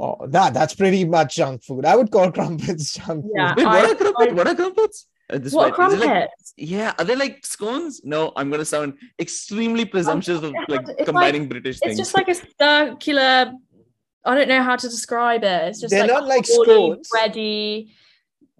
Oh, 0.00 0.26
that 0.28 0.54
that's 0.54 0.74
pretty 0.74 1.04
much 1.04 1.36
junk 1.36 1.62
food. 1.62 1.84
I 1.84 1.94
would 1.94 2.10
call 2.10 2.32
crumpets 2.36 2.94
junk 2.94 3.26
yeah, 3.34 3.54
food. 3.54 3.66
Wait, 3.66 3.66
what, 3.66 3.76
I, 3.76 3.90
are 3.90 3.94
crumpets? 3.94 4.32
what 4.34 4.46
are 4.46 4.54
crumpets? 4.54 5.06
Uh, 5.28 5.38
what 5.50 5.74
crumpets? 5.74 6.04
Like, 6.06 6.30
yeah, 6.56 6.94
are 6.98 7.04
they 7.04 7.16
like 7.16 7.44
scones? 7.44 8.00
No, 8.02 8.32
I'm 8.34 8.50
gonna 8.50 8.64
sound 8.64 8.94
extremely 9.18 9.84
presumptuous 9.84 10.42
of 10.42 10.54
like 10.68 10.86
combining 11.04 11.42
like, 11.42 11.50
British 11.50 11.80
things. 11.80 11.98
It's 11.98 12.00
just 12.00 12.16
like 12.16 12.28
a 12.28 12.34
circular. 12.58 13.52
I 14.24 14.34
don't 14.34 14.48
know 14.48 14.62
how 14.62 14.76
to 14.76 14.88
describe 14.88 15.44
it. 15.44 15.68
It's 15.68 15.80
just 15.80 15.90
they're 15.90 16.02
like 16.02 16.10
not 16.10 16.26
like 16.26 16.46
scones. 16.46 17.08
Ready, 17.14 17.94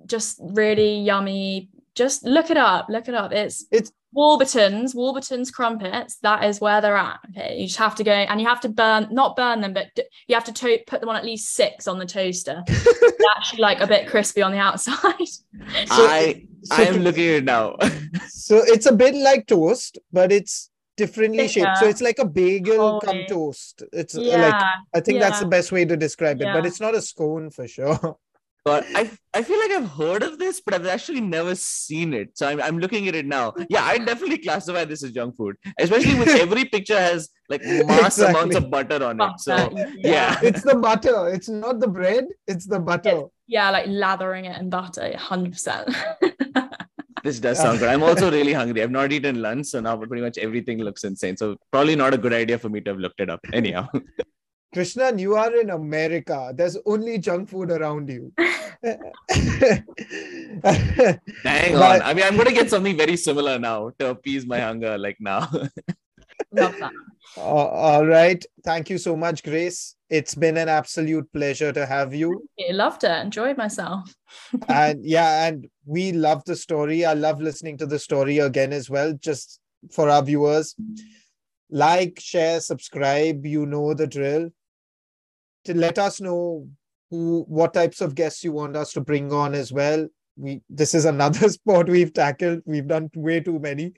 just 0.07 0.39
really 0.43 0.99
yummy. 0.99 1.71
Just 1.95 2.23
look 2.25 2.51
it 2.51 2.59
up. 2.59 2.89
Look 2.91 3.09
it 3.09 3.15
up. 3.15 3.33
It's 3.33 3.65
it's 3.71 3.93
Warburton's, 4.13 4.95
Warburton's 4.95 5.51
crumpets, 5.51 6.17
that 6.23 6.45
is 6.45 6.61
where 6.61 6.81
they're 6.81 6.97
at. 6.97 7.21
Okay. 7.31 7.59
You 7.61 7.67
just 7.67 7.79
have 7.79 7.95
to 7.97 8.05
go 8.05 8.13
and 8.13 8.41
you 8.41 8.47
have 8.47 8.61
to 8.63 8.69
burn, 8.69 9.09
not 9.11 9.37
burn 9.37 9.61
them, 9.61 9.73
but 9.73 9.87
you 10.27 10.35
have 10.35 10.45
to 10.45 10.53
to- 10.53 10.81
put 10.87 11.01
them 11.01 11.09
on 11.09 11.17
at 11.17 11.25
least 11.25 11.55
six 11.55 11.87
on 11.87 11.99
the 11.99 12.07
toaster. 12.07 12.65
actually 13.37 13.61
like 13.61 13.81
a 13.81 13.87
bit 13.87 14.09
crispy 14.09 14.43
on 14.43 14.53
the 14.53 14.59
outside. 14.59 14.95
so, 15.19 15.37
I 15.89 16.45
so 16.63 16.75
I 16.75 16.83
am 16.83 16.99
looking 16.99 17.25
at 17.25 17.35
it 17.37 17.45
now. 17.45 17.77
so 18.29 18.59
it's 18.59 18.87
a 18.87 18.93
bit 18.93 19.15
like 19.15 19.47
toast, 19.47 19.99
but 20.13 20.33
it's 20.33 20.71
differently 20.97 21.49
shaped. 21.49 21.79
So 21.79 21.89
it's 21.89 22.03
like 22.03 22.19
a 22.19 22.27
bagel 22.27 22.81
oh, 22.81 23.01
come 23.01 23.21
toast. 23.29 23.83
It's 23.93 24.15
yeah, 24.15 24.37
like 24.37 24.63
I 24.95 25.01
think 25.01 25.19
yeah. 25.19 25.29
that's 25.29 25.41
the 25.41 25.47
best 25.47 25.73
way 25.73 25.85
to 25.85 25.97
describe 25.97 26.41
it, 26.41 26.45
yeah. 26.45 26.55
but 26.55 26.67
it's 26.67 26.81
not 26.81 26.95
a 26.95 27.03
scone 27.03 27.51
for 27.51 27.67
sure. 27.67 28.17
But 28.65 28.85
I, 28.95 29.11
I 29.33 29.43
feel 29.43 29.59
like 29.59 29.71
I've 29.71 29.91
heard 29.91 30.23
of 30.23 30.39
this, 30.39 30.61
but 30.61 30.75
I've 30.75 30.87
actually 30.87 31.23
never 31.23 31.55
seen 31.55 32.13
it. 32.13 32.37
So 32.37 32.47
I'm, 32.47 32.61
I'm 32.61 32.79
looking 32.79 33.09
at 33.09 33.15
it 33.15 33.27
now. 33.27 33.55
Yeah, 33.71 33.85
I 33.85 33.97
definitely 33.99 34.39
classify 34.39 34.85
this 34.85 35.03
as 35.03 35.13
junk 35.13 35.37
food, 35.37 35.57
especially 35.79 36.19
with 36.19 36.29
every 36.45 36.67
picture 36.67 36.99
has 36.99 37.31
like 37.49 37.63
mass 37.65 38.19
exactly. 38.19 38.35
amounts 38.35 38.57
of 38.57 38.71
butter 38.71 39.05
on 39.05 39.21
it. 39.21 39.41
So 39.41 39.57
yeah. 39.75 39.93
yeah. 39.97 40.41
it's 40.43 40.63
the 40.63 40.75
butter. 40.75 41.29
It's 41.29 41.49
not 41.49 41.81
the 41.81 41.89
bread. 41.89 42.27
It's 42.47 42.67
the 42.67 42.81
butter. 42.81 43.11
It's, 43.11 43.29
yeah, 43.47 43.71
like 43.71 43.87
lathering 43.89 44.45
it 44.45 44.61
in 44.61 44.69
butter, 44.69 45.17
hundred 45.17 45.53
percent. 45.53 45.95
This 47.23 47.39
does 47.39 47.59
sound 47.59 47.81
good. 47.81 47.89
I'm 47.89 48.03
also 48.03 48.31
really 48.31 48.53
hungry. 48.53 48.83
I've 48.83 48.91
not 48.91 49.13
eaten 49.13 49.43
lunch, 49.43 49.67
so 49.67 49.81
now 49.81 49.97
pretty 49.97 50.23
much 50.23 50.39
everything 50.39 50.79
looks 50.79 51.05
insane. 51.05 51.37
So 51.37 51.57
probably 51.71 51.95
not 51.95 52.15
a 52.15 52.19
good 52.19 52.33
idea 52.33 52.59
for 52.59 52.71
me 52.71 52.81
to 52.81 52.91
have 52.91 52.99
looked 52.99 53.21
it 53.21 53.29
up. 53.29 53.41
Anyhow. 53.53 53.89
Krishnan, 54.75 55.19
you 55.19 55.35
are 55.35 55.55
in 55.57 55.71
America. 55.71 56.53
There's 56.55 56.77
only 56.87 57.19
junk 57.19 57.49
food 57.49 57.73
around 57.73 58.09
you. 58.09 58.33
Hang 58.39 59.83
on. 61.75 62.03
I 62.03 62.15
mean, 62.15 62.25
I'm 62.25 62.37
going 62.37 62.47
to 62.47 62.55
get 62.55 62.71
something 62.71 62.97
very 62.97 63.17
similar 63.17 63.59
now 63.59 63.91
to 63.99 64.11
appease 64.11 64.47
my 64.47 64.61
hunger, 64.61 64.97
like 64.97 65.17
now. 65.19 65.49
Love 66.53 66.77
that. 66.79 66.93
Uh, 67.37 67.41
all 67.41 68.07
right. 68.07 68.45
Thank 68.65 68.91
you 68.91 68.99
so 68.99 69.17
much, 69.17 69.43
Grace. 69.43 69.97
It's 70.09 70.37
been 70.37 70.57
an 70.57 70.69
absolute 70.69 71.33
pleasure 71.33 71.73
to 71.73 71.85
have 71.85 72.15
you. 72.15 72.49
I 72.69 72.73
loved 72.73 73.03
it. 73.03 73.11
Enjoyed 73.11 73.57
myself. 73.57 74.15
and 74.69 75.05
yeah, 75.05 75.47
and 75.47 75.69
we 75.85 76.13
love 76.13 76.45
the 76.45 76.57
story. 76.57 77.05
I 77.05 77.15
love 77.15 77.41
listening 77.41 77.77
to 77.79 77.87
the 77.87 77.99
story 77.99 78.39
again 78.39 78.73
as 78.73 78.89
well, 78.89 79.13
just 79.15 79.61
for 79.91 80.09
our 80.09 80.23
viewers. 80.23 80.77
Like, 81.71 82.19
share, 82.21 82.61
subscribe. 82.61 83.45
You 83.45 83.67
know 83.67 83.95
the 83.95 84.07
drill 84.07 84.51
to 85.65 85.75
let 85.75 85.99
us 85.99 86.21
know 86.21 86.69
who 87.11 87.45
what 87.49 87.75
types 87.75 88.01
of 88.01 88.15
guests 88.15 88.45
you 88.45 88.53
want 88.53 88.77
us 88.77 88.93
to 88.93 89.01
bring 89.01 89.33
on 89.33 89.55
as 89.55 89.73
well. 89.73 90.07
We 90.37 90.63
this 90.69 90.95
is 90.95 91.05
another 91.05 91.49
sport 91.57 91.89
we've 91.89 92.13
tackled. 92.13 92.63
We've 92.67 92.87
done 92.87 93.11
way 93.15 93.41
too 93.41 93.59
many 93.59 93.93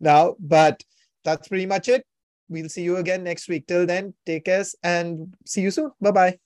now 0.00 0.36
but 0.38 0.82
that's 1.24 1.48
pretty 1.48 1.66
much 1.66 1.88
it. 1.88 2.06
We'll 2.48 2.68
see 2.68 2.82
you 2.82 2.96
again 2.96 3.24
next 3.24 3.48
week. 3.48 3.66
Till 3.66 3.86
then 3.86 4.14
take 4.26 4.44
care 4.46 4.64
and 4.82 5.34
see 5.46 5.62
you 5.62 5.70
soon. 5.70 5.90
Bye 6.00 6.10
bye 6.10 6.38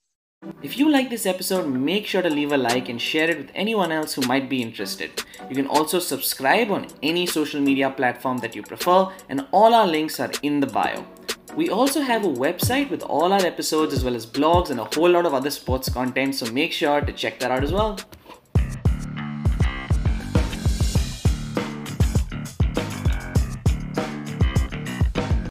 if 0.62 0.79
you 0.79 0.89
like 0.89 1.11
this 1.11 1.27
episode, 1.27 1.66
make 1.66 2.07
sure 2.07 2.23
to 2.23 2.31
leave 2.31 2.53
a 2.53 2.57
like 2.57 2.89
and 2.89 3.03
share 3.03 3.29
it 3.29 3.39
with 3.39 3.51
anyone 3.57 3.91
else 3.91 4.14
who 4.14 4.23
might 4.23 4.49
be 4.49 4.62
interested. 4.62 5.25
You 5.49 5.57
can 5.57 5.66
also 5.66 5.99
subscribe 5.99 6.71
on 6.71 6.87
any 7.03 7.27
social 7.27 7.61
media 7.61 7.91
platform 7.91 8.39
that 8.39 8.55
you 8.55 8.62
prefer, 8.62 9.09
and 9.29 9.47
all 9.51 9.75
our 9.75 9.87
links 9.87 10.21
are 10.21 10.31
in 10.43 10.61
the 10.61 10.69
bio. 10.69 11.05
We 11.59 11.70
also 11.70 12.02
have 12.02 12.24
a 12.24 12.28
website 12.28 12.88
with 12.88 13.02
all 13.02 13.32
our 13.32 13.44
episodes 13.44 13.92
as 13.92 14.04
well 14.04 14.14
as 14.14 14.24
blogs 14.24 14.70
and 14.70 14.78
a 14.78 14.84
whole 14.84 15.11
lot 15.11 15.26
of 15.26 15.34
other 15.34 15.50
sports 15.50 15.88
content, 15.88 16.36
so 16.36 16.52
make 16.52 16.70
sure 16.72 17.00
to 17.00 17.12
check 17.12 17.40
that 17.40 17.50
out 17.50 17.64
as 17.64 17.72
well. 17.72 17.98